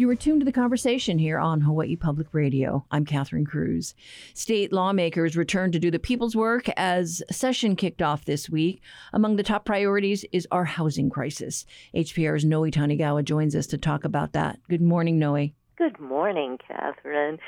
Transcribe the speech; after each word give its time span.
You 0.00 0.08
are 0.08 0.16
tuned 0.16 0.40
to 0.40 0.46
the 0.46 0.50
conversation 0.50 1.18
here 1.18 1.38
on 1.38 1.60
Hawaii 1.60 1.94
Public 1.94 2.28
Radio. 2.32 2.86
I'm 2.90 3.04
Catherine 3.04 3.44
Cruz. 3.44 3.94
State 4.32 4.72
lawmakers 4.72 5.36
returned 5.36 5.74
to 5.74 5.78
do 5.78 5.90
the 5.90 5.98
people's 5.98 6.34
work 6.34 6.70
as 6.78 7.22
session 7.30 7.76
kicked 7.76 8.00
off 8.00 8.24
this 8.24 8.48
week. 8.48 8.80
Among 9.12 9.36
the 9.36 9.42
top 9.42 9.66
priorities 9.66 10.24
is 10.32 10.48
our 10.50 10.64
housing 10.64 11.10
crisis. 11.10 11.66
HPR's 11.94 12.46
Noe 12.46 12.62
Tanigawa 12.62 13.22
joins 13.22 13.54
us 13.54 13.66
to 13.66 13.76
talk 13.76 14.06
about 14.06 14.32
that. 14.32 14.58
Good 14.70 14.80
morning, 14.80 15.18
Noe. 15.18 15.50
Good 15.76 16.00
morning, 16.00 16.56
Catherine. 16.66 17.38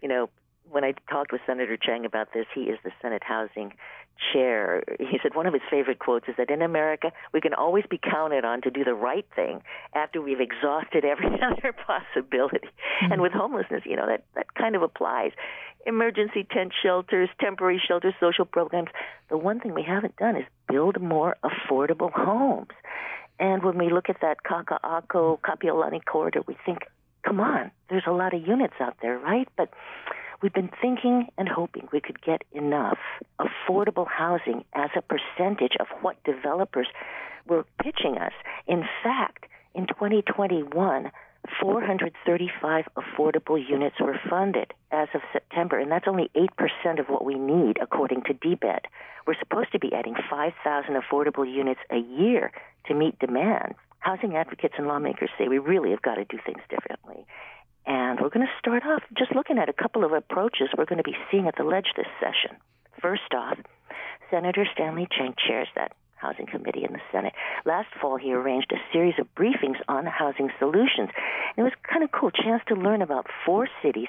You 0.00 0.08
know, 0.08 0.30
when 0.70 0.84
I 0.84 0.94
talked 1.10 1.32
with 1.32 1.40
Senator 1.48 1.76
Chang 1.76 2.04
about 2.04 2.32
this, 2.32 2.46
he 2.54 2.60
is 2.60 2.78
the 2.84 2.92
Senate 3.02 3.24
Housing 3.24 3.72
chair, 4.32 4.82
he 4.98 5.18
said 5.22 5.34
one 5.34 5.46
of 5.46 5.52
his 5.52 5.62
favorite 5.70 5.98
quotes 5.98 6.28
is 6.28 6.34
that 6.38 6.50
in 6.50 6.62
America, 6.62 7.12
we 7.32 7.40
can 7.40 7.54
always 7.54 7.84
be 7.88 7.98
counted 7.98 8.44
on 8.44 8.62
to 8.62 8.70
do 8.70 8.84
the 8.84 8.94
right 8.94 9.26
thing 9.34 9.62
after 9.94 10.20
we've 10.20 10.40
exhausted 10.40 11.04
every 11.04 11.26
other 11.42 11.72
possibility. 11.72 12.68
Mm-hmm. 13.02 13.12
And 13.12 13.22
with 13.22 13.32
homelessness, 13.32 13.82
you 13.84 13.96
know, 13.96 14.06
that, 14.06 14.24
that 14.34 14.54
kind 14.54 14.76
of 14.76 14.82
applies. 14.82 15.32
Emergency 15.86 16.46
tent 16.50 16.72
shelters, 16.82 17.28
temporary 17.40 17.80
shelters, 17.86 18.14
social 18.20 18.44
programs. 18.44 18.88
The 19.30 19.38
one 19.38 19.60
thing 19.60 19.74
we 19.74 19.84
haven't 19.84 20.16
done 20.16 20.36
is 20.36 20.44
build 20.68 21.00
more 21.00 21.36
affordable 21.44 22.12
homes. 22.12 22.68
And 23.40 23.62
when 23.62 23.78
we 23.78 23.90
look 23.90 24.08
at 24.08 24.20
that 24.20 24.38
Kaka'ako 24.42 25.38
Kapiolani 25.40 26.04
corridor, 26.04 26.42
we 26.46 26.56
think, 26.66 26.80
come 27.24 27.40
on, 27.40 27.70
there's 27.88 28.04
a 28.06 28.12
lot 28.12 28.34
of 28.34 28.46
units 28.46 28.74
out 28.80 28.96
there, 29.00 29.18
right? 29.18 29.48
But 29.56 29.70
We've 30.40 30.52
been 30.52 30.70
thinking 30.80 31.26
and 31.36 31.48
hoping 31.48 31.88
we 31.92 32.00
could 32.00 32.22
get 32.22 32.42
enough 32.52 32.98
affordable 33.40 34.06
housing 34.06 34.64
as 34.72 34.90
a 34.96 35.02
percentage 35.02 35.76
of 35.80 35.88
what 36.00 36.22
developers 36.22 36.86
were 37.48 37.64
pitching 37.82 38.18
us. 38.18 38.32
In 38.68 38.84
fact, 39.02 39.46
in 39.74 39.88
2021, 39.88 41.10
435 41.60 42.84
affordable 42.96 43.58
units 43.58 43.96
were 44.00 44.18
funded 44.30 44.72
as 44.92 45.08
of 45.14 45.22
September, 45.32 45.78
and 45.78 45.90
that's 45.90 46.06
only 46.06 46.30
8% 46.36 47.00
of 47.00 47.06
what 47.08 47.24
we 47.24 47.34
need, 47.34 47.78
according 47.82 48.22
to 48.24 48.34
DBED. 48.34 48.84
We're 49.26 49.38
supposed 49.38 49.72
to 49.72 49.78
be 49.78 49.92
adding 49.92 50.14
5,000 50.30 50.94
affordable 50.94 51.50
units 51.50 51.80
a 51.90 51.98
year 51.98 52.52
to 52.86 52.94
meet 52.94 53.18
demand. 53.18 53.74
Housing 54.00 54.36
advocates 54.36 54.74
and 54.78 54.86
lawmakers 54.86 55.30
say 55.36 55.48
we 55.48 55.58
really 55.58 55.90
have 55.90 56.02
got 56.02 56.14
to 56.14 56.24
do 56.24 56.38
things 56.44 56.62
differently. 56.70 57.26
And 57.88 58.20
we're 58.20 58.28
going 58.28 58.46
to 58.46 58.58
start 58.58 58.84
off 58.84 59.02
just 59.16 59.34
looking 59.34 59.56
at 59.56 59.70
a 59.70 59.72
couple 59.72 60.04
of 60.04 60.12
approaches 60.12 60.68
we're 60.76 60.84
going 60.84 61.02
to 61.02 61.10
be 61.10 61.16
seeing 61.30 61.48
at 61.48 61.56
the 61.56 61.64
ledge 61.64 61.88
this 61.96 62.06
session. 62.20 62.58
First 63.00 63.32
off, 63.34 63.56
Senator 64.30 64.66
Stanley 64.74 65.08
Chang 65.10 65.34
chairs 65.48 65.68
that 65.74 65.92
Housing 66.16 66.46
Committee 66.46 66.84
in 66.84 66.92
the 66.92 67.00
Senate. 67.10 67.32
Last 67.64 67.88
fall, 67.98 68.16
he 68.16 68.34
arranged 68.34 68.72
a 68.72 68.92
series 68.92 69.14
of 69.18 69.26
briefings 69.34 69.76
on 69.88 70.04
housing 70.04 70.50
solutions. 70.58 71.08
And 71.56 71.58
it 71.58 71.62
was 71.62 71.72
kind 71.88 72.04
of 72.04 72.12
cool, 72.12 72.30
chance 72.30 72.62
to 72.68 72.74
learn 72.74 73.00
about 73.00 73.26
four 73.46 73.68
cities, 73.82 74.08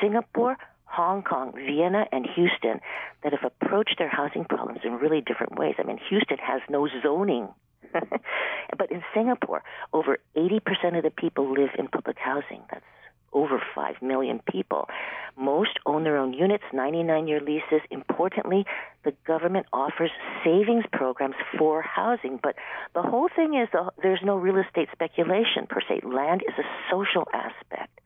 Singapore, 0.00 0.56
Hong 0.86 1.22
Kong, 1.22 1.52
Vienna, 1.54 2.06
and 2.12 2.26
Houston, 2.34 2.80
that 3.22 3.32
have 3.32 3.44
approached 3.44 3.96
their 3.98 4.08
housing 4.08 4.44
problems 4.44 4.80
in 4.84 4.92
really 4.94 5.20
different 5.20 5.58
ways. 5.58 5.74
I 5.78 5.82
mean, 5.82 5.98
Houston 6.08 6.38
has 6.38 6.62
no 6.70 6.88
zoning. 7.02 7.48
but 7.92 8.90
in 8.90 9.02
Singapore, 9.12 9.62
over 9.92 10.18
80% 10.36 10.96
of 10.96 11.02
the 11.02 11.10
people 11.10 11.52
live 11.52 11.70
in 11.78 11.88
public 11.88 12.16
housing. 12.18 12.62
That's 12.70 12.84
over 13.32 13.62
5 13.74 14.02
million 14.02 14.40
people. 14.50 14.88
Most 15.36 15.78
own 15.86 16.04
their 16.04 16.16
own 16.16 16.32
units, 16.32 16.64
99 16.72 17.28
year 17.28 17.40
leases. 17.40 17.80
Importantly, 17.90 18.64
the 19.04 19.12
government 19.26 19.66
offers 19.72 20.10
savings 20.44 20.84
programs 20.92 21.36
for 21.56 21.82
housing. 21.82 22.40
But 22.42 22.56
the 22.94 23.02
whole 23.02 23.28
thing 23.34 23.54
is 23.54 23.68
the, 23.72 23.90
there's 24.02 24.20
no 24.24 24.36
real 24.36 24.56
estate 24.58 24.88
speculation 24.92 25.66
per 25.68 25.80
se. 25.88 26.00
Land 26.04 26.42
is 26.46 26.54
a 26.58 26.66
social 26.90 27.28
aspect. 27.32 28.00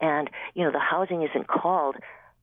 And, 0.00 0.30
you 0.54 0.64
know, 0.64 0.70
the 0.70 0.78
housing 0.78 1.22
isn't 1.22 1.48
called 1.48 1.96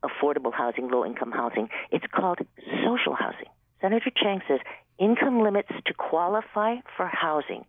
affordable 0.04 0.54
housing, 0.54 0.90
low 0.90 1.06
income 1.06 1.32
housing. 1.32 1.70
It's 1.92 2.06
called 2.14 2.40
social 2.84 3.16
housing. 3.16 3.48
Senator 3.82 4.12
Chang 4.16 4.42
says 4.48 4.60
income 5.00 5.42
limits 5.42 5.70
to 5.86 5.94
qualify 5.94 6.76
for 6.96 7.08
housing 7.08 7.66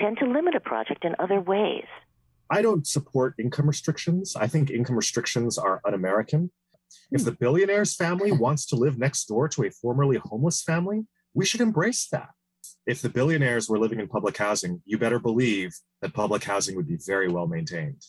tend 0.00 0.18
to 0.18 0.26
limit 0.26 0.54
a 0.54 0.60
project 0.60 1.04
in 1.04 1.14
other 1.18 1.40
ways. 1.40 1.84
I 2.50 2.62
don't 2.62 2.86
support 2.86 3.36
income 3.38 3.68
restrictions. 3.68 4.34
I 4.34 4.48
think 4.48 4.70
income 4.70 4.96
restrictions 4.96 5.56
are 5.56 5.80
un 5.86 5.94
American. 5.94 6.50
If 7.12 7.24
the 7.24 7.32
billionaire's 7.32 7.94
family 7.94 8.30
hmm. 8.30 8.38
wants 8.38 8.66
to 8.66 8.76
live 8.76 8.98
next 8.98 9.26
door 9.26 9.48
to 9.48 9.64
a 9.64 9.70
formerly 9.70 10.16
homeless 10.16 10.62
family, 10.62 11.06
we 11.32 11.44
should 11.44 11.60
embrace 11.60 12.08
that. 12.10 12.30
If 12.86 13.02
the 13.02 13.08
billionaires 13.08 13.68
were 13.68 13.78
living 13.78 14.00
in 14.00 14.08
public 14.08 14.36
housing, 14.36 14.82
you 14.84 14.98
better 14.98 15.20
believe 15.20 15.72
that 16.02 16.12
public 16.12 16.42
housing 16.44 16.74
would 16.76 16.88
be 16.88 16.98
very 17.06 17.28
well 17.28 17.46
maintained. 17.46 18.02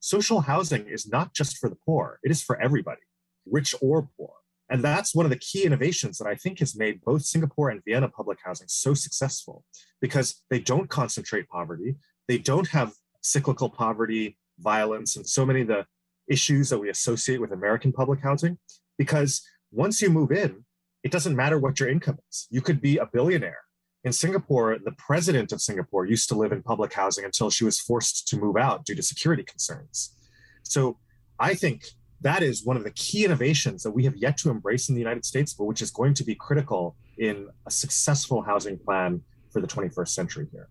Social 0.00 0.40
housing 0.40 0.88
is 0.88 1.08
not 1.08 1.34
just 1.34 1.58
for 1.58 1.68
the 1.68 1.78
poor, 1.86 2.18
it 2.22 2.30
is 2.30 2.42
for 2.42 2.60
everybody, 2.60 3.00
rich 3.46 3.74
or 3.80 4.08
poor. 4.16 4.32
And 4.70 4.82
that's 4.82 5.14
one 5.14 5.24
of 5.24 5.30
the 5.30 5.38
key 5.38 5.64
innovations 5.64 6.18
that 6.18 6.26
I 6.26 6.34
think 6.34 6.58
has 6.58 6.76
made 6.76 7.00
both 7.02 7.22
Singapore 7.22 7.70
and 7.70 7.82
Vienna 7.84 8.08
public 8.08 8.38
housing 8.44 8.68
so 8.68 8.92
successful 8.92 9.64
because 10.00 10.42
they 10.50 10.58
don't 10.58 10.90
concentrate 10.90 11.48
poverty. 11.48 11.96
They 12.26 12.38
don't 12.38 12.68
have 12.68 12.92
cyclical 13.28 13.70
poverty, 13.70 14.36
violence, 14.58 15.16
and 15.16 15.26
so 15.26 15.44
many 15.44 15.62
of 15.62 15.68
the 15.68 15.86
issues 16.28 16.68
that 16.70 16.78
we 16.78 16.90
associate 16.90 17.40
with 17.40 17.52
American 17.52 17.92
public 17.92 18.20
housing. 18.20 18.58
Because 18.96 19.42
once 19.70 20.02
you 20.02 20.10
move 20.10 20.32
in, 20.32 20.64
it 21.04 21.12
doesn't 21.12 21.36
matter 21.36 21.58
what 21.58 21.78
your 21.78 21.88
income 21.88 22.18
is. 22.30 22.48
You 22.50 22.60
could 22.60 22.80
be 22.80 22.98
a 22.98 23.06
billionaire. 23.06 23.60
In 24.04 24.12
Singapore, 24.12 24.78
the 24.82 24.92
president 24.92 25.52
of 25.52 25.60
Singapore 25.60 26.06
used 26.06 26.28
to 26.28 26.34
live 26.34 26.52
in 26.52 26.62
public 26.62 26.92
housing 26.92 27.24
until 27.24 27.50
she 27.50 27.64
was 27.64 27.80
forced 27.80 28.28
to 28.28 28.36
move 28.36 28.56
out 28.56 28.84
due 28.84 28.94
to 28.94 29.02
security 29.02 29.42
concerns. 29.42 30.14
So 30.62 30.98
I 31.38 31.54
think 31.54 31.84
that 32.20 32.42
is 32.42 32.64
one 32.64 32.76
of 32.76 32.84
the 32.84 32.90
key 32.90 33.24
innovations 33.24 33.82
that 33.82 33.92
we 33.92 34.04
have 34.04 34.16
yet 34.16 34.36
to 34.38 34.50
embrace 34.50 34.88
in 34.88 34.94
the 34.94 35.00
United 35.00 35.24
States, 35.24 35.54
but 35.54 35.64
which 35.64 35.82
is 35.82 35.90
going 35.90 36.14
to 36.14 36.24
be 36.24 36.34
critical 36.34 36.96
in 37.18 37.48
a 37.66 37.70
successful 37.70 38.42
housing 38.42 38.78
plan 38.78 39.22
for 39.52 39.60
the 39.60 39.66
21st 39.66 40.08
century 40.08 40.46
here 40.52 40.68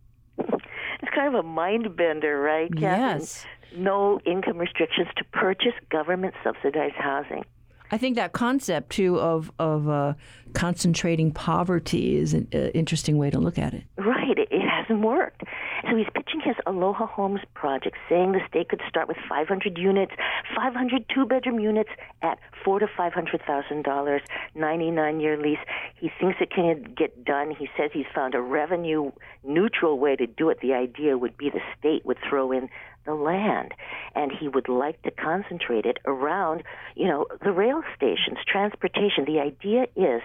kind 1.17 1.35
of 1.35 1.45
a 1.45 1.47
mind 1.47 1.95
bender, 1.95 2.39
right, 2.39 2.71
Catherine? 2.71 3.19
Yes. 3.19 3.45
No 3.75 4.19
income 4.25 4.57
restrictions 4.57 5.07
to 5.17 5.23
purchase 5.25 5.73
government 5.89 6.33
subsidized 6.43 6.95
housing. 6.95 7.43
I 7.91 7.97
think 7.97 8.15
that 8.15 8.33
concept 8.33 8.91
too 8.91 9.19
of 9.19 9.51
of 9.59 9.87
uh, 9.89 10.13
concentrating 10.53 11.31
poverty 11.31 12.17
is 12.17 12.33
an 12.33 12.47
uh, 12.53 12.57
interesting 12.73 13.17
way 13.17 13.29
to 13.29 13.39
look 13.39 13.57
at 13.57 13.73
it. 13.73 13.83
Right, 13.97 14.37
it, 14.37 14.49
it 14.51 14.67
hasn't 14.67 15.01
worked. 15.01 15.43
So 15.89 15.95
he's 15.95 16.07
pitching 16.13 16.41
his 16.43 16.55
Aloha 16.65 17.05
Homes 17.05 17.39
project, 17.53 17.95
saying 18.09 18.33
the 18.33 18.41
state 18.47 18.67
could 18.69 18.81
start 18.89 19.07
with 19.07 19.17
500 19.29 19.77
units, 19.77 20.11
500 20.55 21.05
two-bedroom 21.13 21.59
units 21.59 21.89
at 22.21 22.39
four 22.63 22.79
to 22.79 22.87
five 22.97 23.13
hundred 23.13 23.41
thousand 23.47 23.83
dollars, 23.83 24.21
99-year 24.55 25.37
lease. 25.37 25.59
He 25.95 26.11
thinks 26.19 26.37
it 26.41 26.51
can 26.51 26.93
get 26.97 27.23
done. 27.23 27.51
He 27.57 27.69
says 27.77 27.91
he's 27.93 28.05
found 28.13 28.35
a 28.35 28.41
revenue-neutral 28.41 29.97
way 29.97 30.15
to 30.17 30.27
do 30.27 30.49
it. 30.49 30.59
The 30.61 30.73
idea 30.73 31.17
would 31.17 31.37
be 31.37 31.49
the 31.49 31.61
state 31.79 32.05
would 32.05 32.17
throw 32.27 32.51
in 32.51 32.69
the 33.05 33.15
land, 33.15 33.73
and 34.13 34.31
he 34.37 34.49
would 34.49 34.67
like 34.67 35.01
to 35.03 35.11
concentrate 35.11 35.85
it 35.85 35.99
around, 36.05 36.63
you 36.95 37.07
know, 37.07 37.25
the 37.41 37.51
rail 37.51 37.81
stations, 37.95 38.39
transportation. 38.45 39.23
The 39.25 39.39
idea 39.39 39.83
is 39.95 40.21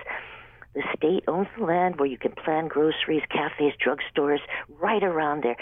the 0.74 0.82
state 0.96 1.24
owns 1.28 1.48
the 1.58 1.64
land 1.64 1.98
where 1.98 2.08
you 2.08 2.18
can 2.18 2.32
plan 2.32 2.68
groceries, 2.68 3.22
cafes, 3.30 3.74
drugstores, 3.84 4.40
right 4.80 5.02
around 5.02 5.44
there. 5.44 5.56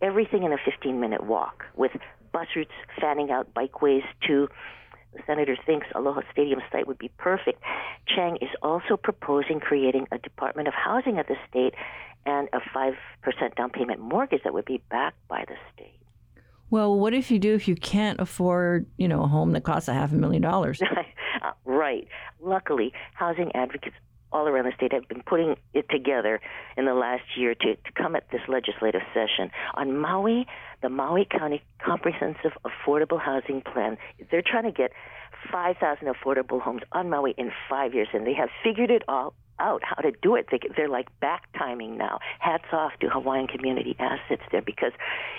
Everything 0.00 0.44
in 0.44 0.52
a 0.52 0.58
15 0.64 0.98
minute 1.00 1.24
walk 1.24 1.64
with 1.74 1.92
bus 2.32 2.46
routes 2.54 2.70
fanning 3.00 3.30
out 3.30 3.52
bikeways 3.54 4.04
to 4.26 4.48
the 5.12 5.22
senator 5.26 5.56
thinks 5.64 5.86
Aloha 5.94 6.20
Stadium 6.30 6.60
site 6.70 6.86
would 6.86 6.98
be 6.98 7.10
perfect. 7.16 7.62
Chang 8.06 8.36
is 8.36 8.50
also 8.62 8.96
proposing 8.96 9.60
creating 9.60 10.06
a 10.12 10.18
Department 10.18 10.68
of 10.68 10.74
Housing 10.74 11.18
at 11.18 11.26
the 11.26 11.36
state 11.48 11.74
and 12.26 12.48
a 12.52 12.60
5% 12.76 12.94
down 13.56 13.70
payment 13.70 14.00
mortgage 14.00 14.42
that 14.44 14.52
would 14.52 14.64
be 14.64 14.82
backed 14.90 15.26
by 15.28 15.44
the 15.48 15.54
state. 15.72 15.98
Well, 16.68 16.98
what 16.98 17.14
if 17.14 17.30
you 17.30 17.38
do 17.38 17.54
if 17.54 17.68
you 17.68 17.76
can't 17.76 18.20
afford, 18.20 18.86
you 18.98 19.06
know, 19.08 19.22
a 19.22 19.28
home 19.28 19.52
that 19.52 19.62
costs 19.62 19.88
a 19.88 19.94
half 19.94 20.12
a 20.12 20.16
million 20.16 20.42
dollars? 20.42 20.80
Uh, 21.42 21.52
right. 21.66 22.08
Luckily, 22.40 22.94
housing 23.12 23.54
advocates 23.54 23.94
all 24.32 24.48
around 24.48 24.64
the 24.64 24.72
state 24.76 24.92
have 24.92 25.08
been 25.08 25.22
putting 25.22 25.56
it 25.74 25.86
together 25.90 26.40
in 26.76 26.84
the 26.84 26.94
last 26.94 27.24
year 27.36 27.54
to, 27.54 27.74
to 27.74 27.92
come 27.94 28.16
at 28.16 28.30
this 28.30 28.40
legislative 28.48 29.02
session. 29.14 29.50
On 29.74 29.98
Maui, 29.98 30.46
the 30.82 30.88
Maui 30.88 31.26
County 31.30 31.62
Comprehensive 31.78 32.52
Affordable 32.64 33.20
Housing 33.20 33.62
Plan, 33.62 33.96
they're 34.30 34.42
trying 34.42 34.64
to 34.64 34.72
get 34.72 34.92
5,000 35.50 36.08
affordable 36.08 36.60
homes 36.60 36.82
on 36.92 37.10
Maui 37.10 37.34
in 37.36 37.52
five 37.70 37.94
years, 37.94 38.08
and 38.12 38.26
they 38.26 38.34
have 38.34 38.48
figured 38.62 38.90
it 38.90 39.02
all 39.08 39.34
out 39.58 39.82
how 39.82 39.96
to 39.96 40.12
do 40.22 40.34
it. 40.34 40.46
They, 40.50 40.60
they're 40.76 40.88
like 40.88 41.08
back 41.20 41.44
timing 41.58 41.96
now. 41.96 42.18
Hats 42.40 42.66
off 42.72 42.92
to 43.00 43.08
Hawaiian 43.08 43.46
Community 43.46 43.96
Assets 43.98 44.42
there 44.52 44.62
because 44.62 44.92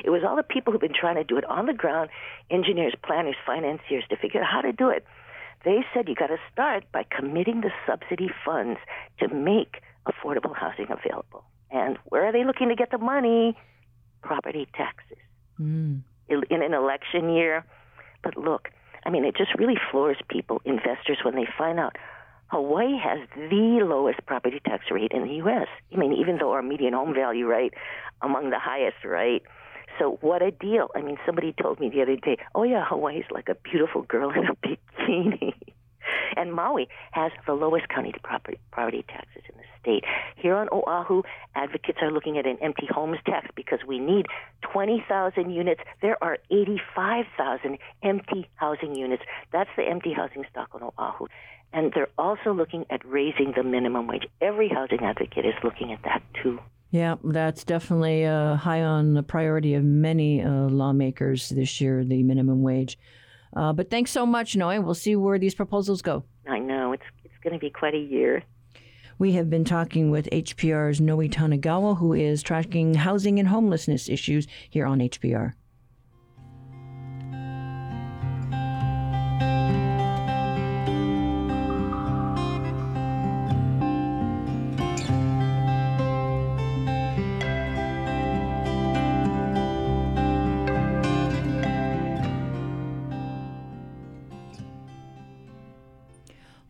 it 0.04 0.10
was 0.10 0.24
all 0.28 0.36
the 0.36 0.44
people 0.44 0.72
who've 0.72 0.82
been 0.82 0.94
trying 1.00 1.16
to 1.16 1.24
do 1.24 1.38
it 1.38 1.46
on 1.46 1.66
the 1.66 1.74
ground 1.74 2.10
engineers, 2.50 2.96
planners, 3.06 3.36
financiers 3.46 4.04
to 4.10 4.18
figure 4.18 4.42
out 4.42 4.48
how 4.52 4.62
to 4.62 4.72
do 4.72 4.90
it. 4.90 5.06
They 5.66 5.84
said 5.94 6.08
you 6.08 6.16
got 6.16 6.28
to 6.28 6.38
start 6.52 6.86
by 6.92 7.04
committing 7.10 7.62
the 7.62 7.72
subsidy 7.86 8.30
funds 8.46 8.80
to 9.20 9.28
make 9.34 9.82
affordable 10.08 10.56
housing 10.56 10.88
available. 10.90 11.44
And 11.72 11.98
where 12.06 12.26
are 12.26 12.32
they 12.32 12.46
looking 12.46 12.70
to 12.70 12.76
get 12.76 12.92
the 12.92 12.98
money? 12.98 13.58
Property 14.22 14.68
taxes. 14.74 15.18
Mm. 15.60 16.04
in 16.30 16.62
an 16.62 16.74
election 16.74 17.34
year. 17.34 17.66
But 18.24 18.38
look, 18.38 18.70
I 19.06 19.10
mean, 19.10 19.26
it 19.26 19.36
just 19.36 19.56
really 19.58 19.78
floors 19.92 20.18
people, 20.30 20.62
investors, 20.66 21.20
when 21.24 21.36
they 21.36 21.48
find 21.58 21.80
out 21.80 21.96
Hawaii 22.48 22.98
has 22.98 23.28
the 23.36 23.80
lowest 23.84 24.26
property 24.26 24.62
tax 24.64 24.86
rate 24.92 25.12
in 25.12 25.24
the 25.24 25.34
U.S. 25.36 25.68
I 25.94 25.98
mean, 25.98 26.14
even 26.14 26.38
though 26.38 26.52
our 26.52 26.62
median 26.62 26.94
home 26.94 27.14
value 27.14 27.46
rate 27.48 27.74
among 28.22 28.52
the 28.52 28.60
highest, 28.60 29.04
right? 29.04 29.42
So 30.00 30.18
what 30.22 30.42
a 30.42 30.52
deal! 30.52 30.90
I 30.96 31.02
mean, 31.02 31.18
somebody 31.26 31.54
told 31.54 31.80
me 31.80 31.90
the 31.90 32.02
other 32.02 32.16
day, 32.16 32.38
"Oh 32.54 32.64
yeah, 32.64 32.86
Hawaii's 32.86 33.26
like 33.32 33.50
a 33.50 33.56
beautiful 33.56 34.04
girl 34.04 34.32
in 34.32 34.46
a 34.48 34.56
bikini." 34.56 35.54
And 36.38 36.54
Maui 36.54 36.88
has 37.12 37.32
the 37.46 37.54
lowest 37.54 37.90
county 37.90 38.14
property, 38.24 38.60
property 38.72 39.04
taxes 39.10 39.44
in 39.50 39.58
the 39.58 39.64
state. 39.82 40.04
Here 40.36 40.56
on 40.56 40.70
Oahu, 40.72 41.24
advocates 41.56 42.00
are 42.02 42.12
looking 42.12 42.38
at 42.38 42.46
an 42.46 42.58
empty 42.62 42.88
homes 42.90 43.18
tax 43.26 43.48
because 43.56 43.80
we 43.86 44.00
need 44.00 44.28
20,000 44.62 45.50
units. 45.50 45.82
There 46.02 46.22
are 46.24 46.38
85,000 46.52 47.78
empty 48.04 48.48
housing 48.56 48.96
units. 48.96 49.24
That's 49.52 49.70
the 49.76 49.84
empty 49.84 50.14
housing 50.14 50.46
stock 50.50 50.70
on 50.74 50.84
Oahu. 50.84 51.28
And 51.74 51.92
they're 51.94 52.10
also 52.18 52.54
looking 52.54 52.86
at 52.90 53.04
raising 53.06 53.54
the 53.56 53.64
minimum 53.64 54.08
wage. 54.08 54.28
Every 54.40 54.70
housing 54.70 55.00
advocate 55.00 55.46
is 55.46 55.56
looking 55.64 55.92
at 55.92 56.04
that 56.04 56.22
too. 56.42 56.60
Yeah, 56.90 57.16
that's 57.24 57.64
definitely 57.64 58.26
uh, 58.26 58.56
high 58.56 58.82
on 58.82 59.14
the 59.14 59.24
priority 59.24 59.74
of 59.74 59.84
many 59.84 60.42
uh, 60.42 60.50
lawmakers 60.50 61.50
this 61.50 61.82
year, 61.82 62.06
the 62.06 62.24
minimum 62.24 62.62
wage. 62.62 62.98
Uh, 63.56 63.74
but 63.74 63.90
thanks 63.90 64.12
so 64.12 64.26
much, 64.26 64.56
Noe. 64.56 64.80
We'll 64.82 64.94
see 64.94 65.16
where 65.16 65.40
these 65.40 65.56
proposals 65.56 66.02
go. 66.02 66.24
I 66.48 66.60
know. 66.60 66.94
It's, 66.94 67.04
it's 67.26 67.38
going 67.44 67.54
to 67.54 67.60
be 67.60 67.70
quite 67.70 67.94
a 67.94 68.00
year. 68.00 68.44
We 69.20 69.34
have 69.34 69.50
been 69.50 69.66
talking 69.66 70.12
with 70.12 70.30
HPR's 70.32 71.02
Noe 71.02 71.18
Tanigawa, 71.18 71.98
who 71.98 72.14
is 72.14 72.44
tracking 72.44 72.94
housing 72.94 73.40
and 73.40 73.48
homelessness 73.48 74.08
issues 74.08 74.48
here 74.70 74.86
on 74.86 75.00
HPR. 75.00 75.54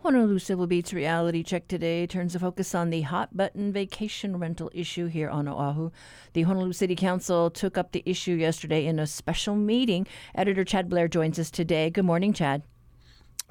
Honolulu 0.07 0.39
Civil 0.39 0.67
Beat's 0.67 0.93
reality 0.93 1.43
check 1.43 1.67
today 1.67 2.07
turns 2.07 2.31
the 2.31 2.39
focus 2.39 2.73
on 2.73 2.91
the 2.91 3.01
hot 3.01 3.35
button 3.35 3.73
vacation 3.73 4.39
rental 4.39 4.71
issue 4.73 5.07
here 5.07 5.29
on 5.29 5.49
Oahu. 5.49 5.91
The 6.31 6.43
Honolulu 6.43 6.71
City 6.71 6.95
Council 6.95 7.49
took 7.49 7.77
up 7.77 7.91
the 7.91 8.03
issue 8.05 8.31
yesterday 8.31 8.85
in 8.85 8.99
a 8.99 9.05
special 9.05 9.53
meeting. 9.53 10.07
Editor 10.33 10.63
Chad 10.63 10.87
Blair 10.87 11.09
joins 11.09 11.37
us 11.39 11.51
today. 11.51 11.89
Good 11.89 12.05
morning, 12.05 12.31
Chad. 12.31 12.63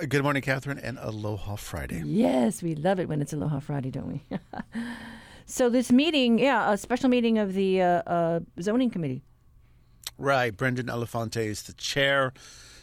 Good 0.08 0.22
morning, 0.22 0.40
Catherine, 0.40 0.78
and 0.78 0.96
Aloha 0.98 1.56
Friday. 1.56 2.00
Yes, 2.06 2.62
we 2.62 2.74
love 2.74 3.00
it 3.00 3.06
when 3.10 3.20
it's 3.20 3.34
Aloha 3.34 3.60
Friday, 3.60 3.90
don't 3.90 4.08
we? 4.08 4.38
so, 5.44 5.68
this 5.68 5.92
meeting, 5.92 6.38
yeah, 6.38 6.72
a 6.72 6.78
special 6.78 7.10
meeting 7.10 7.36
of 7.36 7.52
the 7.52 7.82
uh, 7.82 8.02
uh, 8.06 8.40
zoning 8.62 8.88
committee. 8.88 9.20
Right. 10.16 10.56
Brandon 10.56 10.86
Elefante 10.86 11.44
is 11.44 11.64
the 11.64 11.74
chair. 11.74 12.32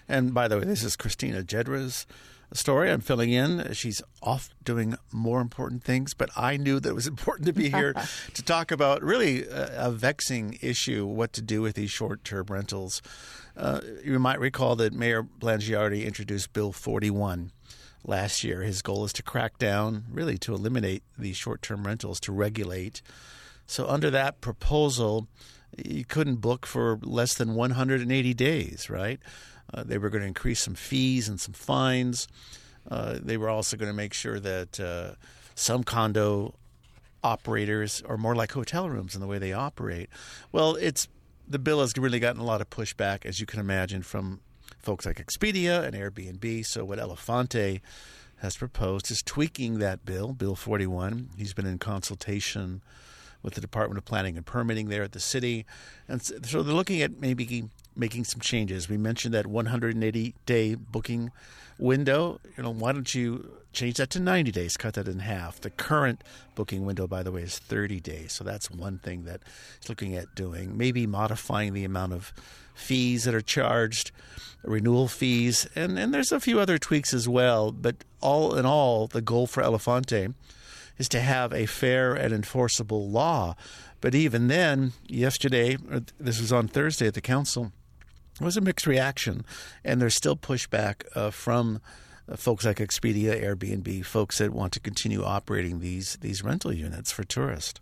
And 0.07 0.31
by 0.31 0.47
the 0.47 0.59
way, 0.59 0.65
this 0.65 0.83
is 0.83 0.95
Christina 0.95 1.41
Jedra's 1.41 2.05
story. 2.53 2.91
I'm 2.91 3.01
filling 3.01 3.31
in. 3.31 3.73
She's 3.73 4.01
off 4.21 4.49
doing 4.63 4.95
more 5.11 5.41
important 5.41 5.83
things, 5.83 6.13
but 6.13 6.29
I 6.35 6.57
knew 6.57 6.79
that 6.79 6.89
it 6.89 6.95
was 6.95 7.07
important 7.15 7.47
to 7.47 7.53
be 7.53 7.69
here 7.69 7.93
to 8.33 8.43
talk 8.43 8.71
about 8.71 9.01
really 9.03 9.45
a, 9.45 9.87
a, 9.87 9.91
vexing 9.91 10.57
issue 10.61 11.05
what 11.05 11.33
to 11.33 11.41
do 11.41 11.61
with 11.61 11.75
these 11.75 11.91
short 11.91 12.23
term 12.23 12.45
rentals. 12.49 13.01
Uh, 13.55 13.81
you 14.03 14.17
might 14.19 14.39
recall 14.39 14.75
that 14.77 14.93
Mayor 14.93 15.23
Blangiardi 15.23 16.05
introduced 16.05 16.53
Bill 16.53 16.71
41 16.71 17.51
last 18.05 18.43
year. 18.43 18.61
His 18.61 18.81
goal 18.81 19.05
is 19.05 19.13
to 19.13 19.23
crack 19.23 19.57
down, 19.57 20.05
really 20.11 20.37
to 20.39 20.53
eliminate 20.53 21.03
these 21.17 21.37
short 21.37 21.61
term 21.61 21.85
rentals, 21.85 22.19
to 22.21 22.31
regulate. 22.31 23.01
So, 23.65 23.87
under 23.87 24.09
that 24.09 24.41
proposal, 24.41 25.27
you 25.77 26.05
couldn't 26.05 26.37
book 26.37 26.65
for 26.65 26.99
less 27.01 27.33
than 27.33 27.55
180 27.55 28.33
days, 28.33 28.89
right? 28.89 29.19
Uh, 29.73 29.83
they 29.83 29.97
were 29.97 30.09
going 30.09 30.21
to 30.21 30.27
increase 30.27 30.61
some 30.61 30.75
fees 30.75 31.27
and 31.27 31.39
some 31.39 31.53
fines. 31.53 32.27
Uh, 32.89 33.17
they 33.21 33.37
were 33.37 33.49
also 33.49 33.77
going 33.77 33.89
to 33.89 33.95
make 33.95 34.13
sure 34.13 34.39
that 34.39 34.79
uh, 34.79 35.15
some 35.55 35.83
condo 35.83 36.53
operators 37.23 38.03
are 38.05 38.17
more 38.17 38.35
like 38.35 38.51
hotel 38.51 38.89
rooms 38.89 39.15
in 39.15 39.21
the 39.21 39.27
way 39.27 39.37
they 39.37 39.53
operate. 39.53 40.09
Well, 40.51 40.75
it's 40.75 41.07
the 41.47 41.59
bill 41.59 41.81
has 41.81 41.93
really 41.97 42.19
gotten 42.19 42.41
a 42.41 42.45
lot 42.45 42.61
of 42.61 42.69
pushback, 42.69 43.25
as 43.25 43.39
you 43.39 43.45
can 43.45 43.59
imagine, 43.59 44.01
from 44.01 44.41
folks 44.79 45.05
like 45.05 45.17
Expedia 45.17 45.83
and 45.83 45.95
Airbnb. 45.95 46.65
So 46.65 46.83
what 46.85 46.99
Elefante 46.99 47.81
has 48.37 48.57
proposed 48.57 49.09
is 49.09 49.21
tweaking 49.21 49.79
that 49.79 50.05
bill, 50.05 50.33
Bill 50.33 50.55
41. 50.55 51.29
He's 51.37 51.53
been 51.53 51.65
in 51.65 51.79
consultation 51.79 52.81
with 53.41 53.55
the 53.55 53.61
Department 53.61 53.97
of 53.97 54.05
Planning 54.05 54.37
and 54.37 54.45
Permitting 54.45 54.89
there 54.89 55.03
at 55.03 55.13
the 55.13 55.19
city. 55.19 55.65
And 56.07 56.21
so 56.21 56.63
they're 56.63 56.73
looking 56.73 57.01
at 57.01 57.19
maybe 57.19 57.65
making 57.95 58.25
some 58.25 58.39
changes. 58.39 58.89
We 58.89 58.97
mentioned 58.97 59.33
that 59.33 59.47
180 59.47 60.35
day 60.45 60.75
booking 60.75 61.31
window. 61.77 62.39
You 62.57 62.63
know, 62.63 62.73
why 62.73 62.91
don't 62.91 63.13
you 63.13 63.51
change 63.73 63.97
that 63.97 64.09
to 64.11 64.19
90 64.19 64.51
days? 64.51 64.77
Cut 64.77 64.93
that 64.95 65.07
in 65.07 65.19
half. 65.19 65.59
The 65.59 65.69
current 65.69 66.23
booking 66.55 66.85
window, 66.85 67.07
by 67.07 67.23
the 67.23 67.31
way, 67.31 67.41
is 67.41 67.59
30 67.59 67.99
days. 67.99 68.33
So 68.33 68.43
that's 68.43 68.69
one 68.71 68.99
thing 68.99 69.25
that 69.25 69.41
it's 69.77 69.89
looking 69.89 70.15
at 70.15 70.35
doing. 70.35 70.77
Maybe 70.77 71.07
modifying 71.07 71.73
the 71.73 71.85
amount 71.85 72.13
of 72.13 72.33
fees 72.73 73.23
that 73.25 73.35
are 73.35 73.41
charged, 73.41 74.11
renewal 74.63 75.07
fees, 75.07 75.67
and 75.75 75.99
and 75.99 76.13
there's 76.13 76.31
a 76.31 76.39
few 76.39 76.59
other 76.59 76.77
tweaks 76.77 77.13
as 77.13 77.27
well. 77.27 77.71
But 77.71 78.03
all 78.21 78.55
in 78.55 78.65
all, 78.65 79.07
the 79.07 79.21
goal 79.21 79.47
for 79.47 79.61
Elefante 79.61 80.33
is 80.97 81.09
to 81.09 81.19
have 81.19 81.53
a 81.53 81.65
fair 81.65 82.13
and 82.13 82.33
enforceable 82.33 83.09
law. 83.09 83.55
But 84.01 84.13
even 84.15 84.47
then, 84.47 84.93
yesterday, 85.07 85.77
this 86.19 86.41
was 86.41 86.51
on 86.51 86.67
Thursday 86.67 87.07
at 87.07 87.13
the 87.13 87.21
council 87.21 87.71
it 88.39 88.43
was 88.43 88.57
a 88.57 88.61
mixed 88.61 88.87
reaction, 88.87 89.45
and 89.83 90.01
there's 90.01 90.15
still 90.15 90.35
pushback 90.35 91.03
uh, 91.15 91.29
from 91.29 91.79
uh, 92.27 92.35
folks 92.35 92.65
like 92.65 92.77
Expedia, 92.77 93.41
Airbnb, 93.41 94.05
folks 94.05 94.37
that 94.37 94.51
want 94.51 94.73
to 94.73 94.79
continue 94.79 95.23
operating 95.23 95.79
these 95.79 96.17
these 96.21 96.43
rental 96.43 96.73
units 96.73 97.11
for 97.11 97.23
tourists. 97.23 97.79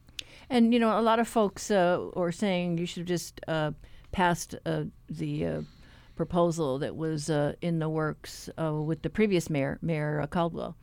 And 0.49 0.73
you 0.73 0.79
know, 0.79 0.99
a 0.99 1.01
lot 1.01 1.19
of 1.19 1.27
folks 1.27 1.71
uh, 1.71 2.09
are 2.15 2.31
saying 2.31 2.77
you 2.77 2.85
should 2.85 3.01
have 3.01 3.07
just 3.07 3.39
uh, 3.47 3.71
passed 4.11 4.55
uh, 4.65 4.83
the 5.09 5.45
uh, 5.45 5.61
proposal 6.15 6.79
that 6.79 6.95
was 6.95 7.29
in 7.61 7.79
the 7.79 7.89
works 7.89 8.49
with 8.57 9.01
the 9.01 9.09
previous 9.09 9.49
mayor, 9.49 9.79
Mayor 9.81 10.27
Caldwell. 10.29 10.75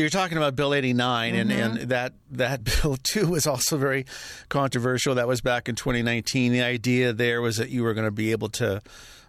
You're 0.00 0.10
talking 0.10 0.36
about 0.36 0.56
Bill 0.56 0.74
89, 0.74 1.32
mm-hmm. 1.32 1.40
and, 1.40 1.52
and 1.52 1.90
that, 1.90 2.12
that 2.30 2.64
bill, 2.82 2.96
too, 2.96 3.28
was 3.28 3.46
also 3.46 3.76
very 3.76 4.06
controversial. 4.48 5.14
That 5.14 5.28
was 5.28 5.40
back 5.40 5.68
in 5.68 5.74
2019. 5.74 6.52
The 6.52 6.62
idea 6.62 7.12
there 7.12 7.40
was 7.40 7.56
that 7.56 7.70
you 7.70 7.82
were 7.82 7.94
going 7.94 8.06
to 8.06 8.10
be 8.10 8.32
able 8.32 8.48
to, 8.50 8.82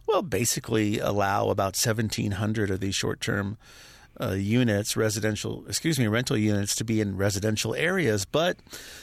well, 0.08 0.22
basically 0.22 1.00
allow 1.00 1.50
about 1.50 1.76
1,700 1.76 2.72
of 2.72 2.80
these 2.80 2.96
short 2.96 3.22
term 3.22 3.58
uh, 4.20 4.32
units, 4.32 4.98
residential, 4.98 5.64
excuse 5.68 6.00
me, 6.00 6.08
rental 6.08 6.38
units 6.38 6.76
to 6.76 6.84
be 6.84 7.02
in 7.02 7.18
residential 7.18 7.76
areas, 7.76 8.26
but 8.26 8.58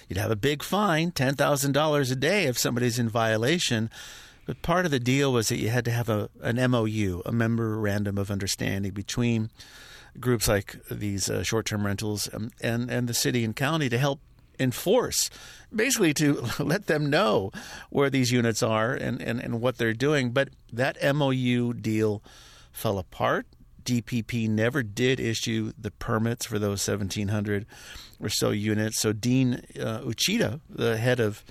you'd 0.09 0.18
have 0.18 0.30
a 0.30 0.37
big 0.37 0.62
fine, 0.62 1.12
$10,000 1.12 2.12
a 2.12 2.14
day 2.16 2.44
if 2.44 2.59
somebody's 2.59 2.99
in 2.99 3.09
violation. 3.09 3.90
But 4.47 4.61
part 4.62 4.85
of 4.85 4.90
the 4.90 5.00
deal 5.00 5.33
was 5.33 5.49
that 5.49 5.59
you 5.59 5.71
had 5.71 5.85
to 5.87 5.90
have 5.90 6.09
a, 6.09 6.28
an 6.42 6.56
MOU, 6.71 7.23
a 7.25 7.33
memorandum 7.33 8.18
of 8.18 8.30
understanding 8.30 8.92
between 8.92 9.50
groups 10.21 10.49
like 10.49 10.76
these 10.90 11.28
uh, 11.28 11.42
short-term 11.42 11.85
rentals 11.85 12.28
um, 12.33 12.50
and 12.61 12.90
and 12.90 13.09
the 13.09 13.14
city 13.14 13.44
and 13.44 13.56
county 13.56 13.88
to 13.88 13.99
help 13.99 14.21
enforce 14.59 15.30
basically 15.75 16.14
to 16.14 16.47
let 16.59 16.87
them 16.87 17.11
know 17.11 17.50
where 17.90 18.11
these 18.11 18.30
units 18.30 18.62
are 18.62 18.94
and, 18.94 19.21
and, 19.21 19.40
and 19.40 19.61
what 19.61 19.78
they're 19.78 19.92
doing. 19.92 20.30
But 20.30 20.50
that 20.73 20.97
mou 21.14 21.75
deal 21.75 22.23
fell 22.73 22.99
apart. 22.99 23.47
Dpp 23.85 24.49
never 24.49 24.83
did 24.83 25.21
issue 25.21 25.73
the 25.78 25.90
permits 25.90 26.47
for 26.47 26.59
those 26.59 26.87
1700 26.88 27.66
or 28.18 28.28
so 28.30 28.50
units. 28.50 29.00
So 29.00 29.12
dean 29.12 29.62
uh, 29.78 30.00
uchida 30.00 30.61
the 30.71 30.97
head 30.97 31.21
of 31.21 31.44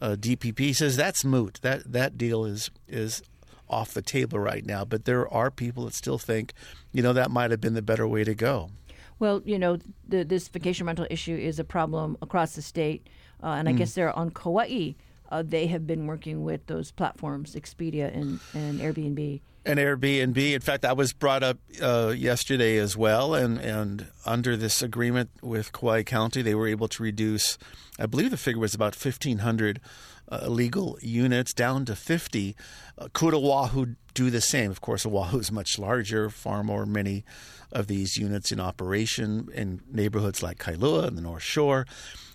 uh, 0.00 0.16
dpp 0.18 0.76
says 0.76 0.96
that's 0.96 1.24
moot. 1.24 1.58
That 1.62 1.92
that 1.92 2.16
deal 2.16 2.44
is 2.44 2.70
is 2.86 3.22
off 3.72 3.94
the 3.94 4.02
table 4.02 4.38
right 4.38 4.64
now. 4.64 4.84
But 4.84 5.04
there 5.04 5.26
are 5.32 5.50
people 5.50 5.86
that 5.86 5.94
still 5.94 6.18
think, 6.18 6.52
you 6.92 7.02
know, 7.02 7.12
that 7.12 7.30
might 7.30 7.50
have 7.50 7.60
been 7.60 7.74
the 7.74 7.82
better 7.82 8.06
way 8.06 8.22
to 8.24 8.34
go. 8.34 8.70
Well, 9.18 9.40
you 9.44 9.58
know, 9.58 9.78
the, 10.06 10.24
this 10.24 10.48
vacation 10.48 10.86
rental 10.86 11.06
issue 11.08 11.36
is 11.36 11.58
a 11.58 11.64
problem 11.64 12.16
across 12.22 12.54
the 12.54 12.62
state, 12.62 13.08
uh, 13.42 13.48
and 13.48 13.68
I 13.68 13.72
mm. 13.72 13.78
guess 13.78 13.94
they're 13.94 14.16
on 14.16 14.30
Kauai. 14.30 14.94
Uh, 15.30 15.42
they 15.46 15.66
have 15.68 15.86
been 15.86 16.06
working 16.06 16.44
with 16.44 16.66
those 16.66 16.90
platforms, 16.90 17.54
Expedia 17.54 18.14
and, 18.14 18.40
and 18.52 18.80
Airbnb. 18.80 19.40
And 19.64 19.78
Airbnb. 19.78 20.36
In 20.36 20.60
fact, 20.60 20.82
that 20.82 20.96
was 20.96 21.12
brought 21.12 21.42
up 21.42 21.58
uh, 21.80 22.12
yesterday 22.16 22.76
as 22.76 22.96
well. 22.96 23.34
And, 23.34 23.58
and 23.58 24.08
under 24.26 24.56
this 24.56 24.82
agreement 24.82 25.30
with 25.40 25.72
Kauai 25.72 26.02
County, 26.02 26.42
they 26.42 26.54
were 26.54 26.66
able 26.66 26.88
to 26.88 27.02
reduce, 27.02 27.56
I 27.98 28.06
believe 28.06 28.30
the 28.30 28.36
figure 28.36 28.60
was 28.60 28.74
about 28.74 28.96
1,500 28.96 29.80
uh, 30.28 30.40
illegal 30.46 30.98
units 31.00 31.52
down 31.52 31.84
to 31.86 31.96
50. 31.96 32.56
Uh, 32.98 33.08
could 33.12 33.34
Oahu 33.34 33.94
do 34.14 34.30
the 34.30 34.40
same? 34.40 34.70
Of 34.70 34.80
course, 34.80 35.04
Oahu 35.06 35.38
is 35.38 35.52
much 35.52 35.78
larger, 35.78 36.30
far 36.30 36.62
more 36.62 36.86
many 36.86 37.24
of 37.70 37.86
these 37.86 38.16
units 38.16 38.52
in 38.52 38.60
operation 38.60 39.48
in 39.54 39.80
neighborhoods 39.90 40.42
like 40.42 40.58
Kailua 40.58 41.08
and 41.08 41.16
the 41.16 41.22
North 41.22 41.42
Shore. 41.42 41.86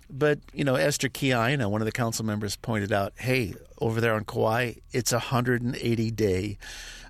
But, 0.10 0.40
you 0.54 0.64
know, 0.64 0.76
Esther 0.76 1.10
Kiaina, 1.10 1.70
one 1.70 1.82
of 1.82 1.86
the 1.86 1.92
council 1.92 2.26
members, 2.26 2.56
pointed 2.56 2.94
out 2.94 3.14
hey, 3.18 3.54
over 3.80 4.00
there 4.00 4.14
on 4.14 4.24
Kauai, 4.24 4.76
it's 4.92 5.12
a 5.12 5.16
180 5.16 6.12
day 6.12 6.58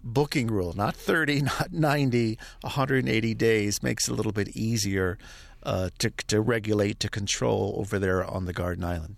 booking 0.03 0.48
rule, 0.48 0.74
not 0.74 0.96
30, 0.96 1.41
not 1.60 1.72
90, 1.72 2.39
180 2.62 3.34
days 3.36 3.84
makes 3.84 4.07
it 4.07 4.12
a 4.12 4.15
little 4.15 4.31
bit 4.31 4.50
easier 4.50 5.17
uh, 5.63 5.89
to, 6.00 6.10
to 6.27 6.41
regulate, 6.41 7.00
to 7.00 7.10
control 7.10 7.75
over 7.77 8.00
there 8.00 8.24
on 8.24 8.46
the 8.46 8.53
Garden 8.53 8.84
Island. 8.84 9.15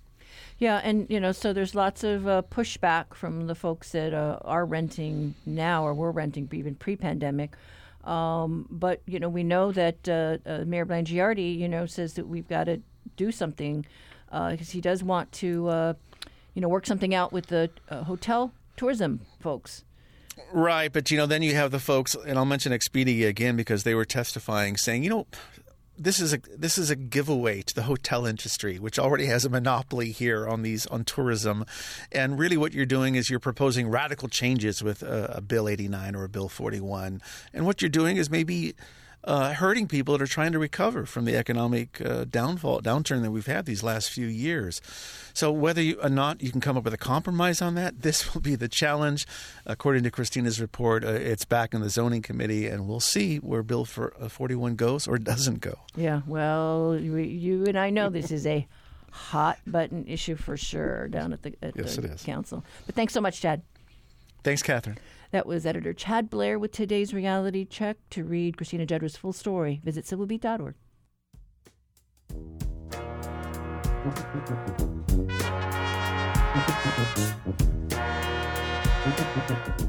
Yeah, 0.60 0.82
and 0.84 1.08
you 1.10 1.22
know, 1.22 1.32
so 1.32 1.54
there's 1.54 1.74
lots 1.74 2.04
of 2.04 2.28
uh, 2.28 2.42
pushback 2.52 3.14
from 3.14 3.48
the 3.48 3.56
folks 3.56 3.94
that 3.94 4.14
uh, 4.14 4.40
are 4.44 4.66
renting 4.66 5.36
now 5.46 5.86
or 5.86 5.94
were 5.94 6.12
renting 6.12 6.50
even 6.52 6.76
pre-pandemic. 6.76 7.54
Um, 8.04 8.68
but 8.70 9.02
you 9.06 9.20
know, 9.20 9.30
we 9.30 9.44
know 9.44 9.72
that 9.72 10.08
uh, 10.08 10.38
uh 10.46 10.66
Mayor 10.66 10.86
Blangiardi, 10.86 11.58
you 11.58 11.70
know, 11.70 11.86
says 11.86 12.14
that 12.16 12.28
we've 12.28 12.48
got 12.48 12.66
to 12.66 12.82
do 13.16 13.32
something 13.32 13.86
because 14.26 14.70
uh, 14.70 14.72
he 14.72 14.82
does 14.82 15.02
want 15.02 15.32
to, 15.32 15.68
uh, 15.70 15.94
you 16.54 16.62
know, 16.62 16.68
work 16.68 16.86
something 16.86 17.16
out 17.16 17.32
with 17.32 17.48
the 17.48 17.70
hotel 17.90 18.52
tourism 18.76 19.22
folks. 19.40 19.86
Right, 20.52 20.92
but 20.92 21.12
you 21.12 21.18
know, 21.18 21.26
then 21.26 21.42
you 21.42 21.54
have 21.56 21.72
the 21.72 21.80
folks, 21.80 22.16
and 22.16 22.38
I'll 22.38 22.46
mention 22.46 22.72
Expedia 22.72 23.28
again 23.28 23.56
because 23.56 23.84
they 23.84 23.94
were 23.94 24.06
testifying, 24.06 24.78
saying, 24.78 25.04
you 25.04 25.10
know, 25.10 25.28
this 26.00 26.20
is 26.20 26.34
a 26.34 26.40
this 26.58 26.78
is 26.78 26.90
a 26.90 26.96
giveaway 26.96 27.62
to 27.62 27.76
the 27.76 27.84
hotel 27.84 28.26
industry, 28.26 28.80
which 28.80 28.98
already 28.98 29.26
has 29.26 29.44
a 29.44 29.50
monopoly 29.50 30.12
here 30.12 30.48
on 30.48 30.62
these 30.62 30.88
on 30.88 31.04
tourism, 31.04 31.66
and 32.12 32.40
really 32.40 32.58
what 32.58 32.74
you're 32.74 32.86
doing 32.86 33.16
is 33.16 33.30
you're 33.30 33.40
proposing 33.40 33.90
radical 33.90 34.30
changes 34.30 34.82
with 34.82 35.04
a, 35.04 35.34
a 35.36 35.42
Bill 35.42 35.68
89 35.68 36.16
or 36.16 36.24
a 36.24 36.30
Bill 36.30 36.48
41, 36.48 37.22
and 37.54 37.66
what 37.66 37.82
you're 37.82 37.90
doing 37.90 38.18
is 38.18 38.30
maybe 38.30 38.76
uh, 39.24 39.54
hurting 39.54 39.88
people 39.88 40.18
that 40.18 40.24
are 40.24 40.28
trying 40.28 40.52
to 40.52 40.60
recover 40.60 41.06
from 41.06 41.26
the 41.26 41.36
economic 41.36 42.02
uh, 42.02 42.26
downfall 42.26 42.82
downturn 42.82 43.22
that 43.22 43.32
we've 43.32 43.46
had 43.46 43.66
these 43.66 43.84
last 43.84 44.10
few 44.10 44.28
years. 44.28 44.82
So 45.34 45.52
whether 45.52 45.82
you 45.82 46.00
or 46.02 46.10
not 46.10 46.42
you 46.42 46.52
can 46.52 46.62
come 46.62 46.78
up 46.78 46.84
with 46.84 46.94
a 46.94 46.98
compromise 46.98 47.62
on 47.62 47.76
that, 47.76 48.02
this 48.02 48.34
will 48.34 48.42
be 48.42 48.56
the 48.56 48.68
challenge. 48.68 49.28
According 49.66 50.04
to 50.04 50.12
Christina's 50.12 50.60
report, 50.60 51.04
uh, 51.04 51.10
it's 51.10 51.46
back 51.46 51.74
in 51.74 51.82
the 51.82 51.90
zoning 51.90 52.22
committee, 52.22 52.68
and 52.68 52.88
we'll 52.88 53.00
see 53.00 53.38
where 53.38 53.64
Bill 53.64 53.86
for, 53.86 54.14
uh, 54.20 54.30
41 54.30 54.76
goes 54.76 55.08
or 55.08 55.18
doesn't 55.18 55.62
go. 55.62 55.80
Yeah, 55.96 56.22
well, 56.26 56.98
you 57.00 57.66
and 57.66 57.78
I 57.78 57.90
know 57.90 58.10
this 58.10 58.32
is 58.32 58.46
a 58.46 58.68
hot 59.12 59.60
button 59.66 60.06
issue 60.08 60.36
for 60.36 60.56
sure 60.56 61.08
down 61.08 61.34
at 61.34 61.44
the, 61.44 61.54
at 61.62 61.76
yes, 61.76 61.96
the 61.96 62.08
council. 62.24 62.64
But 62.86 62.96
thanks 62.96 63.14
so 63.14 63.22
much, 63.22 63.42
Chad. 63.42 63.62
Thanks, 64.44 64.62
Catherine. 64.62 64.98
That 65.32 65.46
was 65.46 65.66
editor 65.66 65.94
Chad 65.94 66.30
Blair 66.30 66.58
with 66.58 66.72
today's 66.72 67.14
reality 67.14 67.66
check. 67.66 67.98
To 68.12 68.24
read 68.24 68.58
Christina 68.58 68.86
Jedra's 68.86 69.16
full 69.16 69.34
story, 69.34 69.80
visit 69.84 70.06
civilbeat.org. 70.06 70.76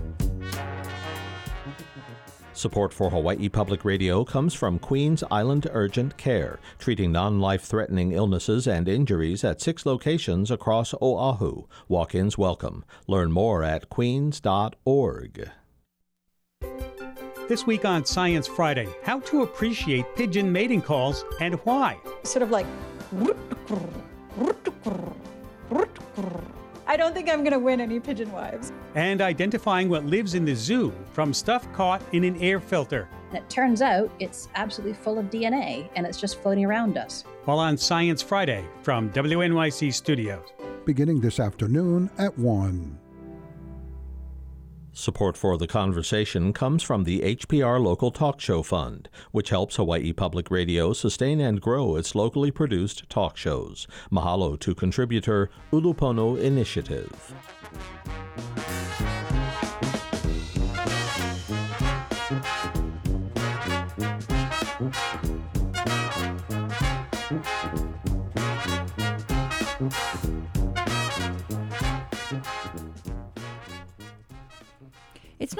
Support 2.60 2.92
for 2.92 3.08
Hawaii 3.08 3.48
Public 3.48 3.86
Radio 3.86 4.22
comes 4.22 4.52
from 4.52 4.78
Queens 4.78 5.24
Island 5.30 5.66
Urgent 5.72 6.18
Care, 6.18 6.60
treating 6.78 7.10
non 7.10 7.40
life 7.40 7.62
threatening 7.62 8.12
illnesses 8.12 8.66
and 8.66 8.86
injuries 8.86 9.42
at 9.44 9.62
six 9.62 9.86
locations 9.86 10.50
across 10.50 10.92
Oahu. 11.00 11.62
Walk 11.88 12.14
ins 12.14 12.36
welcome. 12.36 12.84
Learn 13.06 13.32
more 13.32 13.64
at 13.64 13.88
queens.org. 13.88 15.48
This 17.48 17.66
week 17.66 17.86
on 17.86 18.04
Science 18.04 18.46
Friday, 18.46 18.88
how 19.04 19.20
to 19.20 19.40
appreciate 19.40 20.04
pigeon 20.14 20.52
mating 20.52 20.82
calls 20.82 21.24
and 21.40 21.54
why. 21.64 21.96
Sort 22.24 22.42
of 22.42 22.50
like. 22.50 22.66
I 26.90 26.96
don't 26.96 27.14
think 27.14 27.30
I'm 27.30 27.44
going 27.44 27.52
to 27.52 27.58
win 27.60 27.80
any 27.80 28.00
pigeon 28.00 28.32
wives. 28.32 28.72
And 28.96 29.20
identifying 29.20 29.88
what 29.88 30.06
lives 30.06 30.34
in 30.34 30.44
the 30.44 30.56
zoo 30.56 30.92
from 31.12 31.32
stuff 31.32 31.72
caught 31.72 32.02
in 32.10 32.24
an 32.24 32.36
air 32.42 32.58
filter. 32.58 33.08
And 33.28 33.38
it 33.38 33.48
turns 33.48 33.80
out 33.80 34.10
it's 34.18 34.48
absolutely 34.56 34.94
full 34.94 35.16
of 35.16 35.26
DNA 35.26 35.88
and 35.94 36.04
it's 36.04 36.20
just 36.20 36.42
floating 36.42 36.64
around 36.64 36.98
us. 36.98 37.22
While 37.44 37.60
on 37.60 37.76
Science 37.76 38.22
Friday 38.22 38.64
from 38.82 39.08
WNYC 39.12 39.94
Studios. 39.94 40.48
Beginning 40.84 41.20
this 41.20 41.38
afternoon 41.38 42.10
at 42.18 42.36
1. 42.36 42.99
Support 44.92 45.36
for 45.36 45.56
the 45.56 45.68
conversation 45.68 46.52
comes 46.52 46.82
from 46.82 47.04
the 47.04 47.20
HPR 47.20 47.80
Local 47.80 48.10
Talk 48.10 48.40
Show 48.40 48.62
Fund, 48.62 49.08
which 49.30 49.50
helps 49.50 49.76
Hawaii 49.76 50.12
Public 50.12 50.50
Radio 50.50 50.92
sustain 50.92 51.40
and 51.40 51.60
grow 51.60 51.94
its 51.94 52.16
locally 52.16 52.50
produced 52.50 53.08
talk 53.08 53.36
shows. 53.36 53.86
Mahalo 54.10 54.58
to 54.58 54.74
contributor 54.74 55.48
Ulupono 55.72 56.38
Initiative. 56.40 57.34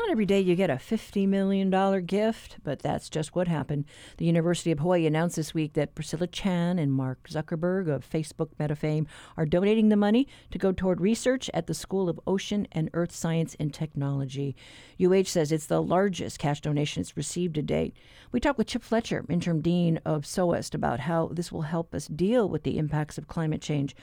Not 0.01 0.11
every 0.11 0.25
day 0.25 0.41
you 0.41 0.57
get 0.57 0.71
a 0.71 0.77
$50 0.77 1.29
million 1.29 1.71
gift, 2.07 2.57
but 2.65 2.79
that's 2.79 3.11
just 3.11 3.35
what 3.35 3.49
happened. 3.49 3.85
The 4.17 4.25
University 4.25 4.73
of 4.73 4.79
Hawaii 4.79 5.05
announced 5.05 5.37
this 5.37 5.53
week 5.53 5.75
that 5.75 5.95
Priscilla 5.95 6.27
Chan 6.27 6.79
and 6.79 6.91
Mark 6.91 7.29
Zuckerberg 7.29 7.87
of 7.87 8.09
Facebook 8.09 8.49
Meta 8.59 8.75
fame 8.75 9.07
are 9.37 9.45
donating 9.45 9.91
the 9.91 9.97
money 9.97 10.27
to 10.53 10.59
go 10.59 10.73
toward 10.73 11.03
research 11.03 11.51
at 11.53 11.67
the 11.67 11.75
School 11.75 12.09
of 12.09 12.19
Ocean 12.27 12.67
and 12.73 12.89
Earth 12.95 13.13
Science 13.13 13.55
and 13.61 13.75
Technology. 13.75 14.57
UH 14.99 15.25
says 15.25 15.53
it's 15.53 15.67
the 15.67 15.83
largest 15.83 16.39
cash 16.39 16.63
donation 16.63 17.03
it's 17.03 17.17
received 17.17 17.57
to 17.57 17.63
date. 17.63 17.95
We 18.33 18.41
talked 18.41 18.57
with 18.57 18.69
Chip 18.69 18.83
Fletcher, 18.83 19.27
interim 19.29 19.61
dean 19.61 20.01
of 20.07 20.25
SOEST, 20.25 20.75
about 20.75 21.01
how 21.01 21.29
this 21.31 21.53
will 21.53 21.63
help 21.63 21.95
us 21.95 22.07
deal 22.07 22.49
with 22.49 22.63
the 22.63 22.79
impacts 22.79 23.19
of 23.19 23.29
climate 23.29 23.61
change. 23.61 23.95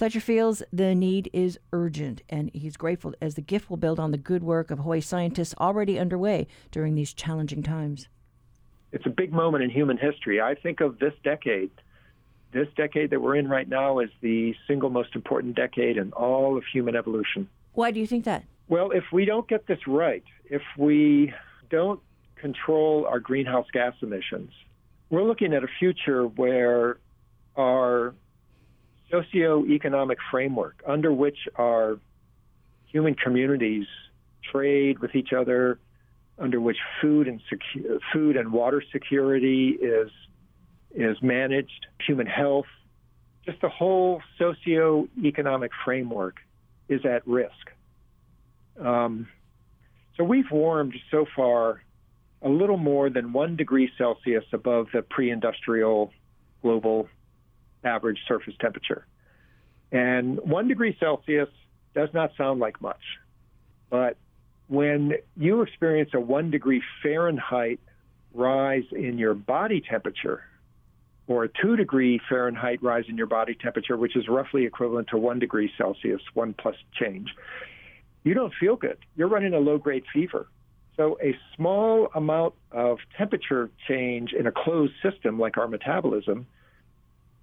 Fletcher 0.00 0.20
feels 0.20 0.62
the 0.72 0.94
need 0.94 1.28
is 1.34 1.58
urgent, 1.74 2.22
and 2.30 2.50
he's 2.54 2.78
grateful 2.78 3.12
as 3.20 3.34
the 3.34 3.42
gift 3.42 3.68
will 3.68 3.76
build 3.76 4.00
on 4.00 4.12
the 4.12 4.16
good 4.16 4.42
work 4.42 4.70
of 4.70 4.78
Hawaii 4.78 5.02
scientists 5.02 5.54
already 5.60 5.98
underway 5.98 6.46
during 6.70 6.94
these 6.94 7.12
challenging 7.12 7.62
times. 7.62 8.08
It's 8.92 9.04
a 9.04 9.10
big 9.10 9.30
moment 9.30 9.62
in 9.62 9.68
human 9.68 9.98
history. 9.98 10.40
I 10.40 10.54
think 10.54 10.80
of 10.80 11.00
this 11.00 11.12
decade. 11.22 11.70
This 12.50 12.66
decade 12.78 13.10
that 13.10 13.20
we're 13.20 13.36
in 13.36 13.46
right 13.46 13.68
now 13.68 13.98
is 13.98 14.08
the 14.22 14.54
single 14.66 14.88
most 14.88 15.14
important 15.14 15.54
decade 15.54 15.98
in 15.98 16.12
all 16.12 16.56
of 16.56 16.64
human 16.72 16.96
evolution. 16.96 17.46
Why 17.74 17.90
do 17.90 18.00
you 18.00 18.06
think 18.06 18.24
that? 18.24 18.44
Well, 18.68 18.92
if 18.92 19.04
we 19.12 19.26
don't 19.26 19.46
get 19.48 19.66
this 19.66 19.86
right, 19.86 20.24
if 20.46 20.62
we 20.78 21.34
don't 21.68 22.00
control 22.36 23.04
our 23.04 23.20
greenhouse 23.20 23.66
gas 23.70 23.92
emissions, 24.00 24.52
we're 25.10 25.24
looking 25.24 25.52
at 25.52 25.62
a 25.62 25.68
future 25.78 26.26
where 26.26 26.96
our 27.54 28.14
socioeconomic 29.12 30.16
framework 30.30 30.82
under 30.86 31.12
which 31.12 31.38
our 31.56 31.98
human 32.86 33.14
communities 33.14 33.86
trade 34.50 34.98
with 34.98 35.14
each 35.14 35.32
other, 35.32 35.78
under 36.38 36.60
which 36.60 36.78
food 37.00 37.28
and 37.28 37.40
secu- 37.50 37.98
food 38.12 38.36
and 38.36 38.52
water 38.52 38.82
security 38.92 39.70
is 39.70 40.10
is 40.92 41.16
managed, 41.22 41.86
human 42.04 42.26
health, 42.26 42.66
just 43.46 43.60
the 43.60 43.68
whole 43.68 44.20
socioeconomic 44.40 45.68
framework 45.84 46.36
is 46.88 47.04
at 47.04 47.24
risk. 47.26 47.70
Um, 48.80 49.28
so 50.16 50.24
we've 50.24 50.50
warmed 50.50 50.94
so 51.10 51.26
far 51.36 51.82
a 52.42 52.48
little 52.48 52.76
more 52.76 53.08
than 53.08 53.32
one 53.32 53.54
degree 53.54 53.90
Celsius 53.96 54.44
above 54.52 54.88
the 54.92 55.02
pre-industrial 55.02 56.12
global 56.62 57.08
average 57.84 58.18
surface 58.26 58.54
temperature. 58.60 59.06
And 59.92 60.38
one 60.40 60.68
degree 60.68 60.96
Celsius 61.00 61.48
does 61.94 62.08
not 62.14 62.30
sound 62.36 62.60
like 62.60 62.80
much, 62.80 63.02
but 63.88 64.16
when 64.68 65.14
you 65.36 65.62
experience 65.62 66.10
a 66.14 66.20
one 66.20 66.50
degree 66.50 66.82
Fahrenheit 67.02 67.80
rise 68.32 68.84
in 68.92 69.18
your 69.18 69.34
body 69.34 69.80
temperature, 69.80 70.42
or 71.26 71.44
a 71.44 71.48
two 71.48 71.76
degree 71.76 72.20
Fahrenheit 72.28 72.82
rise 72.82 73.04
in 73.08 73.16
your 73.16 73.26
body 73.26 73.54
temperature, 73.54 73.96
which 73.96 74.16
is 74.16 74.28
roughly 74.28 74.64
equivalent 74.64 75.08
to 75.08 75.18
one 75.18 75.38
degree 75.38 75.70
Celsius, 75.76 76.20
one 76.34 76.54
plus 76.54 76.76
change, 77.00 77.28
you 78.22 78.34
don't 78.34 78.52
feel 78.60 78.76
good. 78.76 78.98
You're 79.16 79.28
running 79.28 79.54
a 79.54 79.58
low 79.58 79.78
grade 79.78 80.04
fever. 80.12 80.46
So, 80.96 81.18
a 81.22 81.36
small 81.56 82.08
amount 82.14 82.54
of 82.72 82.98
temperature 83.16 83.70
change 83.88 84.32
in 84.32 84.46
a 84.46 84.52
closed 84.52 84.92
system 85.02 85.38
like 85.38 85.56
our 85.56 85.66
metabolism 85.66 86.46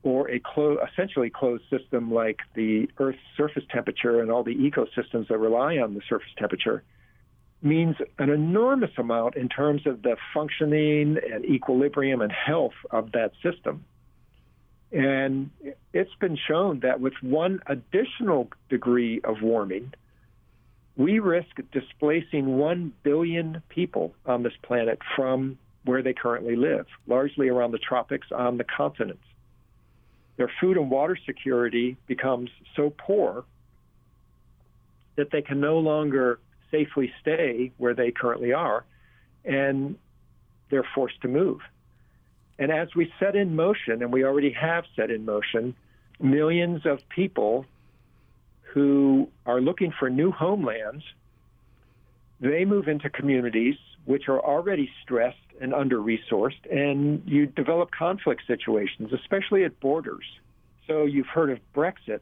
or 0.04 0.30
a 0.30 0.40
clo- 0.40 0.78
essentially 0.92 1.30
closed 1.30 1.64
system 1.70 2.14
like 2.14 2.40
the 2.56 2.90
Earth's 2.98 3.20
surface 3.36 3.64
temperature 3.72 4.22
and 4.22 4.32
all 4.32 4.44
the 4.44 4.56
ecosystems 4.56 5.28
that 5.28 5.38
rely 5.38 5.78
on 5.78 5.94
the 5.94 6.02
surface 6.08 6.30
temperature 6.38 6.84
means 7.62 7.96
an 8.20 8.30
enormous 8.30 8.92
amount 8.98 9.36
in 9.36 9.50
terms 9.50 9.88
of 9.88 10.04
the 10.04 10.16
functioning 10.34 11.18
and 11.32 11.44
equilibrium 11.46 12.22
and 12.22 12.32
health 12.32 12.76
of 12.92 13.12
that 13.14 13.32
system. 13.42 13.84
And 14.92 15.50
it's 15.94 16.14
been 16.20 16.38
shown 16.48 16.82
that 16.82 17.02
with 17.02 17.14
one 17.22 17.60
additional 17.68 18.50
degree 18.70 19.20
of 19.24 19.42
warming, 19.42 19.94
we 20.96 21.20
risk 21.20 21.58
displacing 21.72 22.58
1 22.58 22.94
billion 23.04 23.62
people 23.70 24.14
on 24.26 24.44
this 24.44 24.54
planet 24.64 25.00
from 25.16 25.58
where 25.84 26.02
they 26.02 26.14
currently 26.14 26.56
live, 26.56 26.86
largely 27.06 27.50
around 27.50 27.72
the 27.72 27.78
tropics 27.78 28.28
on 28.32 28.58
the 28.58 28.64
continents. 28.64 29.24
Their 30.38 30.52
food 30.62 30.78
and 30.78 30.90
water 30.90 31.18
security 31.26 31.98
becomes 32.08 32.50
so 32.76 32.94
poor 32.96 33.44
that 35.16 35.32
they 35.32 35.42
can 35.42 35.60
no 35.60 35.80
longer 35.80 36.40
safely 36.72 37.12
stay 37.22 37.72
where 37.78 37.94
they 37.94 38.12
currently 38.12 38.54
are, 38.54 38.86
and 39.44 39.98
they're 40.70 40.88
forced 40.96 41.22
to 41.22 41.28
move. 41.28 41.60
And 42.60 42.72
as 42.72 42.90
we 42.96 43.12
set 43.20 43.36
in 43.36 43.56
motion, 43.56 44.02
and 44.02 44.14
we 44.14 44.24
already 44.24 44.52
have 44.52 44.86
set 44.96 45.12
in 45.12 45.26
motion, 45.26 45.76
millions 46.20 46.86
of 46.86 47.00
people 47.10 47.66
who 48.74 49.30
are 49.46 49.62
looking 49.62 49.92
for 49.98 50.10
new 50.10 50.32
homelands, 50.32 51.04
they 52.40 52.66
move 52.66 52.88
into 52.88 53.10
communities 53.10 53.76
which 54.06 54.30
are 54.30 54.40
already 54.40 54.90
stressed 55.04 55.38
and 55.60 55.74
under 55.74 55.98
resourced, 55.98 56.72
and 56.72 57.22
you 57.26 57.46
develop 57.46 57.92
conflict 57.92 58.42
situations, 58.48 59.12
especially 59.12 59.66
at 59.66 59.80
borders. 59.82 60.24
So 60.88 61.04
you've 61.04 61.28
heard 61.28 61.50
of 61.50 61.60
Brexit, 61.76 62.22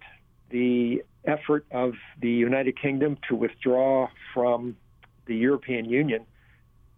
the 0.50 1.03
effort 1.25 1.65
of 1.72 1.93
the 2.19 2.29
United 2.29 2.81
Kingdom 2.81 3.17
to 3.29 3.36
withdraw 3.36 4.07
from 4.34 4.75
the 5.27 5.36
European 5.36 5.86
Union. 5.86 6.25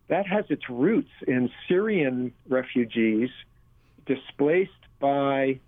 That 0.08 0.26
has 0.28 0.46
its 0.50 0.70
roots 0.70 1.12
in 1.28 1.50
Syrian 1.68 2.32
refugees 2.48 3.30
displaced 4.06 4.72
by 5.00 5.60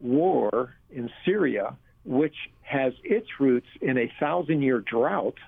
war 0.00 0.74
in 0.90 1.10
Syria, 1.24 1.76
which 2.04 2.34
has 2.62 2.92
its 3.04 3.28
roots 3.38 3.68
in 3.80 3.98
a 3.98 4.12
thousand 4.18 4.62
year 4.62 4.80
drought, 4.80 5.38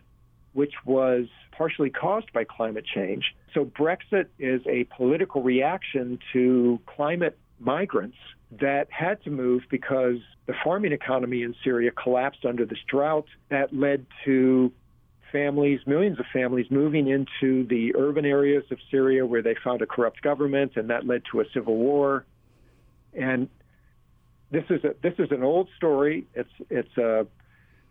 which 0.56 0.72
was 0.86 1.26
partially 1.52 1.90
caused 1.90 2.32
by 2.32 2.42
climate 2.42 2.86
change. 2.86 3.36
So 3.52 3.66
Brexit 3.66 4.28
is 4.38 4.62
a 4.66 4.84
political 4.84 5.42
reaction 5.42 6.18
to 6.32 6.80
climate 6.86 7.38
migrants 7.60 8.16
that 8.58 8.86
had 8.90 9.22
to 9.24 9.30
move 9.30 9.64
because 9.70 10.16
the 10.46 10.54
farming 10.64 10.92
economy 10.92 11.42
in 11.42 11.54
Syria 11.62 11.90
collapsed 11.90 12.46
under 12.46 12.64
this 12.64 12.78
drought 12.88 13.26
that 13.50 13.76
led 13.76 14.06
to 14.24 14.72
families, 15.30 15.80
millions 15.86 16.18
of 16.18 16.24
families 16.32 16.66
moving 16.70 17.06
into 17.06 17.66
the 17.66 17.94
urban 17.94 18.24
areas 18.24 18.64
of 18.70 18.78
Syria 18.90 19.26
where 19.26 19.42
they 19.42 19.56
found 19.62 19.82
a 19.82 19.86
corrupt 19.86 20.22
government 20.22 20.72
and 20.76 20.88
that 20.88 21.06
led 21.06 21.22
to 21.32 21.40
a 21.40 21.44
civil 21.52 21.76
war. 21.76 22.24
And 23.12 23.50
this 24.50 24.64
is 24.70 24.82
a 24.84 24.94
this 25.02 25.14
is 25.18 25.30
an 25.32 25.42
old 25.42 25.68
story. 25.76 26.26
It's 26.34 26.48
it's 26.70 26.96
a 26.96 27.26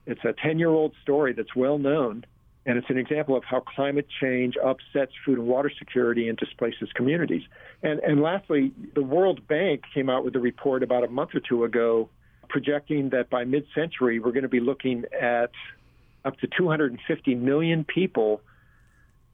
it's 0.07 0.23
a 0.23 0.33
10-year-old 0.33 0.93
story 1.03 1.33
that's 1.33 1.55
well 1.55 1.77
known 1.77 2.25
and 2.65 2.77
it's 2.77 2.89
an 2.89 2.97
example 2.97 3.37
of 3.37 3.43
how 3.43 3.59
climate 3.59 4.07
change 4.19 4.55
upsets 4.57 5.11
food 5.23 5.37
and 5.37 5.47
water 5.47 5.71
security 5.77 6.29
and 6.29 6.37
displaces 6.37 6.89
communities. 6.95 7.43
And, 7.83 7.99
and 7.99 8.21
lastly, 8.21 8.71
the 8.95 9.03
World 9.03 9.47
Bank 9.47 9.83
came 9.93 10.09
out 10.09 10.25
with 10.25 10.35
a 10.35 10.39
report 10.39 10.81
about 10.81 11.03
a 11.03 11.07
month 11.07 11.35
or 11.35 11.41
two 11.41 11.63
ago 11.63 12.09
projecting 12.49 13.09
that 13.09 13.29
by 13.29 13.43
mid 13.43 13.65
century, 13.75 14.19
we're 14.19 14.31
going 14.31 14.43
to 14.43 14.49
be 14.49 14.59
looking 14.59 15.05
at 15.19 15.51
up 16.23 16.37
to 16.39 16.47
250 16.47 17.35
million 17.35 17.83
people 17.83 18.41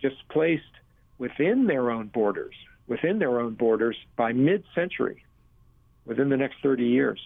displaced 0.01 0.63
within 1.17 1.67
their 1.67 1.89
own 1.91 2.07
borders, 2.07 2.55
within 2.87 3.19
their 3.19 3.39
own 3.39 3.53
borders 3.53 3.95
by 4.17 4.33
mid 4.33 4.63
century, 4.75 5.23
within 6.05 6.29
the 6.29 6.37
next 6.37 6.55
30 6.61 6.85
years. 6.85 7.19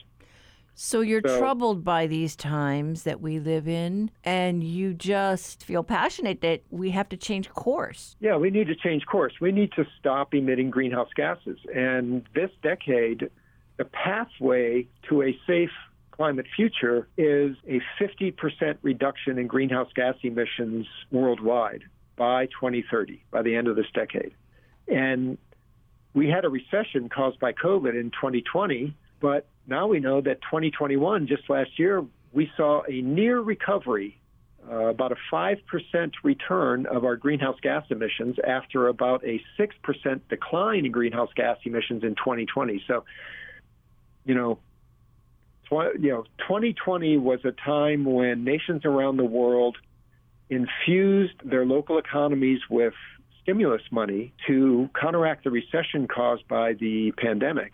So 0.77 0.99
you're 0.99 1.21
so, 1.25 1.39
troubled 1.39 1.85
by 1.85 2.05
these 2.05 2.35
times 2.35 3.03
that 3.03 3.21
we 3.21 3.39
live 3.39 3.65
in, 3.65 4.11
and 4.25 4.61
you 4.61 4.93
just 4.93 5.63
feel 5.63 5.83
passionate 5.83 6.41
that 6.41 6.63
we 6.69 6.91
have 6.91 7.07
to 7.09 7.17
change 7.17 7.49
course. 7.49 8.17
Yeah, 8.19 8.35
we 8.35 8.49
need 8.49 8.67
to 8.67 8.75
change 8.75 9.05
course. 9.05 9.33
We 9.39 9.53
need 9.53 9.71
to 9.73 9.85
stop 9.97 10.33
emitting 10.33 10.69
greenhouse 10.69 11.09
gases. 11.15 11.59
And 11.73 12.23
this 12.35 12.51
decade, 12.61 13.29
the 13.77 13.85
pathway 13.85 14.87
to 15.09 15.23
a 15.23 15.39
safe 15.47 15.71
climate 16.11 16.45
future 16.53 17.07
is 17.17 17.55
a 17.67 17.81
50% 17.99 18.77
reduction 18.81 19.37
in 19.37 19.47
greenhouse 19.47 19.89
gas 19.95 20.15
emissions 20.23 20.87
worldwide 21.09 21.83
by 22.17 22.47
2030, 22.47 23.23
by 23.31 23.41
the 23.41 23.55
end 23.55 23.69
of 23.69 23.77
this 23.77 23.89
decade. 23.93 24.33
And 24.89 25.37
we 26.13 26.29
had 26.29 26.43
a 26.43 26.49
recession 26.49 27.07
caused 27.07 27.39
by 27.39 27.53
COVID 27.53 27.99
in 27.99 28.11
2020, 28.11 28.95
but 29.21 29.47
now 29.67 29.87
we 29.87 29.99
know 29.99 30.21
that 30.21 30.41
2021, 30.41 31.27
just 31.27 31.49
last 31.49 31.77
year, 31.77 32.03
we 32.33 32.51
saw 32.57 32.83
a 32.87 33.01
near 33.01 33.39
recovery, 33.39 34.19
uh, 34.69 34.85
about 34.87 35.11
a 35.11 35.15
5% 35.31 35.57
return 36.23 36.85
of 36.87 37.05
our 37.05 37.15
greenhouse 37.15 37.57
gas 37.61 37.85
emissions 37.89 38.37
after 38.45 38.87
about 38.87 39.23
a 39.23 39.41
6% 39.59 40.21
decline 40.29 40.85
in 40.85 40.91
greenhouse 40.91 41.29
gas 41.35 41.57
emissions 41.65 42.03
in 42.03 42.15
2020. 42.15 42.83
So, 42.87 43.05
you 44.25 44.33
know, 44.33 44.59
tw- 45.65 45.99
you 45.99 46.09
know, 46.09 46.23
2020 46.39 47.17
was 47.17 47.39
a 47.45 47.51
time 47.51 48.05
when 48.05 48.43
nations 48.43 48.85
around 48.85 49.17
the 49.17 49.25
world 49.25 49.77
infused 50.49 51.35
their 51.43 51.65
local 51.65 51.97
economies 51.97 52.59
with 52.69 52.93
stimulus 53.41 53.81
money 53.91 54.33
to 54.47 54.89
counteract 54.99 55.43
the 55.43 55.51
recession 55.51 56.07
caused 56.07 56.47
by 56.47 56.73
the 56.73 57.11
pandemic. 57.17 57.73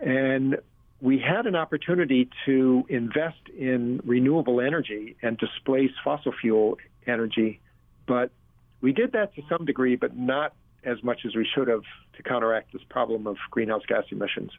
And 0.00 0.58
we 1.00 1.18
had 1.18 1.46
an 1.46 1.54
opportunity 1.54 2.28
to 2.44 2.84
invest 2.88 3.48
in 3.56 4.00
renewable 4.04 4.60
energy 4.60 5.16
and 5.22 5.38
displace 5.38 5.92
fossil 6.02 6.32
fuel 6.32 6.78
energy, 7.06 7.60
but 8.06 8.30
we 8.80 8.92
did 8.92 9.12
that 9.12 9.34
to 9.36 9.42
some 9.48 9.64
degree, 9.64 9.96
but 9.96 10.16
not 10.16 10.54
as 10.84 11.02
much 11.02 11.20
as 11.24 11.34
we 11.34 11.46
should 11.54 11.68
have 11.68 11.82
to 12.16 12.22
counteract 12.22 12.72
this 12.72 12.82
problem 12.88 13.26
of 13.26 13.36
greenhouse 13.50 13.82
gas 13.86 14.04
emissions. 14.10 14.52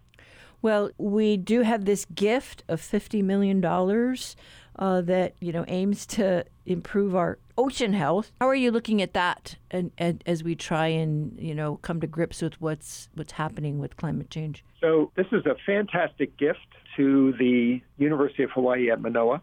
Well, 0.62 0.92
we 0.98 1.38
do 1.38 1.62
have 1.62 1.86
this 1.86 2.06
gift 2.06 2.64
of 2.68 2.82
$50 2.82 3.24
million 3.24 3.64
uh, 3.64 5.02
that, 5.02 5.34
you 5.40 5.54
know, 5.54 5.66
aims 5.68 6.06
to 6.08 6.46
improve 6.66 7.16
our 7.16 7.40
ocean 7.60 7.94
health. 7.94 8.32
How 8.40 8.48
are 8.48 8.56
you 8.56 8.72
looking 8.72 9.02
at 9.02 9.14
that 9.14 9.58
and, 9.70 9.92
and, 9.98 10.24
as 10.26 10.44
we 10.44 10.56
try 10.56 10.88
and, 10.88 11.38
you 11.40 11.54
know, 11.54 11.76
come 11.78 12.00
to 12.00 12.08
grips 12.08 12.42
with 12.42 12.60
what's, 12.62 13.10
what's 13.16 13.34
happening 13.34 13.80
with 13.80 13.98
climate 13.98 14.30
change? 14.30 14.64
So 14.80 15.12
this 15.16 15.28
is 15.34 15.46
a 15.46 15.56
fantastic 15.66 16.38
gift 16.38 16.60
to 16.96 17.34
the 17.34 17.82
University 17.98 18.44
of 18.44 18.52
Hawaii 18.52 18.90
at 18.90 19.02
Manoa 19.02 19.42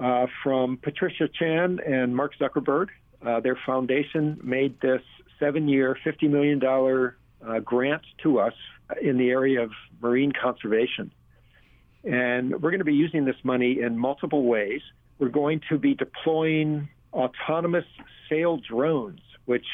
uh, 0.00 0.26
from 0.42 0.78
Patricia 0.78 1.28
Chan 1.28 1.78
and 1.86 2.16
Mark 2.16 2.32
Zuckerberg. 2.40 2.88
Uh, 3.24 3.40
their 3.40 3.58
foundation 3.66 4.40
made 4.42 4.80
this 4.80 5.02
seven-year, 5.38 5.98
$50 6.04 6.30
million 6.30 6.60
uh, 7.46 7.60
grant 7.60 8.02
to 8.22 8.40
us 8.40 8.54
in 9.00 9.18
the 9.18 9.28
area 9.28 9.62
of 9.62 9.70
marine 10.00 10.32
conservation. 10.32 11.12
And 12.04 12.52
we're 12.62 12.70
going 12.70 12.80
to 12.80 12.84
be 12.84 12.94
using 12.94 13.24
this 13.24 13.36
money 13.44 13.80
in 13.80 13.98
multiple 13.98 14.44
ways. 14.44 14.80
We're 15.18 15.28
going 15.28 15.60
to 15.70 15.78
be 15.78 15.94
deploying 15.94 16.88
autonomous 17.14 17.84
sail 18.28 18.58
drones, 18.58 19.20
which 19.46 19.66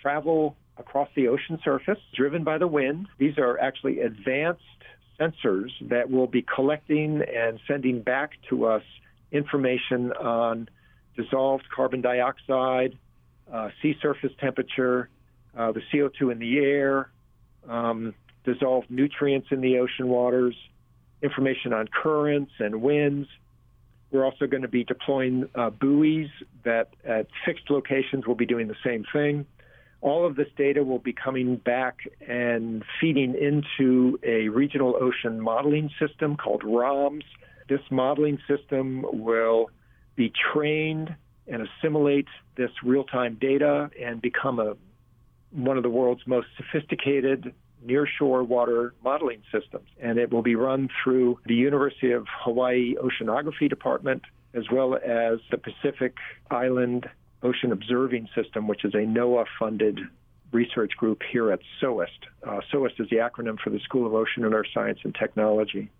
travel 0.00 0.56
across 0.76 1.08
the 1.16 1.28
ocean 1.28 1.58
surface, 1.64 1.98
driven 2.14 2.44
by 2.44 2.58
the 2.58 2.66
wind. 2.66 3.06
These 3.18 3.38
are 3.38 3.58
actually 3.58 4.00
advanced 4.00 4.62
sensors 5.18 5.70
that 5.88 6.10
will 6.10 6.26
be 6.26 6.42
collecting 6.42 7.22
and 7.22 7.60
sending 7.68 8.02
back 8.02 8.32
to 8.50 8.66
us 8.66 8.82
information 9.32 10.12
on 10.12 10.68
dissolved 11.16 11.64
carbon 11.74 12.00
dioxide, 12.00 12.98
uh, 13.52 13.68
sea 13.80 13.94
surface 14.02 14.32
temperature, 14.40 15.08
uh, 15.56 15.72
the 15.72 15.80
CO2 15.92 16.32
in 16.32 16.38
the 16.38 16.58
air, 16.58 17.10
um, 17.68 18.14
dissolved 18.44 18.90
nutrients 18.90 19.48
in 19.50 19.60
the 19.60 19.78
ocean 19.78 20.08
waters, 20.08 20.56
information 21.22 21.72
on 21.72 21.88
currents 21.88 22.52
and 22.58 22.82
winds. 22.82 23.28
We're 24.14 24.24
also 24.24 24.46
going 24.46 24.62
to 24.62 24.68
be 24.68 24.84
deploying 24.84 25.48
uh, 25.56 25.70
buoys 25.70 26.28
that 26.64 26.90
at 27.04 27.26
fixed 27.44 27.68
locations 27.68 28.28
will 28.28 28.36
be 28.36 28.46
doing 28.46 28.68
the 28.68 28.76
same 28.84 29.04
thing. 29.12 29.44
All 30.02 30.24
of 30.24 30.36
this 30.36 30.46
data 30.56 30.84
will 30.84 31.00
be 31.00 31.12
coming 31.12 31.56
back 31.56 31.96
and 32.24 32.84
feeding 33.00 33.34
into 33.34 34.20
a 34.22 34.48
regional 34.50 34.94
ocean 35.00 35.40
modeling 35.40 35.90
system 35.98 36.36
called 36.36 36.62
ROMS. 36.62 37.24
This 37.68 37.80
modeling 37.90 38.38
system 38.46 39.04
will 39.10 39.70
be 40.14 40.32
trained 40.52 41.16
and 41.48 41.66
assimilate 41.66 42.28
this 42.56 42.70
real 42.84 43.02
time 43.02 43.36
data 43.40 43.90
and 44.00 44.22
become 44.22 44.60
a, 44.60 44.76
one 45.50 45.76
of 45.76 45.82
the 45.82 45.90
world's 45.90 46.24
most 46.24 46.46
sophisticated 46.56 47.52
nearshore 47.86 48.46
water 48.46 48.94
modeling 49.02 49.42
systems. 49.52 49.88
And 50.00 50.18
it 50.18 50.32
will 50.32 50.42
be 50.42 50.54
run 50.54 50.88
through 51.02 51.38
the 51.46 51.54
University 51.54 52.12
of 52.12 52.26
Hawaii 52.42 52.94
Oceanography 52.96 53.68
Department 53.68 54.22
as 54.54 54.64
well 54.70 54.94
as 54.94 55.40
the 55.50 55.58
Pacific 55.58 56.14
Island 56.50 57.08
Ocean 57.42 57.72
Observing 57.72 58.28
System, 58.34 58.68
which 58.68 58.84
is 58.84 58.94
a 58.94 58.98
NOAA 58.98 59.46
funded 59.58 60.00
research 60.52 60.92
group 60.96 61.22
here 61.30 61.50
at 61.50 61.58
SOEST. 61.80 62.26
Uh, 62.46 62.60
SOEST 62.70 62.94
is 63.00 63.08
the 63.10 63.16
acronym 63.16 63.58
for 63.58 63.70
the 63.70 63.80
School 63.80 64.06
of 64.06 64.14
Ocean 64.14 64.44
and 64.44 64.54
Earth 64.54 64.68
Science 64.72 65.00
and 65.02 65.14
Technology. 65.14 65.90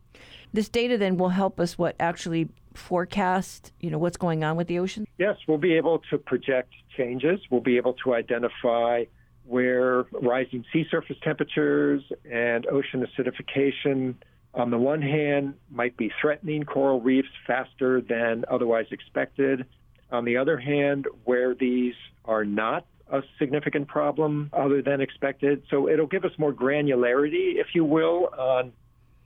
This 0.52 0.68
data 0.68 0.96
then 0.96 1.18
will 1.18 1.30
help 1.30 1.58
us 1.58 1.76
what 1.76 1.96
actually 1.98 2.48
forecast, 2.74 3.72
you 3.80 3.90
know, 3.90 3.98
what's 3.98 4.16
going 4.16 4.44
on 4.44 4.56
with 4.56 4.68
the 4.68 4.78
ocean? 4.78 5.06
Yes, 5.18 5.36
we'll 5.48 5.58
be 5.58 5.74
able 5.74 6.00
to 6.10 6.18
project 6.18 6.72
changes. 6.96 7.40
We'll 7.50 7.60
be 7.60 7.76
able 7.76 7.94
to 8.04 8.14
identify 8.14 9.04
where 9.46 10.04
rising 10.12 10.64
sea 10.72 10.86
surface 10.90 11.16
temperatures 11.22 12.02
and 12.30 12.66
ocean 12.66 13.06
acidification 13.06 14.14
on 14.54 14.70
the 14.70 14.78
one 14.78 15.02
hand 15.02 15.54
might 15.70 15.96
be 15.96 16.10
threatening 16.20 16.64
coral 16.64 17.00
reefs 17.00 17.28
faster 17.46 18.00
than 18.00 18.44
otherwise 18.50 18.86
expected. 18.90 19.66
On 20.12 20.24
the 20.24 20.36
other 20.36 20.56
hand, 20.56 21.06
where 21.24 21.54
these 21.54 21.94
are 22.24 22.44
not 22.44 22.86
a 23.10 23.22
significant 23.38 23.88
problem 23.88 24.50
other 24.52 24.80
than 24.80 25.00
expected. 25.00 25.62
So 25.70 25.88
it'll 25.88 26.06
give 26.06 26.24
us 26.24 26.32
more 26.38 26.52
granularity, 26.52 27.56
if 27.56 27.68
you 27.74 27.84
will, 27.84 28.30
on 28.38 28.72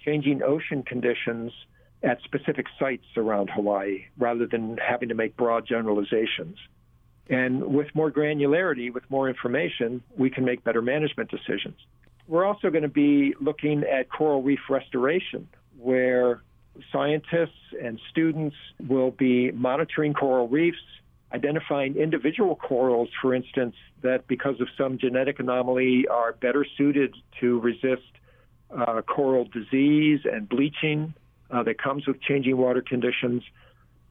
changing 0.05 0.43
ocean 0.43 0.83
conditions 0.83 1.53
at 2.03 2.21
specific 2.23 2.67
sites 2.79 3.05
around 3.17 3.51
Hawaii 3.51 4.05
rather 4.19 4.47
than 4.47 4.79
having 4.79 5.09
to 5.09 5.15
make 5.15 5.37
broad 5.37 5.67
generalizations. 5.67 6.57
And 7.29 7.75
with 7.75 7.89
more 7.95 8.11
granularity, 8.11 8.93
with 8.93 9.05
more 9.11 9.29
information, 9.29 10.03
we 10.17 10.31
can 10.31 10.45
make 10.45 10.65
better 10.65 10.81
management 10.81 11.31
decisions. 11.31 11.77
We're 12.27 12.45
also 12.45 12.71
going 12.71 12.83
to 12.83 12.89
be 12.89 13.35
looking 13.41 13.85
at 13.85 14.11
coral 14.11 14.43
reef 14.43 14.61
restoration, 14.69 15.49
where 15.79 16.43
scientists 16.93 17.75
and 17.83 18.01
students 18.11 18.57
will 18.87 19.11
be 19.11 19.51
monitoring 19.53 20.15
coral 20.15 20.49
reefs, 20.49 20.79
identifying 21.33 21.97
individual 21.97 22.57
corals, 22.57 23.09
for 23.21 23.35
instance, 23.35 23.75
that 24.03 24.27
because 24.27 24.61
of 24.61 24.69
some 24.77 24.99
genetic 24.99 25.39
anomaly 25.39 26.07
are 26.09 26.33
better 26.33 26.65
suited 26.77 27.15
to 27.41 27.61
resist 27.61 28.03
uh, 28.77 29.01
coral 29.03 29.45
disease 29.45 30.21
and 30.31 30.49
bleaching 30.49 31.15
uh, 31.51 31.63
that 31.63 31.81
comes 31.83 32.07
with 32.07 32.21
changing 32.21 32.57
water 32.57 32.83
conditions. 32.83 33.43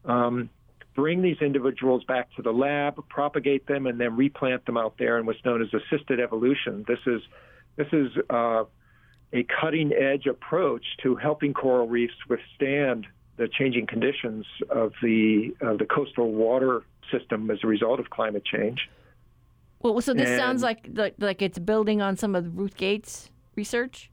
Um, 0.06 0.50
bring 0.98 1.22
these 1.22 1.38
individuals 1.42 2.04
back 2.06 2.28
to 2.36 2.42
the 2.42 2.52
lab, 2.52 2.96
propagate 3.08 3.68
them, 3.68 3.86
and 3.86 4.02
then 4.02 4.18
replant 4.18 4.66
them 4.66 4.78
out 4.78 4.96
there 4.98 5.20
in 5.20 5.28
what's 5.28 5.40
known 5.46 5.62
as 5.62 5.70
assisted 5.72 6.20
evolution. 6.20 6.84
This 6.88 7.00
is 7.06 7.22
this 7.78 7.88
is 7.94 8.08
uh, 8.32 8.64
a 9.32 9.46
cutting 9.62 9.94
edge 9.94 10.26
approach 10.26 10.84
to 11.04 11.16
helping 11.16 11.54
coral 11.54 11.88
reefs 11.88 12.16
withstand 12.28 13.06
the 13.38 13.48
changing 13.48 13.86
conditions 13.86 14.44
of 14.72 14.92
the 15.04 15.56
of 15.62 15.78
the 15.78 15.86
coastal 15.86 16.34
water 16.34 16.82
system 17.12 17.50
as 17.52 17.60
a 17.64 17.68
result 17.68 18.00
of 18.00 18.10
climate 18.10 18.44
change. 18.44 18.90
Well, 19.80 20.02
so 20.02 20.16
this 20.16 20.28
and, 20.28 20.40
sounds 20.40 20.64
like, 20.64 20.90
like 20.92 21.14
like 21.20 21.44
it's 21.44 21.60
building 21.60 22.02
on 22.02 22.18
some 22.18 22.34
of 22.34 22.58
Ruth 22.58 22.76
Gates 22.76 23.30
research. 23.56 24.10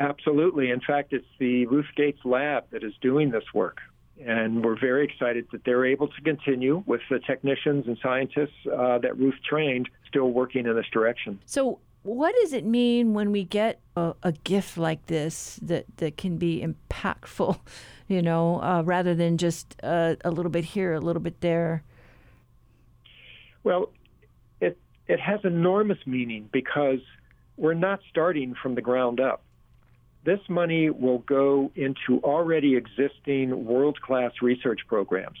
Absolutely. 0.00 0.70
In 0.70 0.80
fact, 0.80 1.12
it's 1.12 1.24
the 1.38 1.66
Ruth 1.66 1.86
Gates 1.96 2.18
lab 2.24 2.64
that 2.72 2.82
is 2.82 2.94
doing 3.00 3.30
this 3.30 3.44
work. 3.54 3.78
And 4.20 4.64
we're 4.64 4.78
very 4.78 5.04
excited 5.04 5.46
that 5.52 5.64
they're 5.64 5.84
able 5.84 6.08
to 6.08 6.20
continue 6.22 6.82
with 6.86 7.00
the 7.10 7.18
technicians 7.18 7.86
and 7.86 7.98
scientists 8.02 8.54
uh, 8.66 8.98
that 8.98 9.16
Ruth 9.16 9.34
trained 9.48 9.88
still 10.06 10.30
working 10.30 10.66
in 10.66 10.76
this 10.76 10.86
direction. 10.92 11.40
So, 11.46 11.78
what 12.02 12.34
does 12.42 12.52
it 12.52 12.64
mean 12.64 13.14
when 13.14 13.30
we 13.30 13.44
get 13.44 13.80
a, 13.96 14.14
a 14.22 14.32
gift 14.32 14.76
like 14.76 15.06
this 15.06 15.58
that, 15.62 15.86
that 15.98 16.16
can 16.16 16.36
be 16.36 16.64
impactful, 16.64 17.58
you 18.08 18.22
know, 18.22 18.60
uh, 18.60 18.82
rather 18.84 19.14
than 19.14 19.38
just 19.38 19.76
uh, 19.82 20.16
a 20.24 20.30
little 20.30 20.50
bit 20.50 20.64
here, 20.64 20.94
a 20.94 21.00
little 21.00 21.22
bit 21.22 21.40
there? 21.40 21.82
Well, 23.64 23.92
it, 24.60 24.78
it 25.06 25.20
has 25.20 25.40
enormous 25.44 25.98
meaning 26.04 26.48
because 26.52 27.00
we're 27.56 27.74
not 27.74 28.00
starting 28.10 28.54
from 28.60 28.74
the 28.74 28.82
ground 28.82 29.20
up 29.20 29.44
this 30.24 30.40
money 30.48 30.90
will 30.90 31.18
go 31.18 31.70
into 31.74 32.20
already 32.22 32.76
existing 32.76 33.64
world 33.64 34.00
class 34.00 34.32
research 34.40 34.80
programs. 34.86 35.38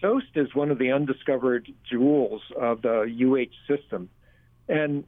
SOEST 0.00 0.26
is 0.34 0.54
one 0.54 0.70
of 0.70 0.78
the 0.78 0.92
undiscovered 0.92 1.72
jewels 1.88 2.42
of 2.60 2.82
the 2.82 3.06
UH 3.06 3.72
system. 3.72 4.08
And 4.68 5.04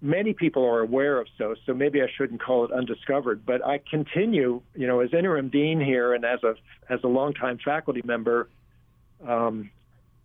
many 0.00 0.32
people 0.32 0.64
are 0.64 0.80
aware 0.80 1.20
of 1.20 1.28
SOEST, 1.38 1.60
so 1.66 1.74
maybe 1.74 2.02
I 2.02 2.06
shouldn't 2.16 2.42
call 2.42 2.64
it 2.64 2.72
undiscovered. 2.72 3.46
But 3.46 3.64
I 3.64 3.80
continue, 3.90 4.62
you 4.74 4.86
know, 4.86 5.00
as 5.00 5.12
interim 5.14 5.48
dean 5.48 5.80
here 5.80 6.14
and 6.14 6.24
as 6.24 6.42
a 6.42 6.54
as 6.88 7.00
a 7.04 7.08
longtime 7.08 7.58
faculty 7.64 8.02
member, 8.04 8.48
um, 9.26 9.70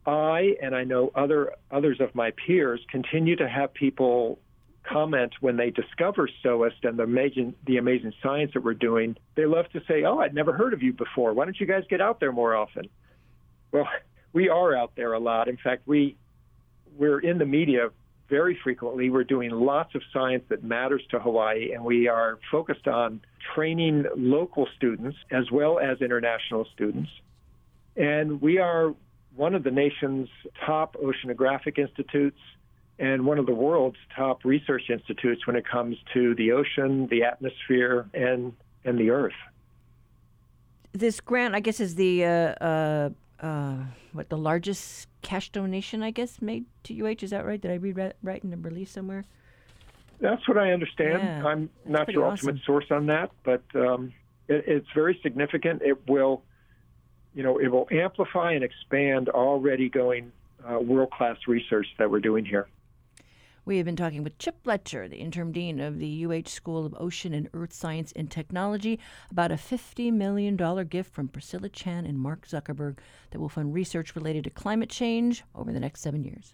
I 0.05 0.55
and 0.61 0.75
I 0.75 0.83
know 0.83 1.11
other 1.15 1.53
others 1.71 1.99
of 1.99 2.13
my 2.15 2.31
peers 2.31 2.81
continue 2.89 3.35
to 3.37 3.47
have 3.47 3.73
people 3.73 4.39
comment 4.91 5.33
when 5.41 5.57
they 5.57 5.71
discover 5.71 6.29
SOEST 6.43 6.83
and 6.83 6.97
the 6.97 7.03
amazing, 7.03 7.55
the 7.65 7.77
amazing 7.77 8.13
science 8.21 8.51
that 8.53 8.63
we're 8.63 8.73
doing, 8.73 9.15
they 9.35 9.45
love 9.45 9.65
to 9.73 9.81
say, 9.87 10.03
Oh, 10.03 10.19
I'd 10.19 10.33
never 10.33 10.53
heard 10.53 10.73
of 10.73 10.81
you 10.81 10.93
before. 10.93 11.33
Why 11.33 11.45
don't 11.45 11.59
you 11.59 11.65
guys 11.65 11.83
get 11.89 12.01
out 12.01 12.19
there 12.19 12.31
more 12.31 12.55
often? 12.55 12.89
Well, 13.71 13.87
we 14.33 14.49
are 14.49 14.75
out 14.75 14.91
there 14.95 15.13
a 15.13 15.19
lot. 15.19 15.47
In 15.47 15.57
fact, 15.57 15.87
we, 15.87 16.17
we're 16.97 17.19
in 17.19 17.37
the 17.37 17.45
media 17.45 17.89
very 18.29 18.57
frequently. 18.63 19.09
We're 19.09 19.23
doing 19.23 19.51
lots 19.51 19.95
of 19.95 20.01
science 20.11 20.43
that 20.49 20.63
matters 20.63 21.01
to 21.11 21.19
Hawaii, 21.19 21.73
and 21.73 21.83
we 21.83 22.07
are 22.07 22.39
focused 22.51 22.87
on 22.87 23.21
training 23.53 24.05
local 24.15 24.67
students 24.75 25.17
as 25.31 25.51
well 25.51 25.79
as 25.79 26.01
international 26.01 26.65
students. 26.73 27.09
And 27.95 28.41
we 28.41 28.57
are 28.57 28.93
one 29.35 29.53
of 29.53 29.63
the 29.63 29.71
nation's 29.71 30.29
top 30.65 30.95
oceanographic 30.95 31.77
institutes 31.77 32.39
and 32.97 33.25
one 33.25 33.37
of 33.37 33.45
the 33.45 33.53
world's 33.53 33.97
top 34.15 34.45
research 34.45 34.83
institutes 34.89 35.45
when 35.45 35.55
it 35.55 35.67
comes 35.67 35.97
to 36.13 36.33
the 36.35 36.51
ocean, 36.51 37.07
the 37.07 37.23
atmosphere, 37.23 38.07
and 38.13 38.53
and 38.83 38.97
the 38.97 39.09
earth. 39.09 39.33
This 40.93 41.19
grant, 41.19 41.55
I 41.55 41.59
guess, 41.59 41.79
is 41.79 41.95
the 41.95 42.23
uh, 42.23 42.29
uh, 42.29 43.09
uh, 43.39 43.75
what 44.13 44.29
the 44.29 44.37
largest 44.37 45.07
cash 45.21 45.49
donation, 45.49 46.03
I 46.03 46.11
guess, 46.11 46.41
made 46.41 46.65
to 46.83 47.05
UH. 47.05 47.17
Is 47.21 47.31
that 47.31 47.45
right? 47.45 47.59
Did 47.59 47.71
I 47.71 47.75
read 47.75 48.13
right 48.23 48.43
in 48.43 48.51
the 48.51 48.57
release 48.57 48.91
somewhere? 48.91 49.25
That's 50.21 50.47
what 50.47 50.57
I 50.57 50.71
understand. 50.71 51.21
Yeah, 51.21 51.45
I'm 51.45 51.69
not 51.85 52.07
your 52.09 52.25
awesome. 52.25 52.47
ultimate 52.47 52.65
source 52.65 52.85
on 52.89 53.07
that, 53.07 53.31
but 53.43 53.63
um, 53.75 54.13
it, 54.47 54.63
it's 54.67 54.87
very 54.95 55.19
significant. 55.21 55.81
It 55.81 56.07
will, 56.07 56.43
you 57.33 57.43
know, 57.43 57.59
it 57.59 57.67
will 57.67 57.87
amplify 57.91 58.53
and 58.53 58.63
expand 58.63 59.27
already 59.27 59.89
going 59.89 60.31
uh, 60.65 60.79
world 60.79 61.11
class 61.11 61.37
research 61.47 61.87
that 61.99 62.09
we're 62.09 62.21
doing 62.21 62.45
here. 62.45 62.67
We 63.65 63.77
have 63.77 63.85
been 63.87 63.95
talking 63.95 64.23
with 64.23 64.37
Chip 64.37 64.63
Fletcher, 64.63 65.07
the 65.07 65.17
interim 65.17 65.51
dean 65.51 65.79
of 65.79 65.97
the 65.97 66.23
UH 66.23 66.49
School 66.49 66.85
of 66.85 66.95
Ocean 66.99 67.33
and 67.33 67.49
Earth 67.51 67.73
Science 67.73 68.13
and 68.15 68.29
Technology, 68.29 68.99
about 69.31 69.51
a 69.51 69.55
$50 69.55 70.13
million 70.13 70.55
gift 70.87 71.11
from 71.11 71.29
Priscilla 71.29 71.69
Chan 71.69 72.05
and 72.05 72.19
Mark 72.19 72.47
Zuckerberg 72.47 72.99
that 73.31 73.39
will 73.39 73.49
fund 73.49 73.73
research 73.73 74.15
related 74.15 74.43
to 74.43 74.51
climate 74.51 74.91
change 74.91 75.43
over 75.55 75.73
the 75.73 75.79
next 75.79 76.01
seven 76.01 76.23
years. 76.23 76.53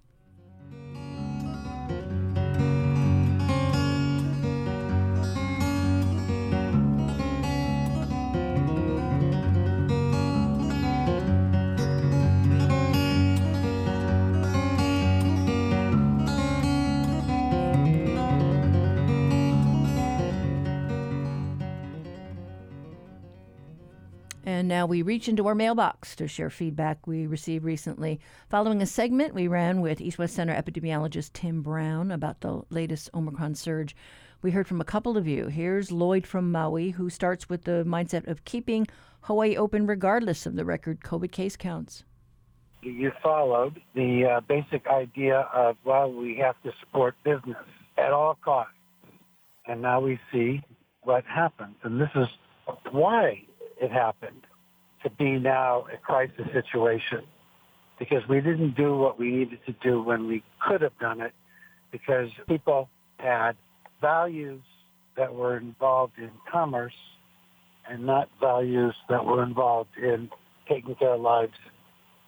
And 24.62 24.68
now 24.68 24.86
we 24.86 25.02
reach 25.02 25.28
into 25.28 25.48
our 25.48 25.56
mailbox 25.56 26.16
to 26.18 26.28
share 26.28 26.52
feedback 26.52 27.08
we 27.08 27.26
received 27.26 27.66
recently. 27.66 28.20
Following 28.48 28.80
a 28.80 28.86
segment 28.86 29.34
we 29.34 29.48
ran 29.48 29.82
with 29.82 30.00
East 30.00 30.20
West 30.20 30.36
Center 30.36 30.54
epidemiologist 30.54 31.34
Tim 31.34 31.64
Brown 31.64 32.12
about 32.12 32.42
the 32.42 32.62
latest 32.70 33.10
Omicron 33.16 33.56
surge, 33.56 33.96
we 34.44 34.52
heard 34.52 34.68
from 34.68 34.80
a 34.80 34.86
couple 34.86 35.18
of 35.18 35.28
you. 35.28 35.48
Here's 35.48 35.92
Lloyd 35.92 36.28
from 36.28 36.52
Maui, 36.52 36.92
who 36.92 37.10
starts 37.10 37.50
with 37.50 37.64
the 37.64 37.84
mindset 37.88 38.28
of 38.28 38.46
keeping 38.46 38.86
Hawaii 39.22 39.58
open 39.58 39.88
regardless 39.88 40.46
of 40.46 40.56
the 40.56 40.64
record 40.64 41.00
COVID 41.00 41.32
case 41.32 41.56
counts. 41.56 42.04
You 42.84 43.12
followed 43.24 43.82
the 43.96 44.26
uh, 44.26 44.42
basic 44.42 44.86
idea 44.86 45.40
of, 45.52 45.76
well, 45.84 46.14
we 46.14 46.36
have 46.36 46.62
to 46.62 46.72
support 46.82 47.16
business 47.24 47.58
at 47.98 48.12
all 48.12 48.38
costs. 48.46 48.76
And 49.66 49.82
now 49.82 50.02
we 50.02 50.20
see 50.32 50.62
what 51.02 51.26
happens. 51.26 51.78
And 51.82 52.00
this 52.00 52.12
is 52.14 52.28
why 52.92 53.42
it 53.82 53.92
happened 53.92 54.46
to 55.04 55.10
be 55.10 55.40
now 55.40 55.86
a 55.94 55.98
crisis 55.98 56.46
situation 56.54 57.22
because 58.00 58.28
we 58.28 58.42
didn't 58.42 58.76
do 58.76 58.98
what 58.98 59.20
we 59.20 59.32
needed 59.32 59.60
to 59.66 59.74
do 59.84 60.02
when 60.02 60.28
we 60.28 60.44
could 60.60 60.82
have 60.82 60.98
done 61.00 61.22
it 61.22 61.34
because 61.92 62.30
people 62.48 62.90
had 63.18 63.54
values 64.00 64.62
that 65.18 65.34
were 65.34 65.58
involved 65.58 66.14
in 66.18 66.32
commerce 66.52 66.94
and 67.90 68.06
not 68.06 68.30
values 68.40 68.96
that 69.10 69.26
were 69.26 69.44
involved 69.44 69.90
in 70.02 70.30
taking 70.68 70.96
care 70.96 71.14
of 71.14 71.22
lives 71.22 71.54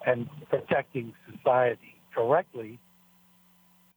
and 0.06 0.30
protecting 0.50 1.14
society 1.32 1.96
correctly 2.14 2.80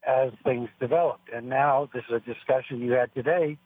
as 0.07 0.31
things 0.45 0.69
developed. 0.81 1.29
And 1.35 1.49
now 1.49 1.91
this 1.93 2.05
is 2.09 2.17
a 2.17 2.21
discussion 2.21 2.81
you 2.81 2.93
had 2.93 3.13
today 3.15 3.59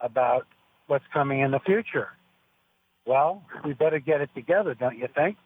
about 0.00 0.46
what's 0.86 1.04
coming 1.12 1.40
in 1.40 1.50
the 1.50 1.60
future. 1.60 2.08
Well, 3.06 3.42
we 3.64 3.74
better 3.74 3.98
get 3.98 4.20
it 4.22 4.30
together, 4.34 4.74
don't 4.74 4.96
you 4.96 5.08
think? 5.14 5.36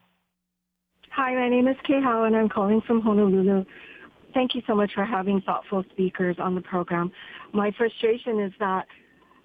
Hi, 1.11 1.35
my 1.35 1.49
name 1.49 1.67
is 1.67 1.77
Kay 1.85 2.01
Howe, 2.01 2.25
and 2.25 2.37
I'm 2.37 2.49
calling 2.49 2.81
from 2.87 3.01
Honolulu. 3.01 3.65
Thank 4.33 4.55
you 4.55 4.63
so 4.67 4.77
much 4.77 4.93
for 4.95 5.05
having 5.05 5.41
thoughtful 5.41 5.83
speakers 5.91 6.37
on 6.39 6.55
the 6.55 6.61
program. 6.61 7.11
My 7.53 7.73
frustration 7.77 8.39
is 8.41 8.53
that 8.61 8.87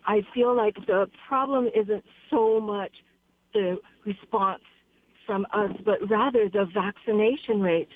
I 0.05 0.21
feel 0.33 0.55
like 0.55 0.75
the 0.85 1.09
problem 1.27 1.69
isn't 1.75 2.03
so 2.29 2.59
much 2.59 2.91
the 3.53 3.77
response 4.05 4.61
from 5.25 5.47
us, 5.53 5.71
but 5.83 5.97
rather 6.09 6.49
the 6.49 6.65
vaccination 6.71 7.61
rate. 7.61 7.89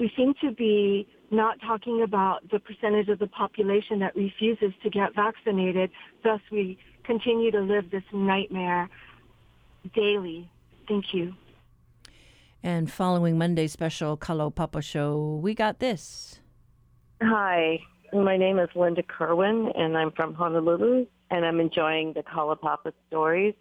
We 0.00 0.10
seem 0.16 0.34
to 0.40 0.50
be 0.50 1.06
not 1.30 1.58
talking 1.60 2.02
about 2.02 2.40
the 2.50 2.58
percentage 2.58 3.08
of 3.08 3.20
the 3.20 3.28
population 3.28 4.00
that 4.00 4.16
refuses 4.16 4.72
to 4.82 4.90
get 4.90 5.14
vaccinated. 5.14 5.90
Thus, 6.24 6.40
we 6.50 6.78
continue 7.04 7.52
to 7.52 7.60
live 7.60 7.90
this 7.90 8.02
nightmare 8.12 8.88
daily. 9.94 10.50
Thank 10.88 11.12
you. 11.12 11.34
And 12.62 12.90
following 12.90 13.36
Monday's 13.36 13.72
special 13.72 14.16
Kalaupapa 14.16 14.82
show, 14.82 15.38
we 15.42 15.54
got 15.54 15.80
this. 15.80 16.40
Hi, 17.22 17.78
my 18.12 18.36
name 18.36 18.58
is 18.58 18.68
Linda 18.74 19.02
Kerwin, 19.02 19.70
and 19.76 19.96
I'm 19.96 20.12
from 20.12 20.34
Honolulu, 20.34 21.06
and 21.30 21.44
I'm 21.44 21.60
enjoying 21.60 22.14
the 22.14 22.22
Kalaupapa 22.22 22.92
stories. 23.06 23.54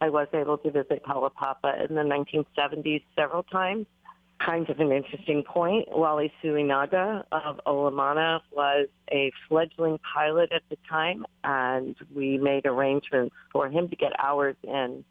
I 0.00 0.08
was 0.08 0.28
able 0.32 0.58
to 0.58 0.70
visit 0.70 1.02
Kalaupapa 1.04 1.88
in 1.88 1.96
the 1.96 2.02
1970s 2.02 3.02
several 3.16 3.42
times. 3.42 3.86
Kind 4.44 4.68
of 4.68 4.78
an 4.78 4.92
interesting 4.92 5.42
point. 5.42 5.88
Wally 5.90 6.32
Suinaga 6.42 7.24
of 7.32 7.60
Olomana 7.66 8.40
was 8.52 8.88
a 9.10 9.32
fledgling 9.48 9.98
pilot 10.14 10.52
at 10.52 10.62
the 10.70 10.76
time, 10.88 11.24
and 11.42 11.96
we 12.14 12.38
made 12.38 12.66
arrangements 12.66 13.34
for 13.52 13.68
him 13.68 13.88
to 13.88 13.96
get 13.96 14.12
hours 14.18 14.56
in 14.62 15.04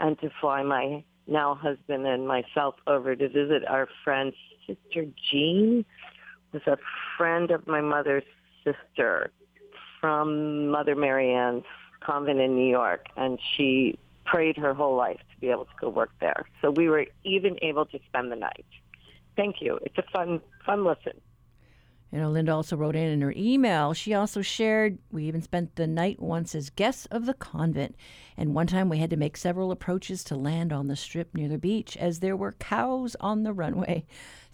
and 0.00 0.18
to 0.20 0.30
fly 0.40 0.62
my 0.62 1.04
now 1.26 1.54
husband 1.54 2.06
and 2.06 2.26
myself 2.28 2.74
over 2.86 3.16
to 3.16 3.28
visit 3.28 3.66
our 3.66 3.88
friend 4.04 4.32
Sister 4.66 5.06
Jean, 5.30 5.84
was 6.52 6.62
a 6.66 6.78
friend 7.16 7.50
of 7.50 7.66
my 7.66 7.80
mother's 7.80 8.24
sister 8.64 9.30
from 10.00 10.68
Mother 10.68 10.94
Marianne's 10.94 11.64
convent 12.00 12.40
in 12.40 12.54
New 12.54 12.68
York, 12.68 13.06
and 13.16 13.38
she 13.56 13.98
prayed 14.24 14.56
her 14.56 14.74
whole 14.74 14.96
life 14.96 15.20
to 15.34 15.40
be 15.40 15.50
able 15.50 15.64
to 15.64 15.70
go 15.80 15.88
work 15.88 16.10
there. 16.20 16.46
So 16.62 16.70
we 16.70 16.88
were 16.88 17.06
even 17.24 17.58
able 17.62 17.86
to 17.86 17.98
spend 18.08 18.32
the 18.32 18.36
night. 18.36 18.66
Thank 19.36 19.56
you. 19.60 19.78
It's 19.82 19.98
a 19.98 20.04
fun, 20.12 20.40
fun 20.64 20.84
listen. 20.84 21.20
You 22.14 22.20
know, 22.20 22.30
Linda 22.30 22.54
also 22.54 22.76
wrote 22.76 22.94
in 22.94 23.08
in 23.08 23.22
her 23.22 23.34
email. 23.36 23.92
She 23.92 24.14
also 24.14 24.40
shared, 24.40 24.98
we 25.10 25.24
even 25.24 25.42
spent 25.42 25.74
the 25.74 25.88
night 25.88 26.22
once 26.22 26.54
as 26.54 26.70
guests 26.70 27.06
of 27.06 27.26
the 27.26 27.34
convent. 27.34 27.96
And 28.36 28.54
one 28.54 28.68
time 28.68 28.88
we 28.88 28.98
had 28.98 29.10
to 29.10 29.16
make 29.16 29.36
several 29.36 29.72
approaches 29.72 30.22
to 30.24 30.36
land 30.36 30.72
on 30.72 30.86
the 30.86 30.94
strip 30.94 31.34
near 31.34 31.48
the 31.48 31.58
beach 31.58 31.96
as 31.96 32.20
there 32.20 32.36
were 32.36 32.52
cows 32.52 33.16
on 33.18 33.42
the 33.42 33.52
runway. 33.52 34.06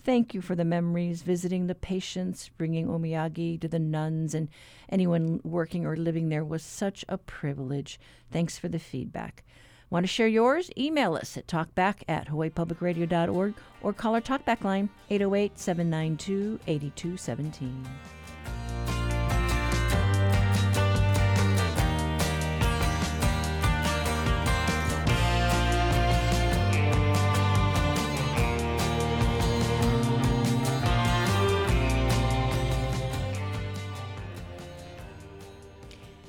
Thank 0.02 0.32
you 0.32 0.40
for 0.40 0.54
the 0.54 0.64
memories, 0.64 1.20
visiting 1.20 1.66
the 1.66 1.74
patients, 1.74 2.48
bringing 2.48 2.86
omiyage 2.86 3.60
to 3.60 3.68
the 3.68 3.78
nuns, 3.78 4.34
and 4.34 4.48
anyone 4.88 5.42
working 5.44 5.84
or 5.84 5.96
living 5.96 6.30
there 6.30 6.46
was 6.46 6.62
such 6.62 7.04
a 7.10 7.18
privilege. 7.18 8.00
Thanks 8.32 8.58
for 8.58 8.68
the 8.68 8.78
feedback. 8.78 9.44
Want 9.90 10.04
to 10.04 10.08
share 10.08 10.28
yours? 10.28 10.70
Email 10.78 11.14
us 11.14 11.36
at 11.36 11.48
talkback 11.48 12.04
at 12.06 12.28
hawaiipublicradio.org 12.28 13.54
or 13.82 13.92
call 13.92 14.14
our 14.14 14.20
talkback 14.20 14.62
line 14.62 14.88
808 15.10 15.58
792 15.58 16.60
8217. 16.68 17.86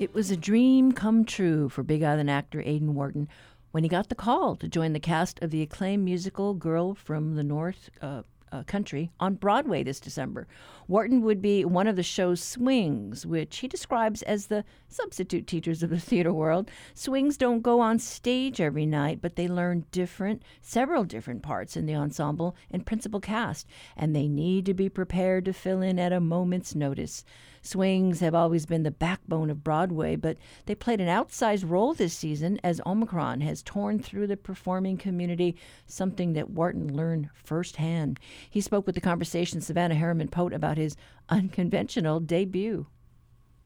It 0.02 0.16
was 0.16 0.32
a 0.32 0.36
dream 0.36 0.94
come 0.94 1.26
true 1.26 1.70
for 1.70 1.84
Big 1.84 2.02
Island 2.02 2.28
actor 2.28 2.60
Aidan 2.66 2.96
Wharton 2.96 3.28
when 3.72 3.84
he 3.84 3.90
got 3.90 4.10
the 4.10 4.16
call 4.16 4.56
to 4.58 4.68
join 4.68 4.94
the 4.94 5.00
cast 5.00 5.42
of 5.42 5.52
the 5.52 5.62
acclaimed 5.62 6.04
musical 6.04 6.54
Girl 6.54 6.94
from 6.94 7.36
the 7.36 7.44
North 7.44 7.90
uh, 8.02 8.24
uh, 8.52 8.64
Country 8.64 9.12
on 9.20 9.36
Broadway 9.36 9.84
this 9.84 10.00
December. 10.00 10.48
Wharton 10.92 11.22
would 11.22 11.42
be 11.42 11.64
one 11.64 11.88
of 11.88 11.96
the 11.96 12.04
show's 12.04 12.44
swings, 12.44 13.26
which 13.26 13.60
he 13.60 13.70
describes 13.70 14.24
as 14.24 14.48
the 14.48 14.66
substitute 14.90 15.48
teachers 15.48 15.82
of 15.82 15.90
the 15.90 16.00
theater 16.02 16.34
world. 16.34 16.70
Swings 16.94 17.38
don't 17.38 17.62
go 17.62 17.80
on 17.80 17.98
stage 17.98 18.60
every 18.60 18.86
night, 18.86 19.22
but 19.22 19.38
they 19.38 19.48
learn 19.48 19.86
different, 19.94 20.44
several 20.62 21.06
different 21.06 21.44
parts 21.44 21.78
in 21.78 21.86
the 21.86 21.96
ensemble 21.96 22.58
and 22.70 22.86
principal 22.86 23.22
cast, 23.22 23.66
and 23.96 24.14
they 24.14 24.28
need 24.28 24.66
to 24.66 24.74
be 24.74 24.90
prepared 24.90 25.46
to 25.46 25.54
fill 25.54 25.82
in 25.82 25.98
at 25.98 26.12
a 26.12 26.20
moment's 26.20 26.76
notice. 26.76 27.24
Swings 27.64 28.22
have 28.22 28.34
always 28.34 28.66
been 28.66 28.82
the 28.82 28.90
backbone 28.90 29.52
of 29.52 29.64
Broadway, 29.64 30.16
but 30.16 30.36
they 30.66 30.74
played 30.74 31.00
an 31.00 31.08
outsized 31.08 31.70
role 31.70 31.94
this 31.94 32.14
season 32.14 32.60
as 32.64 32.82
Omicron 32.88 33.42
has 33.42 33.62
torn 33.62 34.00
through 34.00 34.26
the 34.26 34.36
performing 34.36 34.98
community, 34.98 35.56
something 35.86 36.34
that 36.34 36.50
Wharton 36.50 36.92
learned 36.92 37.30
firsthand. 37.36 38.20
He 38.50 38.62
spoke 38.62 38.88
with 38.88 38.96
the 38.96 39.02
conversation 39.02 39.62
Savannah 39.62 39.94
Harriman 39.94 40.28
Pote 40.28 40.54
about 40.54 40.78
his 40.82 40.96
unconventional 41.30 42.20
debut. 42.20 42.88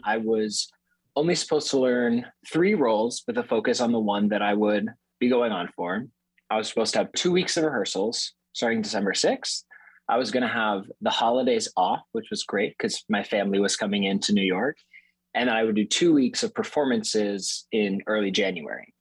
I 0.04 0.18
was 0.18 0.70
only 1.16 1.36
supposed 1.36 1.70
to 1.72 1.80
learn 1.80 2.26
three 2.52 2.76
roles 2.76 3.24
with 3.26 3.38
a 3.38 3.44
focus 3.44 3.82
on 3.82 3.92
the 3.92 4.00
one 4.00 4.30
that 4.30 4.42
I 4.42 4.54
would 4.54 4.88
be 5.20 5.30
going 5.30 5.52
on 5.52 5.70
for. 5.76 6.06
I 6.50 6.58
was 6.58 6.68
supposed 6.70 6.94
to 6.94 7.00
have 7.00 7.12
two 7.14 7.32
weeks 7.32 7.58
of 7.58 7.64
rehearsals 7.64 8.34
starting 8.54 8.82
December 8.82 9.14
6th 9.14 9.64
I 10.08 10.18
was 10.18 10.32
going 10.32 10.44
to 10.44 10.50
have 10.50 10.84
the 11.02 11.10
holidays 11.10 11.68
off, 11.76 12.02
which 12.12 12.28
was 12.30 12.44
great 12.44 12.76
because 12.78 13.04
my 13.10 13.24
family 13.24 13.60
was 13.60 13.76
coming 13.76 14.04
into 14.04 14.34
New 14.34 14.44
York. 14.44 14.78
And 15.34 15.50
I 15.50 15.64
would 15.64 15.76
do 15.76 15.86
two 15.86 16.14
weeks 16.14 16.44
of 16.44 16.54
performances 16.54 17.66
in 17.72 18.02
early 18.08 18.32
January. 18.32 18.94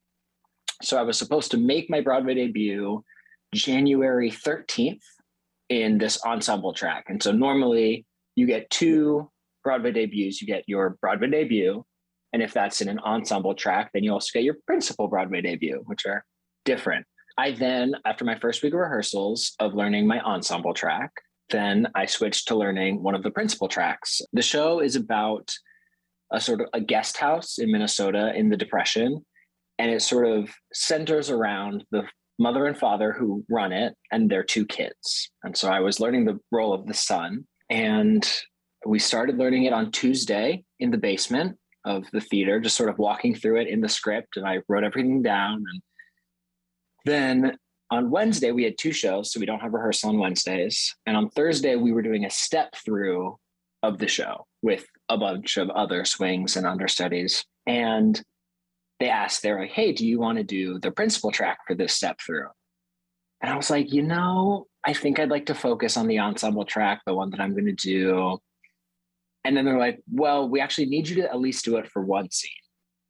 So 0.82 0.98
I 0.98 1.02
was 1.02 1.18
supposed 1.18 1.50
to 1.52 1.58
make 1.58 1.88
my 1.88 2.00
Broadway 2.00 2.34
debut 2.34 3.04
January 3.54 4.30
13th 4.30 5.02
in 5.82 5.98
this 5.98 6.22
ensemble 6.24 6.72
track. 6.72 7.06
And 7.08 7.20
so 7.20 7.32
normally 7.32 8.06
you 8.36 8.46
get 8.46 8.70
two 8.70 9.28
Broadway 9.64 9.90
debuts. 9.90 10.40
You 10.40 10.46
get 10.46 10.64
your 10.68 10.96
Broadway 11.00 11.28
debut. 11.28 11.84
And 12.32 12.42
if 12.42 12.52
that's 12.52 12.80
in 12.80 12.88
an 12.88 13.00
ensemble 13.00 13.54
track, 13.54 13.90
then 13.92 14.04
you 14.04 14.12
also 14.12 14.30
get 14.32 14.44
your 14.44 14.56
principal 14.66 15.08
Broadway 15.08 15.40
debut, 15.40 15.82
which 15.86 16.06
are 16.06 16.24
different. 16.64 17.06
I 17.36 17.50
then, 17.52 17.94
after 18.04 18.24
my 18.24 18.38
first 18.38 18.62
week 18.62 18.72
of 18.72 18.78
rehearsals 18.78 19.54
of 19.58 19.74
learning 19.74 20.06
my 20.06 20.20
ensemble 20.20 20.74
track, 20.74 21.10
then 21.50 21.88
I 21.94 22.06
switched 22.06 22.48
to 22.48 22.56
learning 22.56 23.02
one 23.02 23.16
of 23.16 23.24
the 23.24 23.30
principal 23.30 23.66
tracks. 23.66 24.20
The 24.32 24.42
show 24.42 24.80
is 24.80 24.94
about 24.94 25.52
a 26.32 26.40
sort 26.40 26.60
of 26.60 26.68
a 26.72 26.80
guest 26.80 27.16
house 27.16 27.58
in 27.58 27.70
Minnesota 27.72 28.32
in 28.34 28.48
the 28.48 28.56
Depression, 28.56 29.24
and 29.78 29.90
it 29.90 30.02
sort 30.02 30.26
of 30.26 30.50
centers 30.72 31.30
around 31.30 31.84
the 31.90 32.04
mother 32.38 32.66
and 32.66 32.76
father 32.76 33.12
who 33.12 33.44
run 33.48 33.72
it 33.72 33.94
and 34.10 34.30
their 34.30 34.42
two 34.42 34.66
kids. 34.66 35.30
And 35.42 35.56
so 35.56 35.68
I 35.68 35.80
was 35.80 36.00
learning 36.00 36.24
the 36.24 36.38
role 36.50 36.72
of 36.72 36.86
the 36.86 36.94
son, 36.94 37.46
and 37.70 38.28
we 38.86 38.98
started 38.98 39.38
learning 39.38 39.64
it 39.64 39.72
on 39.72 39.90
Tuesday 39.90 40.64
in 40.80 40.90
the 40.90 40.98
basement 40.98 41.56
of 41.84 42.04
the 42.12 42.20
theater, 42.20 42.60
just 42.60 42.76
sort 42.76 42.90
of 42.90 42.98
walking 42.98 43.34
through 43.34 43.60
it 43.60 43.68
in 43.68 43.80
the 43.80 43.88
script, 43.88 44.36
and 44.36 44.46
I 44.46 44.58
wrote 44.68 44.84
everything 44.84 45.22
down 45.22 45.54
and 45.54 45.82
then 47.04 47.56
on 47.90 48.10
Wednesday, 48.10 48.50
we 48.50 48.64
had 48.64 48.78
two 48.78 48.92
shows, 48.92 49.32
so 49.32 49.38
we 49.38 49.46
don't 49.46 49.60
have 49.60 49.72
rehearsal 49.72 50.10
on 50.10 50.18
Wednesdays. 50.18 50.94
And 51.06 51.16
on 51.16 51.30
Thursday, 51.30 51.76
we 51.76 51.92
were 51.92 52.02
doing 52.02 52.24
a 52.24 52.30
step 52.30 52.74
through 52.84 53.36
of 53.82 53.98
the 53.98 54.08
show 54.08 54.46
with 54.62 54.86
a 55.10 55.18
bunch 55.18 55.58
of 55.58 55.68
other 55.70 56.04
swings 56.04 56.56
and 56.56 56.66
understudies. 56.66 57.44
And 57.66 58.20
they 59.00 59.08
asked, 59.08 59.42
they're 59.42 59.60
like, 59.60 59.70
hey, 59.70 59.92
do 59.92 60.06
you 60.06 60.18
want 60.18 60.38
to 60.38 60.44
do 60.44 60.78
the 60.78 60.90
principal 60.90 61.30
track 61.30 61.58
for 61.66 61.74
this 61.74 61.94
step 61.94 62.18
through? 62.24 62.48
And 63.42 63.52
I 63.52 63.56
was 63.56 63.70
like, 63.70 63.92
you 63.92 64.02
know, 64.02 64.66
I 64.86 64.92
think 64.92 65.18
I'd 65.18 65.30
like 65.30 65.46
to 65.46 65.54
focus 65.54 65.96
on 65.96 66.06
the 66.06 66.20
ensemble 66.20 66.64
track, 66.64 67.02
the 67.04 67.14
one 67.14 67.30
that 67.30 67.40
I'm 67.40 67.52
going 67.52 67.66
to 67.66 67.72
do. 67.72 68.38
And 69.44 69.56
then 69.56 69.64
they're 69.64 69.78
like, 69.78 70.00
well, 70.10 70.48
we 70.48 70.60
actually 70.60 70.86
need 70.86 71.08
you 71.08 71.16
to 71.16 71.28
at 71.28 71.38
least 71.38 71.64
do 71.64 71.76
it 71.76 71.90
for 71.90 72.02
one 72.02 72.30
scene. 72.30 72.50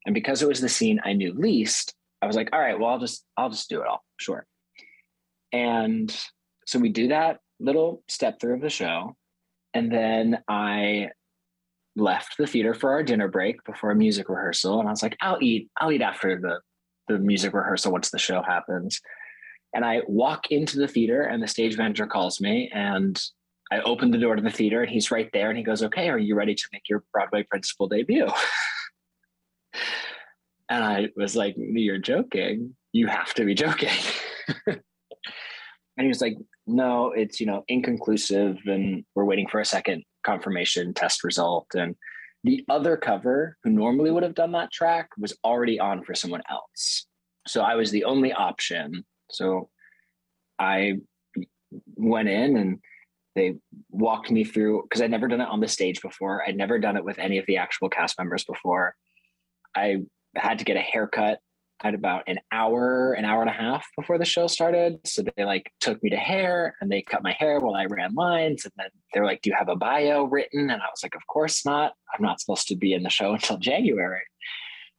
And 0.06 0.14
because 0.14 0.42
it 0.42 0.48
was 0.48 0.60
the 0.60 0.68
scene 0.68 1.00
I 1.04 1.12
knew 1.12 1.32
least, 1.32 1.94
I 2.20 2.26
was 2.26 2.36
like, 2.36 2.48
all 2.52 2.60
right, 2.60 2.78
well, 2.78 2.90
I'll 2.90 2.98
just 2.98 3.24
I'll 3.36 3.50
just 3.50 3.68
do 3.68 3.80
it 3.80 3.86
all. 3.86 4.02
Sure. 4.18 4.46
And 5.52 6.14
so 6.66 6.78
we 6.78 6.88
do 6.88 7.08
that 7.08 7.38
little 7.60 8.02
step 8.08 8.40
through 8.40 8.54
of 8.54 8.60
the 8.60 8.70
show. 8.70 9.16
And 9.72 9.92
then 9.92 10.38
I 10.48 11.10
left 11.96 12.36
the 12.38 12.46
theater 12.46 12.74
for 12.74 12.92
our 12.92 13.02
dinner 13.02 13.28
break 13.28 13.62
before 13.64 13.90
a 13.90 13.96
music 13.96 14.28
rehearsal. 14.28 14.80
And 14.80 14.88
I 14.88 14.92
was 14.92 15.02
like, 15.02 15.16
I'll 15.20 15.38
eat, 15.40 15.70
I'll 15.80 15.92
eat 15.92 16.02
after 16.02 16.40
the, 16.40 16.60
the 17.08 17.18
music 17.18 17.52
rehearsal 17.52 17.92
once 17.92 18.10
the 18.10 18.18
show 18.18 18.42
happens. 18.42 19.00
And 19.74 19.84
I 19.84 20.02
walk 20.06 20.50
into 20.50 20.78
the 20.78 20.88
theater 20.88 21.22
and 21.22 21.42
the 21.42 21.48
stage 21.48 21.76
manager 21.76 22.06
calls 22.06 22.40
me 22.40 22.70
and 22.72 23.20
I 23.72 23.80
open 23.80 24.10
the 24.10 24.18
door 24.18 24.36
to 24.36 24.42
the 24.42 24.50
theater 24.50 24.82
and 24.82 24.90
he's 24.90 25.10
right 25.10 25.28
there 25.32 25.48
and 25.48 25.58
he 25.58 25.64
goes, 25.64 25.82
Okay, 25.82 26.08
are 26.08 26.18
you 26.18 26.34
ready 26.34 26.54
to 26.54 26.68
make 26.72 26.88
your 26.88 27.02
Broadway 27.12 27.42
principal 27.44 27.88
debut? 27.88 28.28
and 30.68 30.84
I 30.84 31.08
was 31.16 31.34
like, 31.34 31.54
You're 31.56 31.98
joking. 31.98 32.76
You 32.92 33.08
have 33.08 33.34
to 33.34 33.44
be 33.44 33.54
joking. 33.54 33.90
and 34.66 34.80
he 35.98 36.06
was 36.06 36.20
like, 36.20 36.36
No, 36.66 37.10
it's, 37.10 37.40
you 37.40 37.46
know, 37.46 37.64
inconclusive 37.66 38.58
and 38.66 39.04
we're 39.14 39.24
waiting 39.24 39.48
for 39.48 39.60
a 39.60 39.64
second 39.64 40.04
confirmation 40.24 40.94
test 40.94 41.24
result. 41.24 41.66
And 41.74 41.94
the 42.42 42.64
other 42.68 42.96
cover 42.96 43.56
who 43.62 43.70
normally 43.70 44.10
would 44.10 44.22
have 44.22 44.34
done 44.34 44.52
that 44.52 44.72
track 44.72 45.08
was 45.18 45.36
already 45.44 45.78
on 45.80 46.02
for 46.04 46.14
someone 46.14 46.42
else. 46.50 47.06
So 47.46 47.62
I 47.62 47.74
was 47.74 47.90
the 47.90 48.04
only 48.04 48.32
option. 48.32 49.04
So 49.30 49.70
I 50.58 50.94
went 51.96 52.28
in 52.28 52.56
and 52.56 52.78
they 53.34 53.56
walked 53.90 54.30
me 54.30 54.44
through 54.44 54.82
because 54.82 55.02
I'd 55.02 55.10
never 55.10 55.28
done 55.28 55.40
it 55.40 55.48
on 55.48 55.60
the 55.60 55.68
stage 55.68 56.00
before. 56.00 56.42
I'd 56.46 56.56
never 56.56 56.78
done 56.78 56.96
it 56.96 57.04
with 57.04 57.18
any 57.18 57.38
of 57.38 57.46
the 57.46 57.56
actual 57.56 57.88
cast 57.88 58.18
members 58.18 58.44
before. 58.44 58.94
I 59.74 60.02
had 60.36 60.58
to 60.60 60.64
get 60.64 60.76
a 60.76 60.80
haircut 60.80 61.40
at 61.82 61.94
about 61.94 62.22
an 62.26 62.38
hour, 62.52 63.12
an 63.14 63.24
hour 63.24 63.40
and 63.40 63.50
a 63.50 63.54
half 63.54 63.86
before 63.96 64.18
the 64.18 64.24
show 64.24 64.46
started. 64.46 64.98
So 65.04 65.22
they 65.36 65.44
like 65.44 65.70
took 65.80 66.02
me 66.02 66.10
to 66.10 66.16
hair 66.16 66.76
and 66.80 66.90
they 66.90 67.02
cut 67.02 67.22
my 67.22 67.32
hair 67.32 67.60
while 67.60 67.74
I 67.74 67.86
ran 67.86 68.14
lines. 68.14 68.64
And 68.64 68.72
then 68.76 68.88
they're 69.12 69.24
like, 69.24 69.42
Do 69.42 69.50
you 69.50 69.56
have 69.58 69.68
a 69.68 69.76
bio 69.76 70.24
written? 70.24 70.70
And 70.70 70.80
I 70.82 70.86
was 70.86 71.02
like, 71.02 71.14
Of 71.14 71.26
course 71.26 71.64
not. 71.66 71.92
I'm 72.14 72.22
not 72.22 72.40
supposed 72.40 72.68
to 72.68 72.76
be 72.76 72.94
in 72.94 73.02
the 73.02 73.10
show 73.10 73.32
until 73.32 73.58
January. 73.58 74.22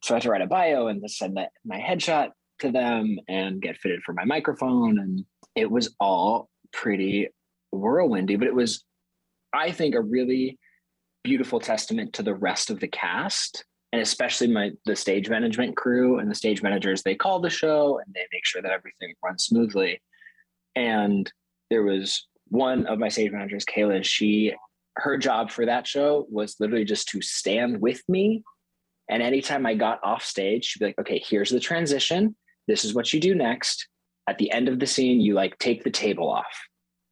So 0.03 0.13
I 0.13 0.17
had 0.17 0.23
to 0.23 0.29
write 0.29 0.41
a 0.41 0.47
bio 0.47 0.87
and 0.87 1.09
send 1.09 1.37
that, 1.37 1.51
my 1.65 1.79
headshot 1.79 2.29
to 2.59 2.71
them 2.71 3.17
and 3.27 3.61
get 3.61 3.77
fitted 3.77 4.03
for 4.03 4.13
my 4.13 4.25
microphone. 4.25 4.99
And 4.99 5.25
it 5.55 5.71
was 5.71 5.95
all 5.99 6.49
pretty 6.71 7.29
whirlwindy, 7.73 8.37
but 8.37 8.47
it 8.47 8.55
was, 8.55 8.83
I 9.53 9.71
think, 9.71 9.95
a 9.95 10.01
really 10.01 10.59
beautiful 11.23 11.59
testament 11.59 12.13
to 12.13 12.23
the 12.23 12.35
rest 12.35 12.69
of 12.69 12.79
the 12.79 12.87
cast 12.87 13.65
and 13.95 14.01
especially 14.01 14.47
my 14.47 14.73
the 14.83 14.93
stage 14.93 15.29
management 15.29 15.77
crew 15.77 16.19
and 16.19 16.29
the 16.29 16.35
stage 16.35 16.61
managers 16.61 17.01
they 17.01 17.15
call 17.15 17.39
the 17.39 17.49
show 17.49 17.97
and 18.05 18.13
they 18.13 18.27
make 18.33 18.45
sure 18.45 18.61
that 18.61 18.73
everything 18.73 19.13
runs 19.23 19.45
smoothly. 19.45 20.01
And 20.75 21.31
there 21.69 21.83
was 21.83 22.27
one 22.49 22.87
of 22.87 22.99
my 22.99 23.07
stage 23.07 23.31
managers 23.31 23.63
kayla 23.63 24.03
she 24.03 24.53
her 24.97 25.17
job 25.17 25.49
for 25.49 25.65
that 25.65 25.87
show 25.87 26.27
was 26.29 26.57
literally 26.59 26.83
just 26.83 27.07
to 27.07 27.21
stand 27.21 27.79
with 27.79 28.01
me. 28.09 28.43
And 29.09 29.23
anytime 29.23 29.65
i 29.65 29.73
got 29.73 30.03
off 30.03 30.25
stage 30.25 30.65
she'd 30.65 30.79
be 30.79 30.87
like 30.87 30.99
okay 30.99 31.23
here's 31.25 31.49
the 31.49 31.61
transition. 31.61 32.35
This 32.67 32.83
is 32.83 32.93
what 32.93 33.13
you 33.13 33.21
do 33.21 33.33
next. 33.33 33.87
At 34.27 34.39
the 34.39 34.51
end 34.51 34.67
of 34.67 34.77
the 34.77 34.87
scene 34.87 35.21
you 35.21 35.35
like 35.35 35.57
take 35.57 35.85
the 35.85 35.89
table 35.89 36.29
off. 36.29 36.67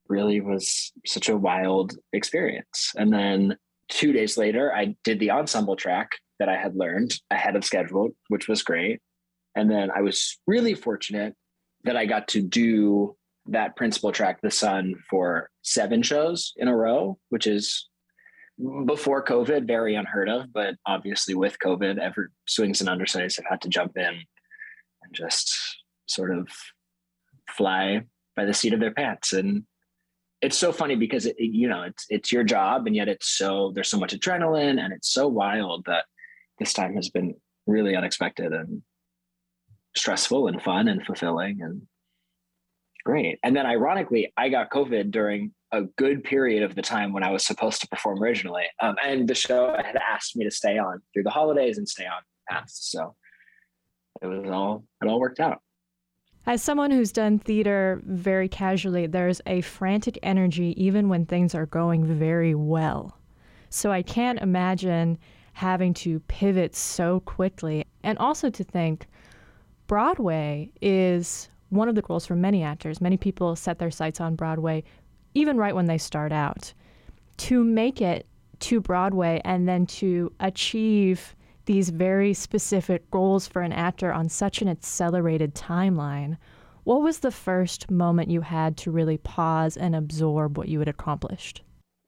Really 0.10 0.42
was 0.42 0.92
such 1.06 1.30
a 1.30 1.38
wild 1.38 1.96
experience. 2.12 2.92
And 2.98 3.14
then 3.14 3.58
two 3.88 4.12
days 4.12 4.38
later 4.38 4.74
i 4.76 4.94
did 5.06 5.22
the 5.22 5.32
ensemble 5.32 5.78
track 5.78 6.10
that 6.40 6.50
I 6.50 6.58
had 6.58 6.76
learned 6.76 7.16
ahead 7.32 7.56
of 7.56 7.66
schedule, 7.66 8.10
which 8.28 8.48
was 8.48 8.64
great. 8.64 9.02
And 9.56 9.70
then 9.70 9.92
I 9.92 10.02
was 10.02 10.38
really 10.48 10.74
fortunate 10.74 11.36
that 11.84 11.98
I 11.98 12.06
got 12.06 12.28
to 12.30 12.42
do 12.42 13.16
that 13.48 13.76
principal 13.76 14.12
track, 14.12 14.40
The 14.42 14.52
Sun, 14.52 14.96
for 15.10 15.50
seven 15.62 16.02
shows 16.02 16.54
in 16.56 16.68
a 16.68 16.76
row, 16.76 17.18
which 17.30 17.46
is 17.46 17.90
before 18.86 19.24
COVID, 19.24 19.68
very 19.68 19.96
unheard 19.96 20.30
of. 20.30 20.52
But 20.54 20.76
obviously, 20.86 21.36
with 21.36 21.58
COVID, 21.60 22.00
every 22.00 22.28
swings 22.48 22.80
and 22.80 22.90
understudies 22.90 23.36
have 23.36 23.46
had 23.50 23.62
to 23.62 23.70
jump 23.70 23.98
in 23.98 24.06
and 24.06 25.14
just 25.14 25.54
sort 26.08 26.36
of 26.36 26.48
fly 27.50 28.04
by 28.36 28.46
the 28.46 28.54
seat 28.54 28.74
of 28.74 28.80
their 28.80 28.94
pants. 28.94 29.34
And 29.34 29.64
it's 30.42 30.58
so 30.58 30.72
funny 30.72 30.96
because 30.96 31.26
it, 31.26 31.36
you 31.38 31.68
know 31.68 31.84
it's 31.84 32.06
it's 32.10 32.32
your 32.32 32.44
job, 32.44 32.86
and 32.88 32.96
yet 32.96 33.08
it's 33.08 33.30
so 33.30 33.72
there's 33.74 33.90
so 33.90 34.00
much 34.00 34.14
adrenaline, 34.14 34.80
and 34.80 34.94
it's 34.94 35.10
so 35.10 35.28
wild 35.28 35.86
that 35.86 36.06
this 36.60 36.74
time 36.74 36.96
has 36.96 37.10
been 37.10 37.36
really 37.68 37.96
unexpected 37.96 38.54
and 38.54 38.82
stressful 39.96 40.48
and 40.48 40.62
fun 40.62 40.88
and 40.88 41.06
fulfilling 41.06 41.62
and 41.62 41.84
great. 43.06 43.40
And 43.44 43.56
then 43.56 43.66
ironically, 43.66 44.34
I 44.38 44.50
got 44.50 44.72
COVID 44.72 45.12
during 45.12 45.54
a 45.72 45.84
good 45.98 46.24
period 46.24 46.64
of 46.64 46.76
the 46.76 46.82
time 46.82 47.14
when 47.14 47.24
I 47.24 47.32
was 47.32 47.46
supposed 47.46 47.82
to 47.82 47.88
perform 47.88 48.22
originally. 48.22 48.66
Um, 48.80 48.96
and 49.04 49.28
the 49.28 49.36
show 49.36 49.76
had 49.84 49.96
asked 49.98 50.36
me 50.36 50.46
to 50.46 50.52
stay 50.52 50.78
on 50.78 51.02
through 51.14 51.24
the 51.24 51.30
holidays 51.30 51.78
and 51.78 51.88
stay 51.88 52.06
on 52.06 52.22
past. 52.50 52.92
So 52.92 53.16
it 54.22 54.28
was 54.28 54.50
all, 54.50 54.86
it 55.02 55.08
all 55.08 55.20
worked 55.20 55.40
out. 55.40 55.60
As 56.46 56.62
someone 56.62 56.92
who's 56.92 57.12
done 57.12 57.40
theater 57.40 58.02
very 58.06 58.50
casually, 58.50 59.08
there's 59.08 59.42
a 59.46 59.62
frantic 59.62 60.20
energy 60.22 60.74
even 60.84 61.08
when 61.08 61.26
things 61.26 61.56
are 61.56 61.66
going 61.66 62.06
very 62.06 62.54
well. 62.54 63.18
So 63.70 63.92
I 63.92 64.02
can't 64.02 64.40
imagine 64.40 65.18
having 65.54 65.94
to 65.94 66.20
pivot 66.22 66.76
so 66.76 67.22
quickly. 67.22 67.86
And 68.04 68.18
also 68.18 68.50
to 68.50 68.64
think 68.64 69.08
Broadway 69.88 70.72
is 70.82 71.50
one 71.70 71.90
of 71.90 71.96
the 71.96 72.02
goals 72.02 72.26
for 72.26 72.36
many 72.36 72.64
actors. 72.64 73.02
Many 73.02 73.18
people 73.18 73.56
set 73.56 73.80
their 73.80 73.92
sights 73.92 74.22
on 74.22 74.36
Broadway 74.36 74.84
even 75.34 75.58
right 75.58 75.76
when 75.76 75.88
they 75.88 75.98
start 75.98 76.32
out. 76.32 76.74
To 77.38 77.64
make 77.64 78.02
it 78.02 78.28
to 78.60 78.80
Broadway 78.80 79.42
and 79.44 79.68
then 79.68 79.86
to 79.88 80.32
achieve 80.40 81.36
these 81.66 81.90
very 81.90 82.34
specific 82.34 83.10
goals 83.10 83.48
for 83.48 83.62
an 83.62 83.74
actor 83.74 84.12
on 84.14 84.30
such 84.30 84.62
an 84.62 84.68
accelerated 84.68 85.56
timeline, 85.56 86.38
what 86.84 87.02
was 87.02 87.20
the 87.20 87.32
first 87.32 87.90
moment 87.90 88.30
you 88.30 88.42
had 88.42 88.78
to 88.78 88.92
really 88.92 89.18
pause 89.18 89.78
and 89.78 89.96
absorb 89.96 90.58
what 90.58 90.68
you 90.68 90.80
had 90.80 90.88
accomplished? 90.88 91.63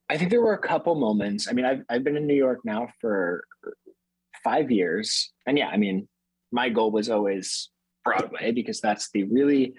I 0.08 0.16
think 0.16 0.30
there 0.30 0.40
were 0.40 0.54
a 0.54 0.58
couple 0.58 0.94
moments. 0.94 1.48
I 1.48 1.52
mean, 1.52 1.64
I've 1.64 1.82
I've 1.88 2.04
been 2.04 2.16
in 2.16 2.26
New 2.26 2.34
York 2.34 2.60
now 2.64 2.88
for 3.00 3.44
five 4.44 4.70
years, 4.70 5.32
and 5.46 5.58
yeah, 5.58 5.68
I 5.68 5.76
mean, 5.76 6.08
my 6.52 6.68
goal 6.68 6.90
was 6.90 7.10
always 7.10 7.70
Broadway 8.04 8.52
because 8.52 8.80
that's 8.80 9.10
the 9.10 9.24
really 9.24 9.74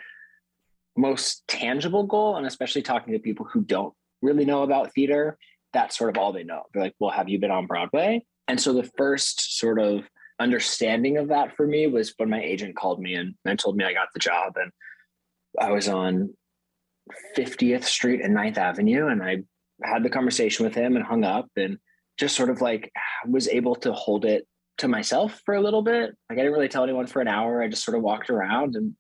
most 0.98 1.48
tangible 1.48 2.04
goal, 2.04 2.36
and 2.36 2.46
especially 2.46 2.82
talking 2.82 3.14
to 3.14 3.20
people 3.20 3.46
who 3.46 3.62
don't 3.62 3.94
really 4.22 4.46
know 4.46 4.64
about 4.64 4.94
theater, 4.94 5.38
that's 5.72 5.98
sort 5.98 6.10
of 6.10 6.22
all 6.22 6.34
they 6.34 6.44
know. 6.44 6.64
They're 6.74 6.84
like, 6.84 6.96
"Well, 7.00 7.12
have 7.12 7.30
you 7.30 7.40
been 7.40 7.52
on 7.52 7.68
Broadway?" 7.68 8.26
And 8.48 8.60
so 8.60 8.74
the 8.74 8.90
first 8.98 9.58
sort 9.58 9.80
of 9.80 10.10
understanding 10.40 11.18
of 11.18 11.30
that 11.30 11.56
for 11.56 11.66
me 11.66 11.88
was 11.88 12.14
when 12.18 12.30
my 12.30 12.42
agent 12.42 12.76
called 12.76 13.02
me 13.02 13.16
and, 13.16 13.36
and 13.46 13.58
told 13.58 13.76
me 13.76 13.86
I 13.86 13.94
got 13.94 14.10
the 14.14 14.20
job, 14.20 14.58
and 14.58 14.72
I 15.60 15.72
was 15.72 15.88
on 15.88 16.34
50th 17.38 17.86
Street 17.86 18.22
and 18.22 18.36
9th 18.36 18.58
Avenue, 18.58 19.08
and 19.08 19.24
I 19.24 19.44
had 19.84 20.04
the 20.04 20.10
conversation 20.10 20.66
with 20.66 20.76
him 20.76 20.96
and 20.96 21.06
hung 21.06 21.24
up 21.24 21.50
and 21.56 21.78
just 22.18 22.36
sort 22.36 22.50
of 22.50 22.62
like 22.62 22.92
was 23.28 23.48
able 23.48 23.76
to 23.76 23.94
hold 23.94 24.26
it 24.26 24.48
to 24.80 24.88
myself 24.88 25.42
for 25.46 25.56
a 25.56 25.62
little 25.62 25.82
bit. 25.82 26.16
Like 26.30 26.40
I 26.40 26.42
didn't 26.42 26.54
really 26.54 26.68
tell 26.68 26.84
anyone 26.84 27.08
for 27.08 27.22
an 27.22 27.28
hour. 27.28 27.62
I 27.62 27.68
just 27.68 27.84
sort 27.84 27.98
of 27.98 28.04
walked 28.04 28.30
around 28.30 28.76
and 28.76 28.96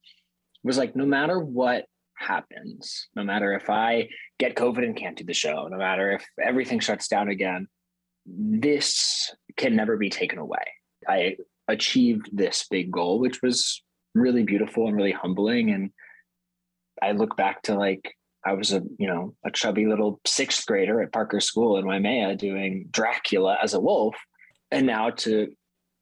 was 0.64 0.78
like, 0.78 0.96
no 0.96 1.06
matter 1.06 1.40
what 1.40 1.86
happens, 2.16 3.08
no 3.16 3.24
matter 3.24 3.54
if 3.54 3.70
I 3.70 4.10
get 4.40 4.56
COVID 4.56 4.84
and 4.84 4.96
can't 4.96 5.18
do 5.18 5.24
the 5.24 5.34
show, 5.34 5.68
no 5.68 5.78
matter 5.78 6.12
if 6.14 6.26
everything 6.44 6.80
shuts 6.80 7.08
down 7.08 7.30
again, 7.30 7.68
this 8.26 9.34
can 9.56 9.76
never 9.76 9.98
be 9.98 10.10
taken 10.10 10.40
away. 10.40 10.64
I 11.08 11.38
achieved 11.68 12.30
this 12.32 12.66
big 12.70 12.92
goal, 12.92 13.20
which 13.20 13.42
was 13.42 13.84
really 14.16 14.44
beautiful 14.44 14.88
and 14.88 14.96
really 14.96 15.12
humbling. 15.12 15.72
And 15.72 15.92
I 17.02 17.12
look 17.12 17.38
back 17.38 17.62
to 17.64 17.76
like 17.76 18.14
I 18.48 18.54
was 18.54 18.72
a 18.72 18.82
you 18.98 19.08
know 19.08 19.36
a 19.46 19.52
chubby 19.52 19.86
little 19.86 20.22
sixth 20.26 20.66
grader 20.66 21.02
at 21.02 21.12
Parker 21.12 21.42
School 21.42 21.78
in 21.78 21.86
Waimea 21.86 22.36
doing 22.38 22.88
Dracula 22.92 23.58
as 23.62 23.74
a 23.74 23.80
wolf, 23.80 24.16
and 24.72 24.88
now 24.88 25.10
to 25.10 25.50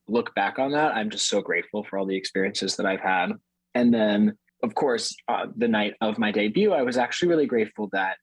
look 0.07 0.35
back 0.35 0.59
on 0.59 0.71
that, 0.73 0.95
I'm 0.95 1.09
just 1.09 1.27
so 1.27 1.41
grateful 1.41 1.83
for 1.83 1.97
all 1.97 2.05
the 2.05 2.15
experiences 2.15 2.75
that 2.75 2.85
I've 2.85 2.99
had. 2.99 3.31
And 3.73 3.91
then, 3.91 4.37
of 4.61 4.75
course, 4.75 5.15
uh, 5.27 5.47
the 5.57 5.67
night 5.67 5.95
of 6.01 6.19
my 6.19 6.31
debut, 6.31 6.71
I 6.71 6.83
was 6.83 6.97
actually 6.97 7.29
really 7.29 7.47
grateful 7.47 7.89
that 7.93 8.17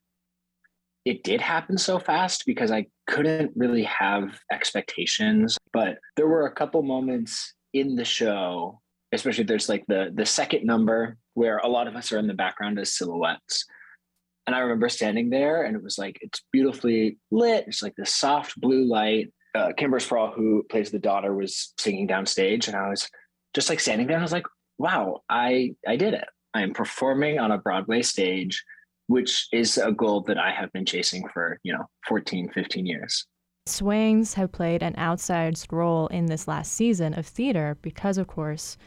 it 1.03 1.23
did 1.23 1.41
happen 1.41 1.77
so 1.77 1.99
fast 1.99 2.45
because 2.45 2.71
I 2.71 2.85
couldn't 3.07 3.51
really 3.57 3.83
have 3.83 4.39
expectations. 4.53 5.57
But 5.73 5.97
there 6.15 6.29
were 6.29 6.45
a 6.45 6.55
couple 6.55 6.81
moments 6.83 7.53
in 7.73 7.97
the 7.97 8.05
show, 8.05 8.79
especially 9.11 9.43
there's 9.43 9.67
like 9.67 9.83
the 9.89 10.11
the 10.15 10.25
second 10.25 10.65
number 10.65 11.17
where 11.33 11.57
a 11.57 11.67
lot 11.67 11.87
of 11.87 11.97
us 11.97 12.13
are 12.13 12.19
in 12.19 12.27
the 12.27 12.33
background 12.33 12.79
as 12.79 12.93
silhouettes 12.93 13.65
and 14.45 14.55
I 14.55 14.59
remember 14.59 14.89
standing 14.89 15.29
there 15.29 15.63
and 15.63 15.75
it 15.75 15.83
was 15.83 15.97
like, 15.97 16.17
it's 16.21 16.43
beautifully 16.51 17.17
lit. 17.31 17.65
It's 17.67 17.81
like 17.81 17.95
this 17.95 18.13
soft 18.13 18.59
blue 18.59 18.85
light. 18.85 19.33
Uh, 19.55 19.71
Kimber 19.77 19.99
Sprawl, 19.99 20.31
who 20.31 20.63
plays 20.69 20.91
the 20.91 20.99
daughter, 20.99 21.33
was 21.33 21.73
singing 21.77 22.07
downstage. 22.07 22.67
And 22.67 22.75
I 22.75 22.89
was 22.89 23.07
just 23.53 23.69
like 23.69 23.79
standing 23.79 24.07
there. 24.07 24.17
I 24.17 24.21
was 24.21 24.31
like, 24.31 24.47
wow, 24.77 25.21
I, 25.29 25.75
I 25.87 25.95
did 25.95 26.13
it. 26.13 26.25
I 26.53 26.61
am 26.61 26.73
performing 26.73 27.39
on 27.39 27.51
a 27.51 27.57
Broadway 27.57 28.01
stage, 28.01 28.63
which 29.07 29.47
is 29.53 29.77
a 29.77 29.91
goal 29.91 30.21
that 30.21 30.37
I 30.37 30.51
have 30.51 30.71
been 30.73 30.85
chasing 30.85 31.27
for, 31.29 31.59
you 31.63 31.73
know, 31.73 31.85
14, 32.07 32.49
15 32.53 32.85
years. 32.85 33.25
Swings 33.65 34.33
have 34.33 34.51
played 34.51 34.83
an 34.83 34.93
outsized 34.95 35.71
role 35.71 36.07
in 36.07 36.25
this 36.25 36.47
last 36.47 36.73
season 36.73 37.17
of 37.17 37.25
theater 37.25 37.77
because, 37.81 38.17
of 38.17 38.27
course, 38.27 38.77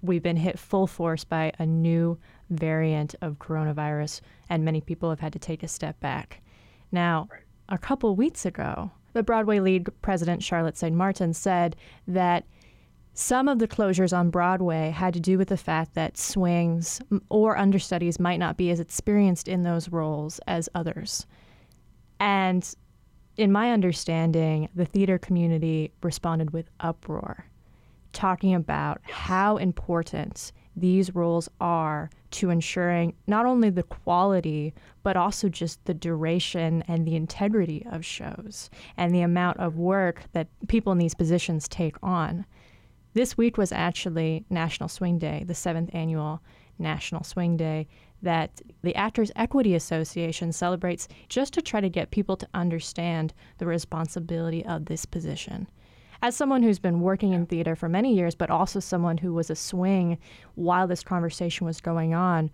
we've 0.00 0.22
been 0.22 0.36
hit 0.36 0.58
full 0.58 0.86
force 0.86 1.24
by 1.24 1.52
a 1.58 1.66
new 1.66 2.18
variant 2.50 3.14
of 3.20 3.38
coronavirus, 3.38 4.20
and 4.48 4.64
many 4.64 4.80
people 4.80 5.10
have 5.10 5.20
had 5.20 5.32
to 5.32 5.38
take 5.38 5.62
a 5.62 5.68
step 5.68 5.98
back. 6.00 6.42
Now, 6.92 7.28
a 7.68 7.78
couple 7.78 8.14
weeks 8.14 8.46
ago, 8.46 8.90
the 9.12 9.22
Broadway 9.22 9.60
League 9.60 9.88
president 10.02 10.42
Charlotte 10.42 10.76
St. 10.76 10.94
Martin 10.94 11.32
said 11.32 11.74
that 12.06 12.44
some 13.14 13.48
of 13.48 13.58
the 13.58 13.66
closures 13.66 14.16
on 14.16 14.28
Broadway 14.28 14.90
had 14.90 15.14
to 15.14 15.20
do 15.20 15.38
with 15.38 15.48
the 15.48 15.56
fact 15.56 15.94
that 15.94 16.18
swings 16.18 17.00
or 17.30 17.56
understudies 17.56 18.20
might 18.20 18.38
not 18.38 18.58
be 18.58 18.70
as 18.70 18.78
experienced 18.78 19.48
in 19.48 19.62
those 19.62 19.88
roles 19.88 20.38
as 20.46 20.68
others. 20.74 21.26
And 22.20 22.74
in 23.38 23.50
my 23.50 23.72
understanding, 23.72 24.68
the 24.74 24.84
theater 24.84 25.18
community 25.18 25.92
responded 26.02 26.50
with 26.50 26.68
uproar, 26.80 27.46
talking 28.12 28.54
about 28.54 29.00
how 29.02 29.56
important 29.56 30.52
these 30.76 31.14
roles 31.14 31.48
are 31.60 32.10
to 32.32 32.50
ensuring 32.50 33.14
not 33.26 33.46
only 33.46 33.70
the 33.70 33.82
quality, 33.82 34.74
but 35.02 35.16
also 35.16 35.48
just 35.48 35.82
the 35.86 35.94
duration 35.94 36.84
and 36.86 37.06
the 37.06 37.16
integrity 37.16 37.86
of 37.90 38.04
shows 38.04 38.68
and 38.96 39.14
the 39.14 39.22
amount 39.22 39.58
of 39.58 39.78
work 39.78 40.24
that 40.32 40.48
people 40.68 40.92
in 40.92 40.98
these 40.98 41.14
positions 41.14 41.66
take 41.66 41.96
on. 42.02 42.44
This 43.14 43.38
week 43.38 43.56
was 43.56 43.72
actually 43.72 44.44
National 44.50 44.90
Swing 44.90 45.18
Day, 45.18 45.44
the 45.46 45.54
seventh 45.54 45.90
annual 45.94 46.42
National 46.78 47.24
Swing 47.24 47.56
Day 47.56 47.88
that 48.20 48.60
the 48.82 48.94
Actors 48.94 49.32
Equity 49.36 49.74
Association 49.74 50.52
celebrates 50.52 51.08
just 51.28 51.54
to 51.54 51.62
try 51.62 51.80
to 51.80 51.88
get 51.88 52.10
people 52.10 52.36
to 52.36 52.48
understand 52.52 53.32
the 53.58 53.66
responsibility 53.66 54.64
of 54.66 54.86
this 54.86 55.06
position. 55.06 55.68
As 56.22 56.36
someone 56.36 56.62
who's 56.62 56.78
been 56.78 57.00
working 57.00 57.32
in 57.32 57.46
theater 57.46 57.76
for 57.76 57.88
many 57.88 58.14
years, 58.14 58.34
but 58.34 58.50
also 58.50 58.80
someone 58.80 59.18
who 59.18 59.32
was 59.32 59.50
a 59.50 59.54
swing 59.54 60.18
while 60.54 60.86
this 60.86 61.02
conversation 61.02 61.66
was 61.66 61.80
going 61.80 62.14
on, 62.14 62.50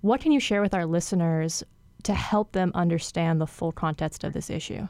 what 0.00 0.20
can 0.20 0.32
you 0.32 0.40
share 0.40 0.62
with 0.62 0.74
our 0.74 0.86
listeners 0.86 1.62
to 2.04 2.14
help 2.14 2.52
them 2.52 2.72
understand 2.74 3.40
the 3.40 3.46
full 3.46 3.72
context 3.72 4.24
of 4.24 4.32
this 4.32 4.50
issue? 4.50 4.88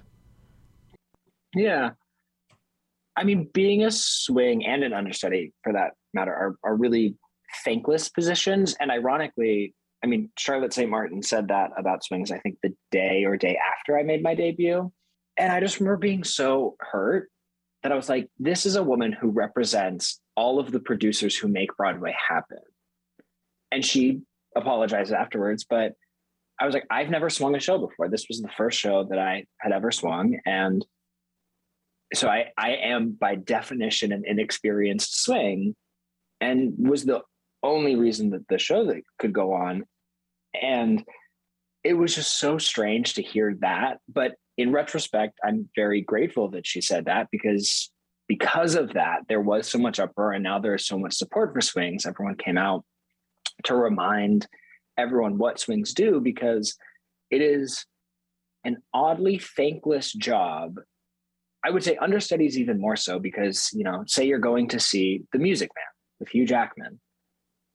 Yeah. 1.55 1.91
I 3.16 3.25
mean, 3.25 3.51
being 3.53 3.85
a 3.85 3.91
swing 3.91 4.64
and 4.64 4.83
an 4.83 4.95
understudy, 4.95 5.53
for 5.62 5.73
that 5.75 5.93
matter, 6.14 6.33
are, 6.33 6.57
are 6.64 6.77
really 6.77 7.16
thankless 7.64 8.09
positions. 8.09 8.75
And 8.81 8.91
ironically, 8.91 9.75
I 10.03 10.07
mean, 10.07 10.31
Charlotte 10.39 10.73
St. 10.73 10.91
Martin 10.91 11.23
said 11.23 11.49
that 11.49 11.70
about 11.77 12.03
swings, 12.03 12.33
I 12.33 12.39
think 12.39 12.57
the 12.62 12.75
day 12.91 13.25
or 13.25 13.37
day 13.37 13.59
after 13.77 13.99
I 13.99 14.03
made 14.03 14.23
my 14.23 14.35
debut. 14.35 14.91
And 15.37 15.53
I 15.53 15.61
just 15.61 15.79
remember 15.79 15.99
being 15.99 16.25
so 16.25 16.77
hurt 16.81 17.29
that 17.83 17.93
I 17.93 17.97
was 17.97 18.09
like, 18.09 18.28
this 18.39 18.64
is 18.64 18.76
a 18.76 18.83
woman 18.83 19.12
who 19.12 19.28
represents 19.28 20.20
all 20.37 20.59
of 20.59 20.70
the 20.70 20.80
producers 20.80 21.37
who 21.37 21.49
make 21.49 21.76
Broadway 21.76 22.14
happen. 22.28 22.59
And 23.70 23.85
she 23.85 24.20
apologized 24.55 25.12
afterwards, 25.12 25.64
but 25.68 25.95
I 26.61 26.66
was 26.66 26.74
like, 26.74 26.87
I've 26.91 27.11
never 27.11 27.28
swung 27.28 27.57
a 27.57 27.61
show 27.61 27.78
before. 27.78 28.09
This 28.09 28.26
was 28.28 28.41
the 28.41 28.51
first 28.57 28.78
show 28.78 29.05
that 29.05 29.18
I 29.18 29.47
had 29.59 29.72
ever 29.72 29.91
swung. 29.91 30.39
And 30.47 30.85
so 32.14 32.28
I, 32.28 32.51
I 32.57 32.72
am 32.74 33.12
by 33.12 33.35
definition 33.35 34.12
an 34.12 34.22
inexperienced 34.26 35.24
swing 35.24 35.74
and 36.41 36.74
was 36.78 37.05
the 37.05 37.22
only 37.62 37.97
reason 37.97 38.30
that 38.30 38.47
the 38.49 38.59
show 38.59 38.87
that 38.87 39.03
could 39.18 39.33
go 39.33 39.55
on. 39.55 39.85
And 40.61 41.03
it 41.83 41.95
was 41.95 42.14
just 42.14 42.39
so 42.39 42.59
strange 42.59 43.14
to 43.14 43.22
hear 43.22 43.57
that. 43.61 43.99
But 44.09 44.35
in 44.63 44.73
retrospect, 44.73 45.39
I'm 45.45 45.69
very 45.75 46.01
grateful 46.01 46.49
that 46.51 46.67
she 46.67 46.81
said 46.81 47.07
that 47.07 47.29
because 47.33 47.91
because 48.29 48.77
of 48.77 48.95
that, 48.95 49.23
there 49.29 49.41
was 49.41 49.69
so 49.69 49.79
much 49.79 49.99
uproar, 49.99 50.33
and 50.33 50.45
now 50.45 50.59
there 50.59 50.75
is 50.75 50.87
so 50.87 50.99
much 50.99 51.15
support 51.15 51.53
for 51.53 51.61
swings. 51.61 52.07
Everyone 52.07 52.37
came 52.37 52.57
out 52.57 52.85
to 53.65 53.75
remind 53.75 54.47
everyone 54.97 55.37
what 55.37 55.59
swings 55.59 55.93
do 55.93 56.21
because 56.21 56.77
it 57.31 57.43
is 57.43 57.85
an 58.65 58.77
oddly 58.95 59.39
thankless 59.39 60.13
job. 60.13 60.77
I 61.65 61.71
would 61.71 61.83
say 61.83 61.97
understudies 61.97 62.59
even 62.59 62.81
more 62.81 62.97
so 62.97 63.19
because, 63.19 63.69
you 63.73 63.85
know, 63.85 64.05
say 64.07 64.27
you're 64.27 64.39
going 64.39 64.69
to 64.69 64.81
see 64.81 65.23
The 65.33 65.39
Music 65.39 65.71
Man 65.75 65.85
with 66.21 66.29
Hugh 66.29 66.47
Jackman 66.47 67.01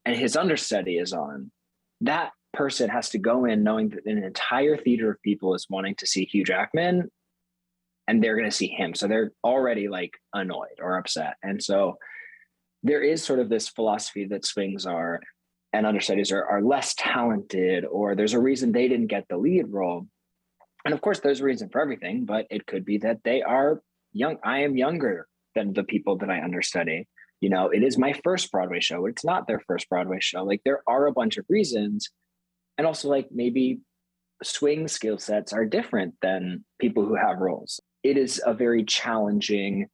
and 0.05 0.15
his 0.15 0.37
understudy 0.37 0.97
is 0.97 1.11
on. 1.11 1.51
That 2.01 2.31
person 2.57 2.89
has 2.89 3.09
to 3.09 3.19
go 3.19 3.45
in 3.45 3.63
knowing 3.63 3.89
that 3.89 4.05
an 4.05 4.23
entire 4.23 4.75
theater 4.75 5.11
of 5.11 5.21
people 5.21 5.53
is 5.53 5.67
wanting 5.69 5.95
to 5.95 6.07
see 6.07 6.25
Hugh 6.25 6.43
Jackman 6.43 7.09
and 8.07 8.23
they're 8.23 8.35
going 8.35 8.49
to 8.49 8.55
see 8.55 8.67
him. 8.67 8.95
So 8.95 9.07
they're 9.07 9.31
already 9.43 9.87
like 9.87 10.13
annoyed 10.33 10.79
or 10.81 10.97
upset. 10.97 11.35
And 11.43 11.61
so 11.61 11.97
there 12.81 13.03
is 13.03 13.23
sort 13.23 13.39
of 13.39 13.49
this 13.49 13.67
philosophy 13.67 14.25
that 14.25 14.45
swings 14.45 14.85
are 14.85 15.19
and 15.71 15.85
understudies 15.85 16.31
are, 16.31 16.45
are 16.45 16.61
less 16.61 16.95
talented 16.97 17.85
or 17.85 18.15
there's 18.15 18.33
a 18.33 18.39
reason 18.39 18.71
they 18.71 18.87
didn't 18.87 19.07
get 19.07 19.25
the 19.29 19.37
lead 19.37 19.65
role. 19.69 20.07
And 20.83 20.93
of 20.93 21.01
course, 21.01 21.19
there's 21.19 21.41
a 21.41 21.43
reason 21.43 21.69
for 21.69 21.81
everything, 21.81 22.25
but 22.25 22.47
it 22.49 22.65
could 22.65 22.85
be 22.85 22.97
that 22.99 23.19
they 23.23 23.41
are 23.41 23.81
young. 24.13 24.37
I 24.43 24.59
am 24.59 24.77
younger 24.77 25.27
than 25.53 25.73
the 25.73 25.83
people 25.83 26.17
that 26.19 26.29
I 26.29 26.41
understudy. 26.41 27.07
You 27.41 27.49
know, 27.49 27.69
it 27.69 27.83
is 27.83 27.97
my 27.97 28.13
first 28.23 28.51
Broadway 28.51 28.79
show. 28.79 29.05
It's 29.05 29.25
not 29.25 29.45
their 29.45 29.61
first 29.67 29.89
Broadway 29.89 30.19
show. 30.21 30.43
Like 30.43 30.61
there 30.63 30.81
are 30.87 31.07
a 31.07 31.11
bunch 31.11 31.37
of 31.37 31.45
reasons 31.49 32.09
and 32.77 32.85
also 32.85 33.09
like 33.09 33.27
maybe 33.31 33.79
swing 34.43 34.87
skill 34.87 35.17
sets 35.17 35.53
are 35.53 35.65
different 35.65 36.13
than 36.21 36.63
people 36.79 37.05
who 37.05 37.15
have 37.15 37.39
roles. 37.39 37.79
It 38.03 38.17
is 38.17 38.41
a 38.45 38.53
very 38.53 38.83
challenging 38.83 39.87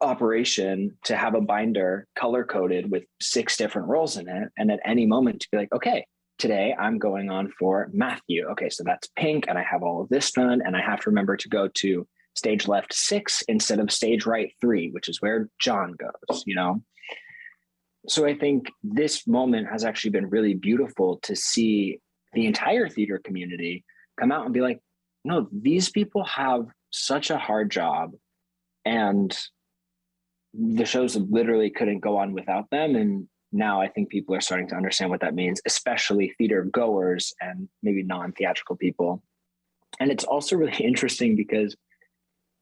operation 0.00 0.96
to 1.04 1.16
have 1.16 1.34
a 1.34 1.40
binder 1.40 2.06
color 2.14 2.44
coded 2.44 2.90
with 2.90 3.04
six 3.20 3.56
different 3.56 3.88
roles 3.88 4.16
in 4.16 4.28
it. 4.28 4.48
And 4.56 4.70
at 4.70 4.80
any 4.84 5.06
moment 5.06 5.40
to 5.40 5.48
be 5.50 5.58
like, 5.58 5.72
okay, 5.72 6.06
today 6.38 6.74
I'm 6.78 6.98
going 6.98 7.30
on 7.30 7.52
for 7.58 7.90
Matthew. 7.92 8.46
Okay, 8.50 8.68
so 8.68 8.84
that's 8.84 9.08
pink, 9.16 9.46
and 9.48 9.58
I 9.58 9.62
have 9.62 9.82
all 9.82 10.02
of 10.02 10.08
this 10.08 10.30
done. 10.32 10.62
And 10.64 10.76
I 10.76 10.82
have 10.82 11.00
to 11.00 11.10
remember 11.10 11.36
to 11.36 11.48
go 11.48 11.68
to 11.74 12.06
stage 12.34 12.68
left 12.68 12.94
six 12.94 13.42
instead 13.48 13.80
of 13.80 13.90
stage 13.90 14.26
right 14.26 14.52
three, 14.60 14.90
which 14.90 15.08
is 15.08 15.20
where 15.20 15.48
John 15.60 15.94
goes, 15.98 16.44
you 16.46 16.54
know? 16.54 16.82
So 18.08 18.24
I 18.24 18.34
think 18.34 18.70
this 18.82 19.26
moment 19.26 19.68
has 19.70 19.84
actually 19.84 20.12
been 20.12 20.30
really 20.30 20.54
beautiful 20.54 21.18
to 21.24 21.36
see 21.36 22.00
the 22.32 22.46
entire 22.46 22.88
theater 22.88 23.20
community 23.22 23.84
come 24.18 24.32
out 24.32 24.44
and 24.44 24.54
be 24.54 24.60
like, 24.60 24.80
no, 25.24 25.48
these 25.52 25.90
people 25.90 26.24
have 26.24 26.66
such 26.90 27.30
a 27.30 27.38
hard 27.38 27.70
job 27.70 28.12
and 28.84 29.36
the 30.54 30.84
shows 30.84 31.16
literally 31.16 31.70
couldn't 31.70 32.00
go 32.00 32.16
on 32.16 32.32
without 32.32 32.70
them. 32.70 32.96
And 32.96 33.28
now 33.52 33.80
I 33.80 33.88
think 33.88 34.08
people 34.08 34.34
are 34.34 34.40
starting 34.40 34.68
to 34.68 34.74
understand 34.74 35.10
what 35.10 35.20
that 35.20 35.34
means, 35.34 35.60
especially 35.66 36.34
theater 36.38 36.64
goers 36.64 37.34
and 37.40 37.68
maybe 37.82 38.02
non 38.02 38.32
theatrical 38.32 38.76
people. 38.76 39.22
And 39.98 40.10
it's 40.10 40.24
also 40.24 40.56
really 40.56 40.76
interesting 40.84 41.36
because 41.36 41.76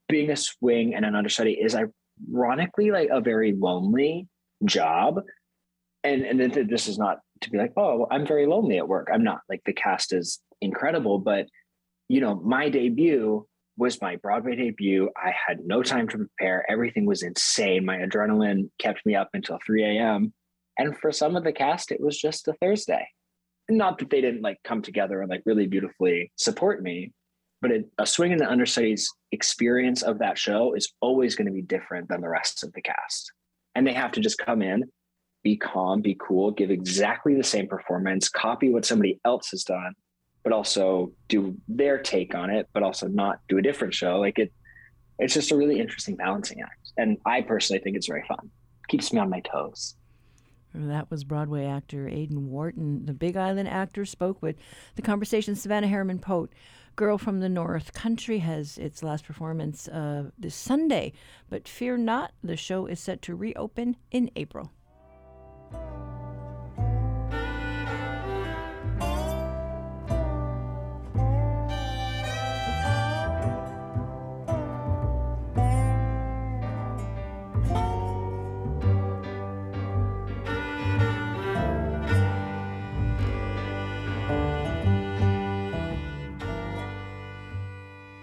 being 0.07 0.31
a 0.31 0.35
swing 0.35 0.95
and 0.95 1.05
an 1.05 1.15
understudy 1.15 1.53
is 1.53 1.75
ironically 1.75 2.91
like 2.91 3.09
a 3.11 3.21
very 3.21 3.53
lonely 3.53 4.27
job. 4.65 5.21
And, 6.03 6.23
and 6.23 6.69
this 6.69 6.87
is 6.87 6.97
not 6.97 7.19
to 7.41 7.49
be 7.49 7.57
like, 7.57 7.73
oh, 7.77 8.07
I'm 8.09 8.25
very 8.25 8.45
lonely 8.45 8.77
at 8.77 8.87
work. 8.87 9.09
I'm 9.13 9.23
not 9.23 9.41
like 9.49 9.61
the 9.65 9.73
cast 9.73 10.13
is 10.13 10.39
incredible, 10.61 11.19
but 11.19 11.47
you 12.07 12.21
know, 12.21 12.35
my 12.35 12.69
debut 12.69 13.45
was 13.77 14.01
my 14.01 14.17
Broadway 14.17 14.55
debut. 14.55 15.09
I 15.15 15.33
had 15.47 15.59
no 15.65 15.81
time 15.81 16.07
to 16.09 16.17
prepare. 16.17 16.69
Everything 16.69 17.05
was 17.05 17.23
insane. 17.23 17.85
My 17.85 17.97
adrenaline 17.97 18.69
kept 18.77 19.05
me 19.05 19.15
up 19.15 19.29
until 19.33 19.57
3 19.65 19.97
a.m. 19.97 20.33
And 20.77 20.97
for 20.97 21.11
some 21.11 21.35
of 21.35 21.43
the 21.43 21.53
cast, 21.53 21.91
it 21.91 22.01
was 22.01 22.19
just 22.19 22.47
a 22.47 22.53
Thursday. 22.53 23.07
Not 23.69 23.99
that 23.99 24.09
they 24.09 24.21
didn't 24.21 24.41
like 24.41 24.57
come 24.63 24.81
together 24.81 25.21
and 25.21 25.29
like 25.29 25.43
really 25.45 25.67
beautifully 25.67 26.31
support 26.35 26.81
me, 26.81 27.13
but 27.61 27.71
it, 27.71 27.89
a 27.97 28.05
swing 28.05 28.31
and 28.31 28.41
the 28.41 28.49
understudies 28.49 29.09
experience 29.31 30.01
of 30.01 30.19
that 30.19 30.37
show 30.37 30.73
is 30.73 30.91
always 30.99 31.35
going 31.35 31.47
to 31.47 31.53
be 31.53 31.61
different 31.61 32.09
than 32.09 32.21
the 32.21 32.29
rest 32.29 32.63
of 32.63 32.73
the 32.73 32.81
cast. 32.81 33.31
And 33.75 33.85
they 33.85 33.93
have 33.93 34.11
to 34.13 34.19
just 34.19 34.39
come 34.39 34.61
in 34.61 34.83
be 35.49 35.57
calm, 35.57 35.99
be 35.99 36.15
cool, 36.19 36.51
give 36.51 36.69
exactly 36.69 37.33
the 37.33 37.43
same 37.43 37.67
performance, 37.67 38.29
copy 38.29 38.69
what 38.71 38.85
somebody 38.85 39.19
else 39.25 39.49
has 39.49 39.63
done, 39.63 39.95
but 40.43 40.53
also 40.53 41.11
do 41.27 41.57
their 41.67 41.97
take 41.97 42.35
on 42.35 42.51
it, 42.51 42.69
but 42.71 42.83
also 42.83 43.07
not 43.07 43.39
do 43.49 43.57
a 43.57 43.61
different 43.63 43.91
show. 43.91 44.19
Like 44.19 44.37
it, 44.37 44.53
it's 45.17 45.33
just 45.33 45.51
a 45.51 45.57
really 45.57 45.79
interesting 45.79 46.15
balancing 46.15 46.61
act. 46.61 46.91
And 46.97 47.17
I 47.25 47.41
personally 47.41 47.81
think 47.81 47.97
it's 47.97 48.05
very 48.05 48.23
fun. 48.27 48.51
Keeps 48.89 49.11
me 49.11 49.19
on 49.19 49.31
my 49.31 49.39
toes. 49.39 49.95
That 50.75 51.09
was 51.09 51.23
Broadway 51.23 51.65
actor 51.65 52.07
Aidan 52.07 52.51
Wharton. 52.51 53.07
The 53.07 53.13
Big 53.13 53.35
Island 53.35 53.67
actor 53.67 54.05
spoke 54.05 54.39
with 54.43 54.55
the 54.97 55.01
conversation 55.01 55.55
Savannah 55.55 55.87
Harriman 55.87 56.19
Pote. 56.19 56.53
Girl 56.95 57.17
from 57.17 57.39
the 57.39 57.49
North 57.49 57.93
Country 57.93 58.37
has 58.39 58.77
its 58.77 59.01
last 59.01 59.25
performance 59.25 59.87
uh, 59.87 60.29
this 60.37 60.53
Sunday, 60.53 61.13
but 61.49 61.67
fear 61.67 61.97
not, 61.97 62.33
the 62.43 62.55
show 62.55 62.85
is 62.85 62.99
set 62.99 63.23
to 63.23 63.35
reopen 63.35 63.95
in 64.11 64.29
April. 64.35 64.71
Thank 65.71 65.83
you. 65.83 66.28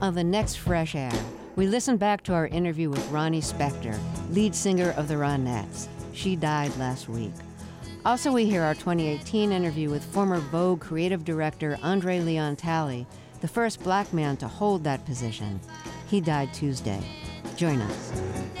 On 0.00 0.14
the 0.14 0.24
next 0.24 0.56
Fresh 0.56 0.94
Air, 0.94 1.12
we 1.56 1.66
listen 1.66 1.98
back 1.98 2.22
to 2.22 2.32
our 2.32 2.46
interview 2.46 2.88
with 2.88 3.06
Ronnie 3.10 3.42
Spector, 3.42 3.98
lead 4.30 4.54
singer 4.54 4.92
of 4.92 5.06
the 5.06 5.16
Ronettes. 5.16 5.88
She 6.14 6.34
died 6.34 6.74
last 6.78 7.10
week. 7.10 7.34
Also, 8.06 8.32
we 8.32 8.46
hear 8.46 8.62
our 8.62 8.72
2018 8.72 9.52
interview 9.52 9.90
with 9.90 10.02
former 10.02 10.38
Vogue 10.38 10.80
creative 10.80 11.26
director 11.26 11.78
Andre 11.82 12.20
Leon 12.20 12.56
Talley 12.56 13.06
the 13.40 13.48
first 13.48 13.82
black 13.82 14.12
man 14.12 14.36
to 14.38 14.48
hold 14.48 14.84
that 14.84 15.04
position. 15.04 15.60
He 16.06 16.20
died 16.20 16.52
Tuesday. 16.52 17.00
Join 17.56 17.80
us. 17.80 18.12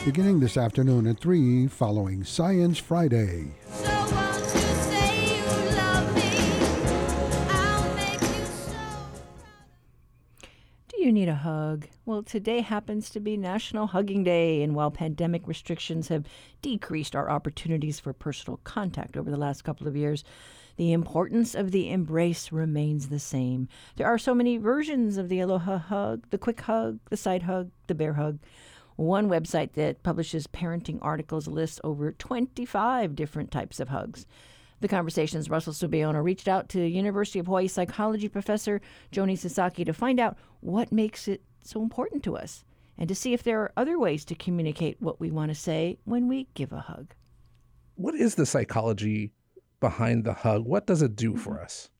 Beginning 0.04 0.40
this 0.40 0.56
afternoon 0.56 1.06
at 1.06 1.18
3 1.18 1.66
following 1.68 2.24
Science 2.24 2.78
Friday. 2.78 3.52
Do 10.88 11.06
you 11.06 11.12
need 11.12 11.28
a 11.28 11.34
hug? 11.34 11.86
Well, 12.04 12.22
today 12.22 12.60
happens 12.60 13.10
to 13.10 13.20
be 13.20 13.36
National 13.36 13.86
Hugging 13.88 14.22
Day, 14.24 14.62
and 14.62 14.74
while 14.74 14.90
pandemic 14.90 15.46
restrictions 15.46 16.08
have 16.08 16.26
decreased 16.62 17.16
our 17.16 17.30
opportunities 17.30 18.00
for 18.00 18.12
personal 18.12 18.60
contact 18.64 19.16
over 19.16 19.30
the 19.30 19.36
last 19.36 19.64
couple 19.64 19.86
of 19.88 19.96
years, 19.96 20.24
the 20.80 20.94
importance 20.94 21.54
of 21.54 21.72
the 21.72 21.90
embrace 21.90 22.50
remains 22.50 23.08
the 23.08 23.18
same. 23.18 23.68
There 23.96 24.06
are 24.06 24.16
so 24.16 24.34
many 24.34 24.56
versions 24.56 25.18
of 25.18 25.28
the 25.28 25.40
aloha 25.40 25.76
hug, 25.76 26.24
the 26.30 26.38
quick 26.38 26.62
hug, 26.62 27.00
the 27.10 27.18
side 27.18 27.42
hug, 27.42 27.70
the 27.86 27.94
bear 27.94 28.14
hug. 28.14 28.38
One 28.96 29.28
website 29.28 29.74
that 29.74 30.02
publishes 30.02 30.46
parenting 30.46 30.98
articles 31.02 31.46
lists 31.46 31.82
over 31.84 32.12
25 32.12 33.14
different 33.14 33.50
types 33.50 33.78
of 33.78 33.90
hugs. 33.90 34.24
The 34.80 34.88
Conversation's 34.88 35.50
Russell 35.50 35.74
Subiono 35.74 36.24
reached 36.24 36.48
out 36.48 36.70
to 36.70 36.80
University 36.80 37.38
of 37.38 37.44
Hawaii 37.44 37.68
psychology 37.68 38.30
professor 38.30 38.80
Joni 39.12 39.36
Sasaki 39.36 39.84
to 39.84 39.92
find 39.92 40.18
out 40.18 40.38
what 40.60 40.90
makes 40.90 41.28
it 41.28 41.42
so 41.62 41.82
important 41.82 42.24
to 42.24 42.38
us 42.38 42.64
and 42.96 43.06
to 43.06 43.14
see 43.14 43.34
if 43.34 43.42
there 43.42 43.60
are 43.60 43.72
other 43.76 43.98
ways 43.98 44.24
to 44.24 44.34
communicate 44.34 44.96
what 44.98 45.20
we 45.20 45.30
want 45.30 45.50
to 45.50 45.54
say 45.54 45.98
when 46.04 46.26
we 46.26 46.48
give 46.54 46.72
a 46.72 46.80
hug. 46.80 47.12
What 47.96 48.14
is 48.14 48.36
the 48.36 48.46
psychology 48.46 49.30
behind 49.80 50.24
the 50.24 50.34
hug? 50.34 50.66
What 50.66 50.86
does 50.86 51.02
it 51.02 51.16
do 51.16 51.32
mm-hmm. 51.32 51.40
for 51.40 51.60
us? 51.60 51.90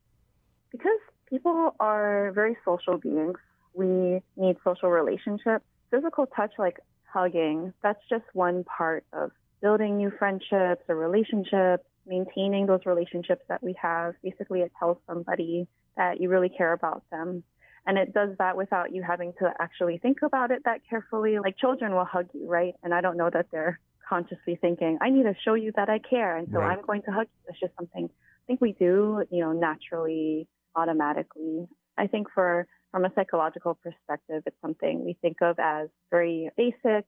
Because 0.70 1.00
people 1.28 1.74
are 1.80 2.32
very 2.32 2.56
social 2.64 2.98
beings, 2.98 3.38
we 3.74 4.20
need 4.36 4.56
social 4.64 4.90
relationships. 4.90 5.64
Physical 5.90 6.26
touch, 6.26 6.52
like 6.58 6.78
hugging, 7.04 7.72
that's 7.82 8.00
just 8.08 8.24
one 8.32 8.64
part 8.64 9.04
of 9.12 9.32
building 9.60 9.96
new 9.96 10.10
friendships 10.18 10.82
or 10.88 10.96
relationships, 10.96 11.84
maintaining 12.06 12.66
those 12.66 12.80
relationships 12.86 13.42
that 13.48 13.62
we 13.62 13.74
have. 13.80 14.14
Basically, 14.22 14.60
it 14.60 14.72
tells 14.78 14.98
somebody 15.06 15.66
that 15.96 16.20
you 16.20 16.28
really 16.28 16.48
care 16.48 16.72
about 16.72 17.02
them. 17.10 17.42
And 17.86 17.98
it 17.98 18.12
does 18.12 18.30
that 18.38 18.56
without 18.56 18.94
you 18.94 19.02
having 19.02 19.32
to 19.40 19.52
actually 19.58 19.98
think 19.98 20.18
about 20.22 20.50
it 20.50 20.62
that 20.64 20.82
carefully. 20.88 21.38
Like 21.38 21.56
children 21.58 21.92
will 21.92 22.04
hug 22.04 22.28
you, 22.34 22.46
right? 22.46 22.74
And 22.82 22.94
I 22.94 23.00
don't 23.00 23.16
know 23.16 23.30
that 23.32 23.46
they're 23.50 23.80
consciously 24.10 24.58
thinking, 24.60 24.98
I 25.00 25.10
need 25.10 25.22
to 25.22 25.34
show 25.44 25.54
you 25.54 25.72
that 25.76 25.88
I 25.88 26.00
care. 26.00 26.36
And 26.36 26.48
so 26.52 26.58
right. 26.58 26.76
I'm 26.76 26.84
going 26.84 27.02
to 27.02 27.12
hug 27.12 27.26
you. 27.28 27.48
It's 27.48 27.60
just 27.60 27.72
something 27.76 28.08
I 28.10 28.44
think 28.46 28.60
we 28.60 28.72
do, 28.72 29.22
you 29.30 29.40
know, 29.40 29.52
naturally, 29.52 30.48
automatically. 30.74 31.66
I 31.96 32.08
think 32.08 32.26
for 32.34 32.66
from 32.90 33.04
a 33.04 33.12
psychological 33.14 33.78
perspective, 33.82 34.42
it's 34.46 34.56
something 34.60 35.04
we 35.04 35.16
think 35.22 35.36
of 35.42 35.56
as 35.60 35.88
very 36.10 36.50
basic 36.56 37.06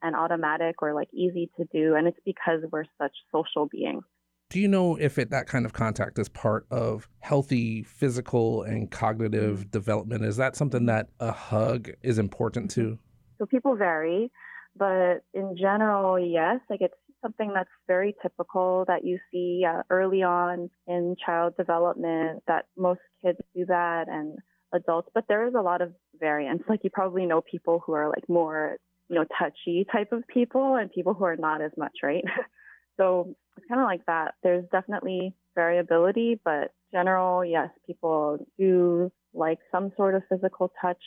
and 0.00 0.14
automatic 0.14 0.80
or 0.80 0.94
like 0.94 1.08
easy 1.12 1.50
to 1.56 1.66
do. 1.72 1.96
And 1.96 2.06
it's 2.06 2.18
because 2.24 2.60
we're 2.70 2.84
such 3.00 3.12
social 3.32 3.66
beings. 3.66 4.04
Do 4.50 4.60
you 4.60 4.68
know 4.68 4.94
if 4.96 5.18
it, 5.18 5.30
that 5.30 5.48
kind 5.48 5.66
of 5.66 5.72
contact 5.72 6.18
is 6.18 6.28
part 6.28 6.66
of 6.70 7.08
healthy 7.18 7.82
physical 7.82 8.62
and 8.62 8.88
cognitive 8.90 9.60
mm-hmm. 9.60 9.70
development? 9.70 10.24
Is 10.24 10.36
that 10.36 10.54
something 10.54 10.86
that 10.86 11.08
a 11.18 11.32
hug 11.32 11.90
is 12.02 12.18
important 12.18 12.70
to? 12.72 12.98
So 13.38 13.46
people 13.46 13.74
vary. 13.74 14.30
But 14.76 15.22
in 15.32 15.56
general, 15.56 16.18
yes, 16.18 16.60
like 16.68 16.80
it's 16.80 16.94
something 17.22 17.52
that's 17.54 17.70
very 17.86 18.14
typical 18.22 18.84
that 18.86 19.04
you 19.04 19.18
see 19.32 19.64
uh, 19.66 19.82
early 19.90 20.22
on 20.22 20.70
in 20.86 21.16
child 21.24 21.56
development 21.56 22.42
that 22.46 22.66
most 22.76 23.00
kids 23.22 23.38
do 23.54 23.64
that 23.66 24.08
and 24.08 24.38
adults, 24.74 25.08
but 25.14 25.24
there 25.28 25.46
is 25.46 25.54
a 25.54 25.62
lot 25.62 25.80
of 25.80 25.92
variance. 26.18 26.62
Like 26.68 26.80
you 26.82 26.90
probably 26.90 27.26
know 27.26 27.40
people 27.40 27.82
who 27.84 27.92
are 27.92 28.08
like 28.08 28.28
more, 28.28 28.76
you 29.08 29.16
know, 29.16 29.24
touchy 29.38 29.86
type 29.90 30.12
of 30.12 30.26
people 30.26 30.76
and 30.76 30.90
people 30.90 31.14
who 31.14 31.24
are 31.24 31.36
not 31.36 31.62
as 31.62 31.70
much, 31.76 31.92
right? 32.02 32.24
so 32.96 33.34
it's 33.56 33.66
kind 33.68 33.80
of 33.80 33.86
like 33.86 34.04
that. 34.06 34.34
There's 34.42 34.64
definitely 34.70 35.34
variability, 35.54 36.40
but 36.44 36.72
general, 36.92 37.44
yes, 37.44 37.70
people 37.86 38.38
do 38.58 39.10
like 39.32 39.58
some 39.72 39.92
sort 39.96 40.14
of 40.14 40.22
physical 40.28 40.72
touch. 40.80 41.02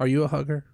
Are 0.00 0.06
you 0.06 0.24
a 0.24 0.28
hugger? 0.28 0.64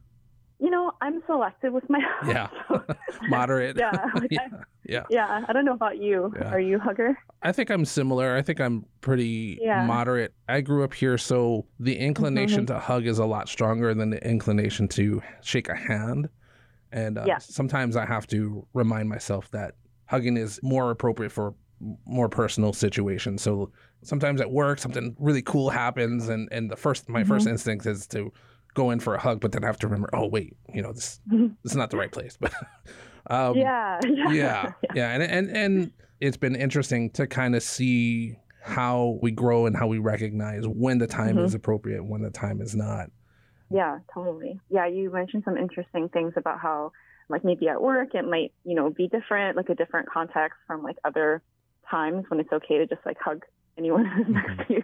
You 0.63 0.71
know, 0.71 0.93
I'm 1.01 1.21
selective 1.27 1.73
with 1.73 1.89
my 1.91 1.99
Yeah. 2.27 2.49
Moderate. 3.29 3.77
yeah, 3.77 4.07
like 4.15 4.31
yeah. 4.31 4.41
I, 4.53 4.57
yeah. 4.87 5.03
Yeah. 5.11 5.45
I 5.49 5.53
don't 5.53 5.65
know 5.65 5.75
about 5.75 5.99
you. 5.99 6.33
Yeah. 6.37 6.51
Are 6.51 6.61
you 6.61 6.77
a 6.77 6.81
hugger? 6.81 7.19
I 7.43 7.51
think 7.53 7.71
I'm 7.71 7.85
similar. 7.85 8.37
I 8.37 8.43
think 8.43 8.61
I'm 8.61 8.87
pretty 9.01 9.59
Yeah. 9.61 9.85
moderate. 9.85 10.33
I 10.49 10.61
grew 10.61 10.85
up 10.85 10.95
here, 10.95 11.19
so 11.19 11.67
the 11.81 11.97
inclination 11.97 12.63
Mhm. 12.65 12.69
to 12.69 12.79
hug 12.79 13.07
is 13.07 13.19
a 13.19 13.27
lot 13.27 13.49
stronger 13.49 13.93
than 13.93 14.11
the 14.11 14.25
inclination 14.29 14.87
to 14.89 15.21
shake 15.43 15.69
a 15.69 15.75
hand. 15.77 16.29
And 16.93 17.19
uh, 17.19 17.39
sometimes 17.41 17.97
I 17.97 18.07
have 18.07 18.27
to 18.29 18.67
remind 18.75 19.09
myself 19.09 19.51
that 19.51 19.75
hugging 20.07 20.37
is 20.37 20.61
more 20.63 20.91
appropriate 20.91 21.33
for 21.33 21.55
more 22.07 22.29
personal 22.29 22.73
situations. 22.73 23.43
So 23.43 23.73
sometimes 24.03 24.41
at 24.41 24.51
work, 24.51 24.79
something 24.79 25.17
really 25.19 25.43
cool 25.43 25.71
happens, 25.71 26.29
and, 26.29 26.49
and 26.53 26.71
the 26.71 26.77
first 26.77 27.09
my 27.09 27.25
first 27.25 27.47
Mhm. 27.47 27.53
instinct 27.53 27.87
is 27.87 28.07
to 28.09 28.33
go 28.75 28.91
in 28.91 29.01
for 29.01 29.15
a 29.15 29.21
hug, 29.21 29.41
but 29.41 29.53
then 29.53 29.65
I 29.65 29.67
have 29.67 29.79
to 29.81 29.87
remember, 29.87 30.09
oh 30.13 30.27
wait, 30.27 30.57
you 30.73 30.83
know 30.83 30.93
this 30.93 31.21
this 31.31 31.73
is 31.73 31.77
not 31.77 31.91
the 31.91 31.97
right 31.97 32.11
place. 32.13 32.37
But 32.41 32.53
um, 33.29 33.57
Yeah, 33.57 34.01
yeah. 34.05 34.33
yeah, 34.33 34.73
yeah, 34.95 35.11
and 35.13 35.23
and 35.23 35.57
and 35.57 35.93
it's 36.21 36.37
been 36.37 36.55
interesting 36.57 37.11
to 37.11 37.27
kind 37.27 37.55
of 37.57 37.63
see 37.63 38.37
how 38.63 39.19
we 39.21 39.33
grow 39.33 39.67
and 39.67 39.77
how 39.77 39.89
we 39.89 39.99
recognize 39.99 40.67
when 40.69 40.99
the 40.99 41.07
time 41.09 41.37
Mhm. 41.37 41.45
is 41.45 41.55
appropriate 41.55 42.05
when 42.05 42.23
the 42.23 42.31
time 42.31 42.61
is 42.61 42.77
not. 42.77 43.11
Yeah, 43.71 43.99
totally. 44.15 44.61
Yeah, 44.71 44.87
you 44.87 45.11
mentioned 45.11 45.43
some 45.45 45.57
interesting 45.57 46.09
things 46.11 46.35
about 46.37 46.61
how, 46.61 46.93
like, 47.29 47.43
maybe 47.43 47.69
at 47.69 47.81
work 47.83 48.15
it 48.15 48.25
might, 48.29 48.53
you 48.65 48.75
know, 48.77 48.91
be 48.91 49.09
different, 49.09 49.57
like 49.57 49.69
a 49.71 49.75
different 49.75 50.09
context 50.09 50.59
from 50.67 50.83
like 50.85 50.97
other 51.05 51.43
times 51.91 52.25
when 52.29 52.39
it's 52.39 52.53
okay 52.53 52.79
to 52.79 52.87
just 52.87 53.01
like 53.05 53.17
hug 53.19 53.43
anyone 53.77 54.05
who's 54.05 54.27
next 54.29 54.69
to 54.69 54.75
you. 54.75 54.83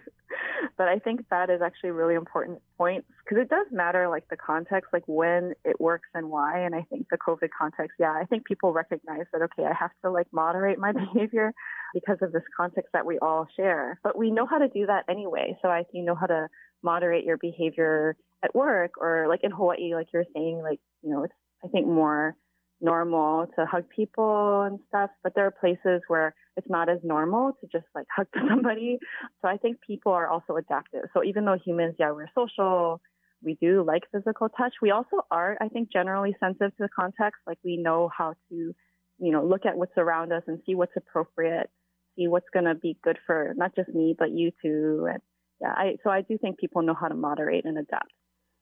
But 0.77 0.87
I 0.87 0.99
think 0.99 1.25
that 1.29 1.49
is 1.49 1.61
actually 1.61 1.91
really 1.91 2.15
important 2.15 2.61
point 2.77 3.05
because 3.23 3.41
it 3.41 3.49
does 3.49 3.67
matter, 3.71 4.07
like 4.09 4.27
the 4.29 4.37
context, 4.37 4.89
like 4.93 5.03
when 5.07 5.53
it 5.63 5.79
works 5.79 6.09
and 6.13 6.29
why. 6.29 6.59
And 6.59 6.75
I 6.75 6.85
think 6.89 7.07
the 7.09 7.17
COVID 7.17 7.49
context, 7.57 7.95
yeah, 7.99 8.11
I 8.11 8.25
think 8.25 8.45
people 8.45 8.73
recognize 8.73 9.25
that, 9.33 9.41
okay, 9.41 9.65
I 9.65 9.73
have 9.73 9.91
to 10.03 10.11
like 10.11 10.27
moderate 10.31 10.79
my 10.79 10.91
behavior 11.13 11.53
because 11.93 12.17
of 12.21 12.31
this 12.31 12.43
context 12.55 12.91
that 12.93 13.05
we 13.05 13.19
all 13.19 13.47
share. 13.55 13.99
But 14.03 14.17
we 14.17 14.31
know 14.31 14.45
how 14.45 14.57
to 14.57 14.67
do 14.67 14.85
that 14.87 15.05
anyway. 15.09 15.57
So 15.61 15.69
I 15.69 15.83
you 15.93 16.03
know 16.03 16.15
how 16.15 16.27
to 16.27 16.47
moderate 16.83 17.25
your 17.25 17.37
behavior 17.37 18.15
at 18.43 18.55
work 18.55 18.91
or 18.99 19.27
like 19.27 19.43
in 19.43 19.51
Hawaii, 19.51 19.93
like 19.95 20.07
you're 20.13 20.25
saying, 20.33 20.61
like, 20.61 20.79
you 21.01 21.09
know, 21.09 21.23
it's, 21.23 21.33
I 21.63 21.67
think 21.67 21.87
more 21.87 22.35
normal 22.81 23.47
to 23.57 23.65
hug 23.65 23.85
people 23.93 24.61
and 24.61 24.79
stuff, 24.87 25.09
but 25.23 25.33
there 25.35 25.45
are 25.45 25.51
places 25.51 26.01
where 26.07 26.33
it's 26.55 26.69
not 26.69 26.89
as 26.89 26.99
normal 27.03 27.53
to 27.61 27.67
just 27.71 27.85
like 27.95 28.05
hug 28.15 28.27
somebody. 28.47 28.97
So 29.41 29.47
I 29.47 29.57
think 29.57 29.77
people 29.85 30.11
are 30.11 30.27
also 30.27 30.55
adaptive. 30.55 31.05
So 31.13 31.23
even 31.23 31.45
though 31.45 31.57
humans, 31.63 31.95
yeah, 31.99 32.11
we're 32.11 32.29
social, 32.35 33.01
we 33.43 33.57
do 33.61 33.83
like 33.85 34.03
physical 34.11 34.49
touch. 34.49 34.73
We 34.81 34.91
also 34.91 35.21
are, 35.31 35.57
I 35.61 35.69
think, 35.69 35.91
generally 35.91 36.35
sensitive 36.39 36.75
to 36.77 36.83
the 36.83 36.89
context. 36.89 37.41
Like 37.47 37.57
we 37.63 37.77
know 37.77 38.09
how 38.15 38.35
to, 38.49 38.55
you 38.55 39.31
know, 39.31 39.45
look 39.45 39.65
at 39.65 39.77
what's 39.77 39.97
around 39.97 40.31
us 40.31 40.43
and 40.47 40.59
see 40.65 40.75
what's 40.75 40.95
appropriate, 40.95 41.69
see 42.15 42.27
what's 42.27 42.49
going 42.53 42.65
to 42.65 42.75
be 42.75 42.97
good 43.03 43.17
for 43.25 43.53
not 43.55 43.75
just 43.75 43.89
me, 43.89 44.15
but 44.17 44.31
you 44.31 44.51
too. 44.61 45.07
And 45.09 45.21
yeah, 45.61 45.73
I, 45.75 45.97
so 46.03 46.09
I 46.09 46.21
do 46.21 46.37
think 46.37 46.57
people 46.57 46.81
know 46.81 46.95
how 46.99 47.07
to 47.07 47.15
moderate 47.15 47.65
and 47.65 47.77
adapt. 47.77 48.11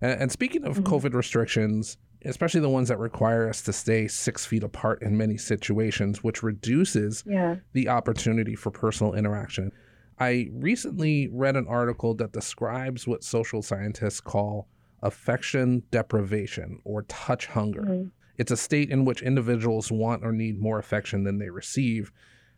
And, 0.02 0.22
and 0.22 0.32
speaking 0.32 0.64
of 0.64 0.78
mm-hmm. 0.78 0.94
COVID 0.94 1.14
restrictions, 1.14 1.98
especially 2.26 2.62
the 2.62 2.70
ones 2.70 2.88
that 2.90 3.00
require 3.00 3.48
us 3.50 3.62
to 3.64 3.74
stay 3.74 4.08
six 4.08 4.46
feet 4.46 4.64
apart 4.64 5.02
in 5.02 5.18
many 5.18 5.38
situations, 5.38 6.24
which 6.24 6.44
reduces 6.44 7.24
Yeah. 7.26 7.58
the 7.74 7.90
opportunity 7.90 8.56
for 8.56 8.72
personal 8.72 9.14
interaction. 9.14 9.72
I 10.20 10.50
recently 10.52 11.28
read 11.32 11.56
an 11.56 11.68
article 11.68 12.16
that 12.16 12.32
describes 12.32 13.08
what 13.08 13.24
social 13.24 13.62
scientists 13.62 14.20
call 14.20 14.68
affection 15.04 15.84
deprivation 15.92 16.80
or 16.84 17.04
touch 17.04 17.46
hunger. 17.48 17.82
Mhm. 17.84 18.12
It's 18.38 18.52
a 18.52 18.58
state 18.58 18.90
in 18.90 19.06
which 19.06 19.22
individuals 19.22 19.92
want 19.92 20.24
or 20.24 20.32
need 20.32 20.60
more 20.60 20.80
affection 20.80 21.24
than 21.24 21.38
they 21.38 21.50
receive. 21.50 22.12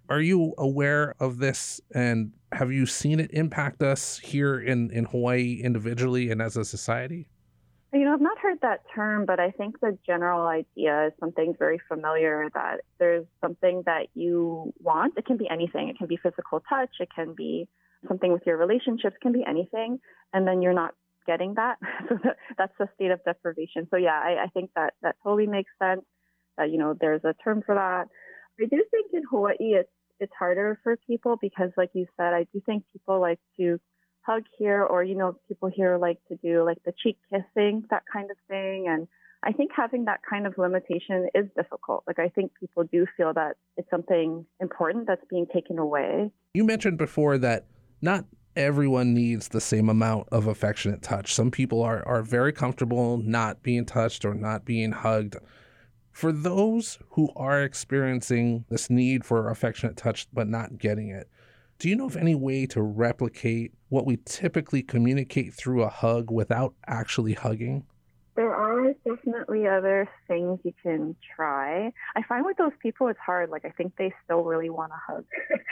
Are 0.09 0.21
you 0.21 0.53
aware 0.57 1.13
of 1.19 1.37
this 1.37 1.79
and 1.93 2.31
have 2.53 2.71
you 2.71 2.85
seen 2.85 3.19
it 3.19 3.29
impact 3.31 3.83
us 3.83 4.19
here 4.19 4.59
in, 4.59 4.89
in 4.91 5.05
Hawaii 5.05 5.59
individually 5.63 6.31
and 6.31 6.41
as 6.41 6.57
a 6.57 6.65
society? 6.65 7.27
You 7.91 8.05
know, 8.05 8.13
I've 8.13 8.21
not 8.21 8.37
heard 8.37 8.59
that 8.61 8.81
term, 8.93 9.25
but 9.25 9.39
I 9.39 9.49
think 9.49 9.79
the 9.79 9.97
general 10.05 10.45
idea 10.45 11.07
is 11.07 11.13
something 11.19 11.55
very 11.57 11.81
familiar 11.87 12.47
that 12.53 12.81
there's 12.99 13.25
something 13.41 13.81
that 13.87 14.07
you 14.13 14.71
want. 14.79 15.15
It 15.17 15.25
can 15.25 15.37
be 15.37 15.49
anything. 15.49 15.89
It 15.89 15.97
can 15.97 16.05
be 16.05 16.17
physical 16.17 16.61
touch. 16.69 16.91
It 16.99 17.09
can 17.13 17.33
be 17.33 17.67
something 18.07 18.31
with 18.31 18.43
your 18.45 18.57
relationships. 18.57 19.15
It 19.15 19.21
can 19.21 19.31
be 19.31 19.43
anything. 19.47 19.99
And 20.33 20.47
then 20.47 20.61
you're 20.61 20.73
not 20.73 20.93
getting 21.25 21.55
that. 21.55 21.77
So 22.09 22.17
that's 22.57 22.73
a 22.79 22.89
state 22.95 23.11
of 23.11 23.23
deprivation. 23.23 23.87
So 23.89 23.97
yeah, 23.97 24.19
I, 24.23 24.43
I 24.43 24.47
think 24.53 24.71
that 24.75 24.93
that 25.01 25.15
totally 25.23 25.47
makes 25.47 25.71
sense. 25.81 26.01
That 26.57 26.71
you 26.71 26.77
know, 26.77 26.95
there's 26.99 27.23
a 27.23 27.33
term 27.43 27.63
for 27.65 27.75
that. 27.75 28.07
I 28.61 28.65
do 28.65 28.83
think 28.91 29.11
in 29.13 29.23
Hawaii 29.29 29.55
it's 29.59 29.89
it's 30.19 30.33
harder 30.37 30.79
for 30.83 30.97
people 31.07 31.37
because, 31.41 31.71
like 31.77 31.91
you 31.93 32.05
said, 32.17 32.33
I 32.33 32.45
do 32.51 32.61
think 32.65 32.83
people 32.91 33.21
like 33.21 33.39
to 33.57 33.79
hug 34.25 34.43
here, 34.57 34.83
or 34.83 35.03
you 35.03 35.15
know, 35.15 35.35
people 35.47 35.69
here 35.69 35.97
like 35.97 36.19
to 36.27 36.35
do 36.37 36.63
like 36.63 36.77
the 36.85 36.93
cheek 37.03 37.17
kissing, 37.29 37.85
that 37.89 38.03
kind 38.11 38.29
of 38.31 38.37
thing, 38.47 38.87
and 38.87 39.07
I 39.41 39.53
think 39.53 39.71
having 39.75 40.05
that 40.05 40.19
kind 40.29 40.45
of 40.45 40.57
limitation 40.57 41.29
is 41.33 41.45
difficult. 41.55 42.03
Like 42.05 42.19
I 42.19 42.29
think 42.29 42.51
people 42.59 42.83
do 42.83 43.05
feel 43.15 43.33
that 43.33 43.55
it's 43.77 43.89
something 43.89 44.45
important 44.59 45.07
that's 45.07 45.23
being 45.29 45.47
taken 45.53 45.79
away. 45.79 46.31
You 46.53 46.65
mentioned 46.65 46.97
before 46.97 47.37
that 47.37 47.65
not 48.01 48.25
everyone 48.55 49.13
needs 49.13 49.47
the 49.47 49.61
same 49.61 49.87
amount 49.87 50.27
of 50.29 50.47
affectionate 50.47 51.01
touch. 51.01 51.33
Some 51.33 51.51
people 51.51 51.81
are 51.81 52.05
are 52.07 52.21
very 52.21 52.51
comfortable 52.51 53.17
not 53.17 53.63
being 53.63 53.85
touched 53.85 54.25
or 54.25 54.33
not 54.33 54.65
being 54.65 54.91
hugged. 54.91 55.37
For 56.11 56.33
those 56.33 56.99
who 57.11 57.31
are 57.37 57.63
experiencing 57.63 58.65
this 58.69 58.89
need 58.89 59.23
for 59.23 59.49
affectionate 59.49 59.95
touch 59.95 60.27
but 60.33 60.47
not 60.49 60.77
getting 60.77 61.09
it, 61.09 61.29
do 61.79 61.87
you 61.87 61.95
know 61.95 62.05
of 62.05 62.17
any 62.17 62.35
way 62.35 62.65
to 62.67 62.81
replicate 62.81 63.73
what 63.87 64.05
we 64.05 64.17
typically 64.25 64.83
communicate 64.83 65.53
through 65.53 65.81
a 65.83 65.89
hug 65.89 66.29
without 66.29 66.75
actually 66.87 67.33
hugging? 67.33 67.85
There 68.35 68.53
are 68.53 68.93
definitely 69.05 69.67
other 69.67 70.07
things 70.27 70.59
you 70.63 70.73
can 70.83 71.15
try. 71.35 71.91
I 72.15 72.23
find 72.27 72.45
with 72.45 72.57
those 72.57 72.73
people 72.81 73.07
it's 73.07 73.19
hard. 73.25 73.49
Like 73.49 73.63
I 73.65 73.69
think 73.69 73.93
they 73.97 74.13
still 74.23 74.43
really 74.43 74.69
want 74.69 74.91
a 74.91 75.11
hug. 75.11 75.25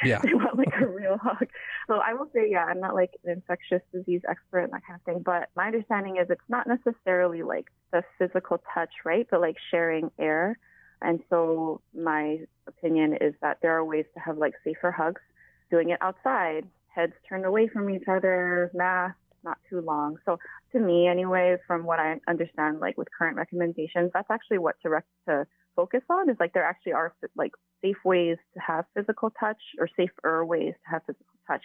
Yeah. 0.03 0.19
they 0.23 0.33
want 0.33 0.57
like 0.57 0.73
a 0.81 0.87
real 0.87 1.17
hug. 1.17 1.47
So 1.87 1.95
I 1.95 2.13
will 2.13 2.29
say, 2.33 2.49
yeah, 2.49 2.65
I'm 2.65 2.79
not 2.79 2.95
like 2.95 3.11
an 3.25 3.31
infectious 3.31 3.81
disease 3.93 4.21
expert 4.29 4.59
and 4.59 4.73
that 4.73 4.85
kind 4.87 4.99
of 4.99 5.05
thing, 5.05 5.23
but 5.23 5.49
my 5.55 5.67
understanding 5.67 6.17
is 6.17 6.27
it's 6.29 6.41
not 6.49 6.67
necessarily 6.67 7.43
like 7.43 7.67
the 7.91 8.03
physical 8.17 8.61
touch, 8.73 8.91
right? 9.05 9.27
But 9.29 9.41
like 9.41 9.57
sharing 9.71 10.09
air. 10.17 10.57
And 11.01 11.19
so 11.29 11.81
my 11.93 12.39
opinion 12.65 13.17
is 13.19 13.33
that 13.41 13.59
there 13.61 13.77
are 13.77 13.85
ways 13.85 14.05
to 14.15 14.19
have 14.19 14.37
like 14.37 14.53
safer 14.63 14.91
hugs, 14.91 15.21
doing 15.69 15.89
it 15.89 15.99
outside, 16.01 16.65
heads 16.87 17.13
turned 17.27 17.45
away 17.45 17.67
from 17.67 17.89
each 17.89 18.07
other, 18.07 18.71
mask, 18.73 19.15
not 19.43 19.57
too 19.69 19.81
long. 19.81 20.17
So 20.25 20.37
to 20.73 20.79
me, 20.79 21.07
anyway, 21.07 21.57
from 21.65 21.85
what 21.85 21.99
I 21.99 22.19
understand, 22.27 22.79
like 22.79 22.97
with 22.97 23.07
current 23.17 23.37
recommendations, 23.37 24.11
that's 24.13 24.29
actually 24.29 24.57
what 24.59 24.75
to 24.83 24.89
rec- 24.89 25.05
to 25.27 25.45
focus 25.75 26.01
on. 26.09 26.29
Is 26.29 26.37
like 26.39 26.53
there 26.53 26.65
actually 26.65 26.93
are 26.93 27.13
like 27.35 27.51
safe 27.81 27.97
ways 28.03 28.37
to 28.53 28.59
have 28.59 28.85
physical 28.95 29.31
touch 29.39 29.61
or 29.79 29.87
safer 29.95 30.45
ways 30.45 30.73
to 30.85 30.91
have 30.91 31.01
physical 31.05 31.37
touch. 31.47 31.63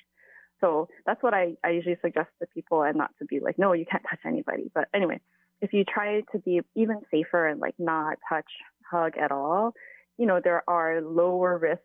So 0.60 0.88
that's 1.06 1.22
what 1.22 1.34
I, 1.34 1.54
I 1.64 1.70
usually 1.70 1.96
suggest 2.00 2.28
to 2.40 2.46
people, 2.54 2.82
and 2.82 2.96
not 2.96 3.10
to 3.18 3.24
be 3.24 3.40
like, 3.40 3.58
no, 3.58 3.72
you 3.72 3.84
can't 3.90 4.04
touch 4.08 4.20
anybody. 4.24 4.70
But 4.72 4.88
anyway, 4.94 5.20
if 5.60 5.72
you 5.72 5.84
try 5.84 6.20
to 6.32 6.38
be 6.38 6.60
even 6.76 7.00
safer 7.10 7.48
and 7.48 7.60
like 7.60 7.74
not 7.78 8.18
touch, 8.28 8.50
hug 8.88 9.16
at 9.18 9.32
all, 9.32 9.72
you 10.18 10.26
know, 10.26 10.40
there 10.42 10.62
are 10.68 11.00
lower 11.00 11.58
risk 11.58 11.82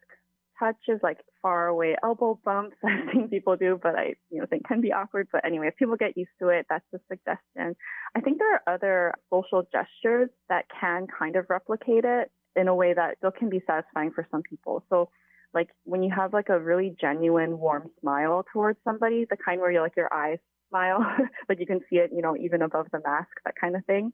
touches 0.60 1.00
like 1.04 1.20
far 1.42 1.68
away 1.68 1.96
elbow 2.04 2.40
bumps 2.44 2.76
I've 2.86 3.14
seen 3.14 3.30
people 3.30 3.56
do, 3.56 3.80
but 3.82 3.96
I 3.96 4.16
you 4.30 4.40
know 4.40 4.46
think 4.46 4.68
can 4.68 4.82
be 4.82 4.94
awkward. 4.94 5.28
But 5.32 5.46
anyway, 5.46 5.68
if 5.68 5.78
people 5.78 5.96
get 5.96 6.18
used 6.18 6.32
to 6.40 6.50
it, 6.50 6.66
that's 6.70 6.86
a 6.94 7.00
suggestion. 7.10 7.76
I 8.16 8.22
think 8.22 8.40
there 8.40 8.54
are 8.56 8.74
other 8.74 9.14
social 9.32 9.64
gestures 9.72 10.30
that 10.50 10.66
can 10.80 11.08
kind 11.08 11.36
of 11.36 11.46
replicate 11.50 12.06
it 12.06 12.32
in 12.56 12.68
a 12.68 12.76
way 12.76 12.94
that 12.94 13.18
still 13.18 13.32
can 13.32 13.50
be 13.50 13.62
satisfying 13.68 14.12
for 14.12 14.28
some 14.32 14.42
people. 14.42 14.84
So 14.90 15.10
like 15.54 15.70
when 15.84 16.04
you 16.04 16.12
have 16.16 16.34
like 16.34 16.50
a 16.50 16.60
really 16.60 16.96
genuine 17.00 17.60
warm 17.60 17.90
smile 18.02 18.46
towards 18.52 18.80
somebody, 18.84 19.26
the 19.30 19.38
kind 19.38 19.62
where 19.62 19.72
you 19.72 19.82
like 19.82 19.96
your 19.96 20.14
eyes 20.14 20.40
smile, 20.70 21.06
but 21.48 21.60
you 21.60 21.66
can 21.66 21.80
see 21.90 21.98
it, 21.98 22.12
you 22.14 22.22
know, 22.22 22.36
even 22.36 22.62
above 22.62 22.88
the 22.92 23.00
mask, 23.00 23.30
that 23.46 23.56
kind 23.60 23.76
of 23.76 23.86
thing 23.86 24.12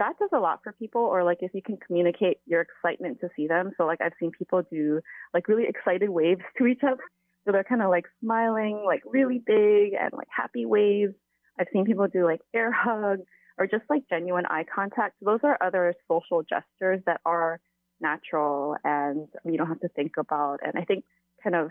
that 0.00 0.18
does 0.18 0.30
a 0.32 0.40
lot 0.40 0.60
for 0.64 0.72
people 0.72 1.02
or 1.02 1.22
like 1.22 1.38
if 1.42 1.52
you 1.54 1.62
can 1.62 1.76
communicate 1.76 2.38
your 2.46 2.62
excitement 2.62 3.20
to 3.20 3.28
see 3.36 3.46
them. 3.46 3.70
So 3.76 3.86
like 3.86 4.00
i've 4.00 4.14
seen 4.18 4.32
people 4.32 4.62
do 4.70 5.00
like 5.32 5.46
really 5.46 5.66
excited 5.68 6.08
waves 6.08 6.40
to 6.58 6.66
each 6.66 6.80
other. 6.82 7.02
So 7.44 7.52
they're 7.52 7.64
kind 7.64 7.82
of 7.82 7.90
like 7.90 8.06
smiling 8.22 8.82
like 8.84 9.02
really 9.06 9.38
big 9.38 9.92
and 9.98 10.10
like 10.12 10.28
happy 10.34 10.66
waves. 10.66 11.14
I've 11.58 11.68
seen 11.72 11.84
people 11.84 12.08
do 12.08 12.24
like 12.24 12.40
air 12.54 12.72
hugs 12.72 13.22
or 13.58 13.66
just 13.66 13.84
like 13.90 14.02
genuine 14.08 14.46
eye 14.46 14.64
contact. 14.74 15.16
Those 15.20 15.40
are 15.42 15.58
other 15.62 15.94
social 16.08 16.42
gestures 16.42 17.00
that 17.06 17.20
are 17.26 17.60
natural 18.00 18.76
and 18.82 19.28
you 19.44 19.58
don't 19.58 19.68
have 19.68 19.80
to 19.80 19.88
think 19.88 20.12
about. 20.18 20.60
And 20.64 20.72
i 20.76 20.84
think 20.84 21.04
kind 21.44 21.54
of 21.54 21.70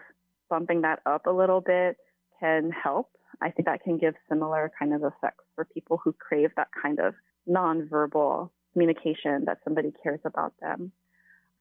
bumping 0.50 0.82
that 0.82 1.00
up 1.06 1.26
a 1.26 1.32
little 1.32 1.62
bit 1.62 1.98
can 2.40 2.72
help. 2.72 3.10
I 3.42 3.50
think 3.50 3.68
that 3.68 3.84
can 3.84 3.98
give 3.98 4.14
similar 4.28 4.72
kind 4.78 4.94
of 4.94 5.04
effects 5.04 5.44
for 5.56 5.66
people 5.66 6.00
who 6.04 6.14
crave 6.14 6.52
that 6.58 6.68
kind 6.82 7.00
of 7.00 7.14
nonverbal 7.50 8.50
communication 8.74 9.46
that 9.46 9.60
somebody 9.64 9.92
cares 10.04 10.20
about 10.26 10.54
them. 10.62 10.92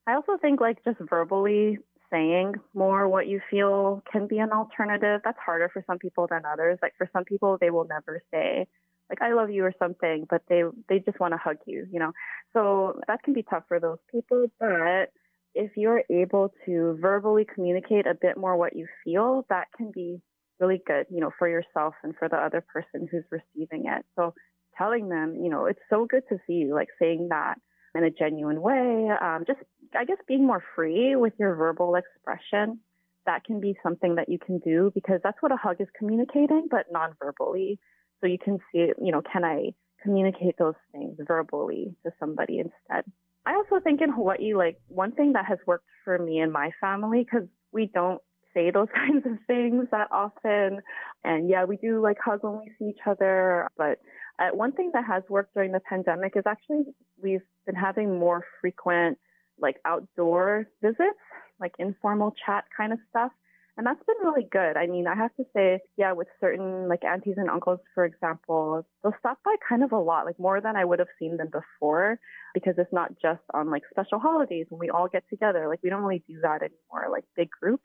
I 0.07 0.15
also 0.15 0.37
think 0.41 0.61
like 0.61 0.85
just 0.85 0.99
verbally 1.01 1.79
saying 2.11 2.55
more 2.75 3.09
what 3.09 3.27
you 3.27 3.41
feel 3.51 4.03
can 4.11 4.27
be 4.27 4.39
an 4.39 4.53
alternative. 4.53 5.21
That's 5.25 5.39
harder 5.39 5.69
for 5.73 5.85
some 5.87 5.99
people 5.99 6.27
than 6.29 6.43
others. 6.51 6.79
Like 6.83 6.95
for 6.97 7.09
some 7.13 7.25
people 7.25 7.59
they 7.61 7.71
will 7.71 7.87
never 7.87 8.23
say 8.33 8.67
like 9.11 9.23
I 9.23 9.33
love 9.33 9.51
you 9.51 9.65
or 9.65 9.73
something, 9.79 10.27
but 10.29 10.43
they 10.49 10.63
they 10.89 10.99
just 10.99 11.19
want 11.21 11.33
to 11.33 11.39
hug 11.39 11.57
you, 11.67 11.87
you 11.91 11.99
know. 11.99 12.13
So 12.53 13.01
that 13.09 13.23
can 13.23 13.35
be 13.35 13.43
tough 13.43 13.65
for 13.69 13.81
those 13.81 13.99
people, 14.11 14.47
but 14.61 15.11
if 15.55 15.73
you're 15.77 16.03
able 16.11 16.53
to 16.67 16.99
verbally 17.01 17.47
communicate 17.53 18.07
a 18.07 18.15
bit 18.15 18.37
more 18.37 18.57
what 18.57 18.77
you 18.77 18.87
feel, 19.05 19.47
that 19.49 19.69
can 19.77 19.91
be 19.91 20.21
really 20.61 20.81
good, 20.87 21.07
you 21.11 21.21
know, 21.21 21.31
for 21.39 21.49
yourself 21.49 21.95
and 22.03 22.15
for 22.17 22.29
the 22.29 22.37
other 22.37 22.61
person 22.61 23.09
who's 23.11 23.25
receiving 23.31 23.87
it. 23.87 24.05
So 24.17 24.35
telling 24.79 25.09
them, 25.09 25.37
you 25.43 25.51
know, 25.51 25.67
it's 25.67 25.81
so 25.91 26.07
good 26.07 26.23
to 26.29 26.39
see 26.47 26.55
you, 26.55 26.75
like 26.75 26.89
saying 26.99 27.29
that 27.31 27.57
in 27.95 28.05
a 28.05 28.11
genuine 28.11 28.63
way. 28.63 29.09
Um, 29.21 29.45
just, 29.47 29.61
I 29.99 30.05
guess, 30.05 30.19
being 30.27 30.47
more 30.47 30.63
free 30.75 31.17
with 31.17 31.33
your 31.39 31.55
verbal 31.57 31.97
expression. 31.97 32.81
That 33.27 33.45
can 33.45 33.61
be 33.61 33.77
something 33.83 34.15
that 34.15 34.29
you 34.29 34.39
can 34.39 34.59
do 34.61 34.91
because 34.95 35.21
that's 35.23 35.37
what 35.41 35.53
a 35.53 35.57
hug 35.57 35.81
is 35.81 35.89
communicating, 35.99 36.69
but 36.71 36.87
non-verbally. 36.91 37.79
So 38.21 38.27
you 38.27 38.39
can 38.43 38.59
see, 38.73 38.91
you 39.03 39.13
know, 39.13 39.21
can 39.21 39.45
I 39.45 39.73
communicate 40.03 40.57
those 40.59 40.75
things 40.93 41.17
verbally 41.27 41.95
to 42.05 42.13
somebody 42.19 42.59
instead? 42.59 43.05
I 43.45 43.55
also 43.55 43.83
think 43.83 44.01
in 44.01 44.11
Hawaii, 44.11 44.55
like 44.55 44.79
one 44.89 45.13
thing 45.13 45.33
that 45.33 45.45
has 45.47 45.59
worked 45.67 45.87
for 46.05 46.19
me 46.19 46.39
and 46.39 46.53
my 46.53 46.71
family, 46.81 47.25
because 47.25 47.49
we 47.73 47.91
don't 47.93 48.21
say 48.55 48.71
those 48.71 48.89
kinds 48.95 49.27
of 49.27 49.39
things 49.47 49.87
that 49.91 50.09
often. 50.11 50.81
And 51.25 51.49
yeah, 51.49 51.65
we 51.65 51.77
do 51.77 52.01
like 52.03 52.19
hug 52.25 52.41
when 52.43 52.61
we 52.61 52.73
see 52.79 52.91
each 52.91 53.07
other, 53.07 53.69
but 53.77 53.99
uh, 54.39 54.51
one 54.53 54.73
thing 54.73 54.91
that 54.95 55.05
has 55.05 55.23
worked 55.29 55.55
during 55.55 55.73
the 55.73 55.81
pandemic 55.81 56.35
is 56.37 56.45
actually 56.47 56.85
we've 57.21 57.43
been 57.67 57.75
having 57.75 58.19
more 58.19 58.45
frequent 58.61 59.19
like 59.61 59.77
outdoor 59.85 60.69
visits, 60.83 61.19
like 61.61 61.73
informal 61.79 62.35
chat 62.47 62.65
kind 62.77 62.93
of 62.93 62.99
stuff. 63.11 63.33
And 63.77 63.87
that's 63.87 64.03
been 64.07 64.17
really 64.25 64.47
good. 64.51 64.77
I 64.77 64.89
mean, 64.89 65.07
I 65.07 65.15
have 65.15 65.35
to 65.37 65.45
say, 65.55 65.79
yeah, 65.97 66.13
with 66.13 66.27
certain 66.41 66.89
like 66.89 67.05
aunties 67.05 67.37
and 67.37 67.49
uncles, 67.49 67.79
for 67.95 68.05
example, 68.05 68.85
they'll 69.03 69.15
stop 69.21 69.39
by 69.45 69.55
kind 69.69 69.85
of 69.85 69.93
a 69.93 69.99
lot, 69.99 70.27
like 70.27 70.39
more 70.39 70.61
than 70.61 70.75
I 70.77 70.85
would 70.85 70.99
have 70.99 71.09
seen 71.17 71.37
them 71.37 71.49
before, 71.53 72.19
because 72.55 72.75
it's 72.77 72.93
not 72.93 73.13
just 73.23 73.41
on 73.55 73.71
like 73.71 73.83
special 73.91 74.19
holidays 74.19 74.67
when 74.69 74.81
we 74.81 74.91
all 74.91 75.07
get 75.07 75.23
together. 75.31 75.69
Like 75.69 75.81
we 75.83 75.91
don't 75.91 76.03
really 76.03 76.25
do 76.27 76.41
that 76.43 76.63
anymore, 76.63 77.13
like 77.13 77.25
big 77.37 77.51
groups, 77.51 77.85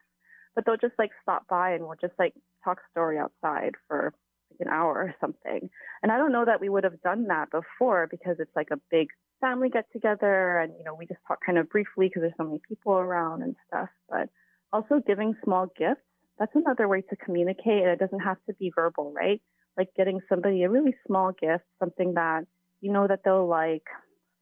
but 0.56 0.66
they'll 0.66 0.78
just 0.78 0.98
like 0.98 1.12
stop 1.22 1.48
by 1.48 1.74
and 1.74 1.84
we'll 1.84 1.98
just 2.02 2.18
like 2.18 2.34
talk 2.64 2.80
story 2.92 3.20
outside 3.20 3.74
for 3.88 4.16
an 4.60 4.68
hour 4.68 4.94
or 4.94 5.16
something. 5.22 5.70
And 6.02 6.12
I 6.12 6.18
don't 6.18 6.32
know 6.32 6.46
that 6.46 6.62
we 6.62 6.70
would 6.70 6.84
have 6.84 7.02
done 7.02 7.28
that 7.28 7.50
before 7.52 8.08
because 8.10 8.38
it's 8.40 8.56
like 8.56 8.70
a 8.72 8.80
big 8.92 9.08
family 9.42 9.70
get 9.70 9.86
together 9.92 10.60
and, 10.60 10.74
you 10.78 10.84
know, 10.84 10.96
we 10.96 11.06
just 11.06 11.20
talk 11.28 11.40
kind 11.46 11.58
of 11.58 11.70
briefly 11.70 12.08
because 12.08 12.22
there's 12.22 12.34
so 12.38 12.46
many 12.46 12.62
people 12.68 12.94
around 12.94 13.44
and 13.44 13.56
stuff. 13.68 13.90
But 14.10 14.30
also 14.72 15.02
giving 15.06 15.36
small 15.44 15.68
gifts, 15.78 16.02
that's 16.40 16.56
another 16.56 16.88
way 16.88 17.02
to 17.02 17.16
communicate. 17.18 17.84
It 17.84 18.00
doesn't 18.00 18.22
have 18.22 18.38
to 18.48 18.54
be 18.54 18.72
verbal, 18.74 19.14
right? 19.16 19.42
Like 19.78 19.90
getting 19.96 20.20
somebody 20.30 20.64
a 20.64 20.70
really 20.70 20.96
small 21.08 21.32
gift, 21.32 21.66
something 21.80 22.14
that 22.16 22.46
you 22.82 22.92
know 22.92 23.08
that 23.08 23.20
they'll 23.24 23.48
like. 23.48 23.84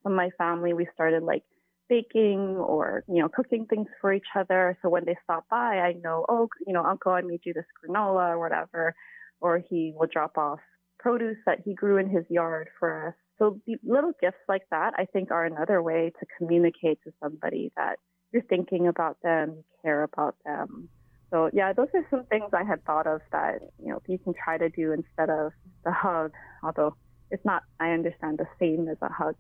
From 0.03 0.15
my 0.15 0.31
family, 0.37 0.73
we 0.73 0.87
started 0.93 1.21
like 1.21 1.43
baking 1.87 2.57
or 2.57 3.03
you 3.07 3.21
know 3.21 3.29
cooking 3.29 3.65
things 3.65 3.87
for 3.99 4.13
each 4.13 4.25
other. 4.35 4.77
So 4.81 4.89
when 4.89 5.05
they 5.05 5.15
stop 5.23 5.45
by, 5.49 5.77
I 5.77 5.93
know, 5.93 6.25
oh, 6.27 6.47
you 6.65 6.73
know, 6.73 6.83
Uncle, 6.83 7.11
I 7.11 7.21
made 7.21 7.41
you 7.43 7.53
this 7.53 7.65
granola 7.83 8.29
or 8.29 8.39
whatever 8.39 8.95
or 9.41 9.63
he 9.69 9.93
will 9.95 10.07
drop 10.07 10.37
off 10.37 10.59
produce 11.01 11.37
that 11.45 11.59
he 11.65 11.73
grew 11.73 11.97
in 11.97 12.09
his 12.09 12.23
yard 12.29 12.69
for 12.79 13.07
us. 13.07 13.13
So 13.39 13.59
little 13.83 14.13
gifts 14.21 14.37
like 14.47 14.61
that, 14.69 14.93
I 14.97 15.05
think, 15.05 15.31
are 15.31 15.45
another 15.45 15.81
way 15.81 16.11
to 16.19 16.25
communicate 16.37 16.99
to 17.03 17.11
somebody 17.21 17.71
that 17.75 17.97
you're 18.31 18.43
thinking 18.43 18.87
about 18.87 19.17
them, 19.23 19.55
you 19.57 19.63
care 19.81 20.03
about 20.03 20.35
them. 20.45 20.89
So 21.31 21.49
yeah, 21.51 21.73
those 21.73 21.87
are 21.93 22.05
some 22.11 22.25
things 22.25 22.51
I 22.53 22.63
had 22.63 22.85
thought 22.85 23.07
of 23.07 23.21
that 23.31 23.61
you 23.83 23.89
know 23.91 24.01
you 24.07 24.19
can 24.19 24.33
try 24.33 24.57
to 24.57 24.69
do 24.69 24.91
instead 24.91 25.29
of 25.29 25.53
the 25.83 25.91
hug. 25.91 26.33
Although 26.63 26.95
it's 27.31 27.43
not, 27.43 27.63
I 27.79 27.91
understand, 27.91 28.37
the 28.37 28.47
same 28.59 28.87
as 28.87 28.97
a 29.01 29.09
hug. 29.09 29.35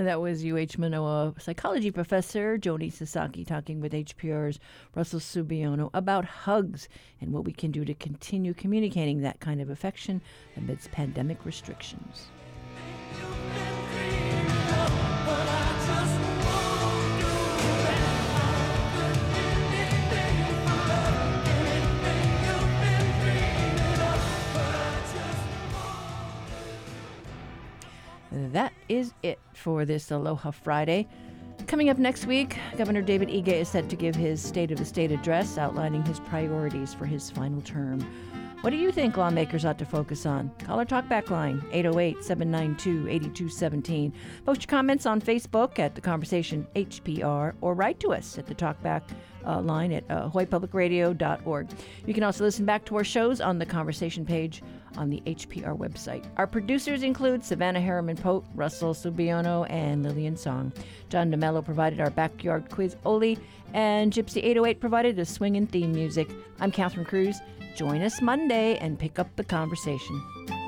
That 0.00 0.22
was 0.22 0.42
UH 0.42 0.78
Manoa 0.78 1.34
psychology 1.38 1.90
professor 1.90 2.56
Joni 2.56 2.90
Sasaki 2.90 3.44
talking 3.44 3.82
with 3.82 3.92
HPR's 3.92 4.58
Russell 4.94 5.20
Subiono 5.20 5.90
about 5.92 6.24
hugs 6.24 6.88
and 7.20 7.34
what 7.34 7.44
we 7.44 7.52
can 7.52 7.70
do 7.70 7.84
to 7.84 7.92
continue 7.92 8.54
communicating 8.54 9.20
that 9.20 9.40
kind 9.40 9.60
of 9.60 9.68
affection 9.68 10.22
amidst 10.56 10.90
pandemic 10.90 11.44
restrictions. 11.44 12.28
That 28.32 28.72
is 28.88 29.12
it 29.22 29.38
for 29.54 29.84
this 29.84 30.10
Aloha 30.10 30.52
Friday. 30.52 31.08
Coming 31.66 31.90
up 31.90 31.98
next 31.98 32.26
week, 32.26 32.56
Governor 32.76 33.02
David 33.02 33.28
Ige 33.28 33.48
is 33.48 33.68
set 33.68 33.88
to 33.90 33.96
give 33.96 34.14
his 34.14 34.42
State 34.42 34.70
of 34.70 34.78
the 34.78 34.84
State 34.84 35.12
address 35.12 35.58
outlining 35.58 36.04
his 36.04 36.20
priorities 36.20 36.94
for 36.94 37.06
his 37.06 37.30
final 37.30 37.60
term. 37.60 38.00
What 38.60 38.70
do 38.70 38.76
you 38.76 38.92
think 38.92 39.16
lawmakers 39.16 39.64
ought 39.64 39.78
to 39.78 39.86
focus 39.86 40.26
on? 40.26 40.50
Call 40.58 40.78
our 40.78 40.84
talkback 40.84 41.30
line, 41.30 41.64
808 41.72 42.22
792 42.22 43.08
8217. 43.08 44.12
Post 44.44 44.62
your 44.62 44.68
comments 44.68 45.06
on 45.06 45.20
Facebook 45.20 45.78
at 45.78 45.94
The 45.94 46.00
Conversation 46.00 46.66
HPR 46.76 47.54
or 47.60 47.74
write 47.74 47.98
to 48.00 48.12
us 48.12 48.38
at 48.38 48.46
the 48.46 48.54
talkback 48.54 49.02
uh, 49.46 49.60
line 49.60 49.92
at 49.92 50.04
uh, 50.10 50.28
hawaiipublicradio.org. 50.30 51.68
You 52.06 52.14
can 52.14 52.22
also 52.22 52.44
listen 52.44 52.64
back 52.64 52.84
to 52.86 52.96
our 52.96 53.04
shows 53.04 53.40
on 53.40 53.58
the 53.58 53.66
conversation 53.66 54.24
page 54.24 54.62
on 54.96 55.10
the 55.10 55.22
HPR 55.26 55.76
website. 55.76 56.24
Our 56.36 56.46
producers 56.46 57.02
include 57.02 57.44
Savannah 57.44 57.80
Harriman 57.80 58.16
Pote, 58.16 58.44
Russell 58.54 58.94
Subiono, 58.94 59.66
and 59.70 60.02
Lillian 60.02 60.36
Song. 60.36 60.72
John 61.08 61.30
DeMello 61.30 61.64
provided 61.64 62.00
our 62.00 62.10
backyard 62.10 62.70
quiz 62.70 62.96
Oli, 63.04 63.38
and 63.72 64.12
Gypsy 64.12 64.38
808 64.38 64.80
provided 64.80 65.16
the 65.16 65.24
swing 65.24 65.56
and 65.56 65.70
theme 65.70 65.92
music. 65.92 66.28
I'm 66.58 66.72
Catherine 66.72 67.06
Cruz. 67.06 67.40
Join 67.76 68.02
us 68.02 68.20
Monday 68.20 68.76
and 68.78 68.98
pick 68.98 69.18
up 69.18 69.34
the 69.36 69.44
conversation. 69.44 70.59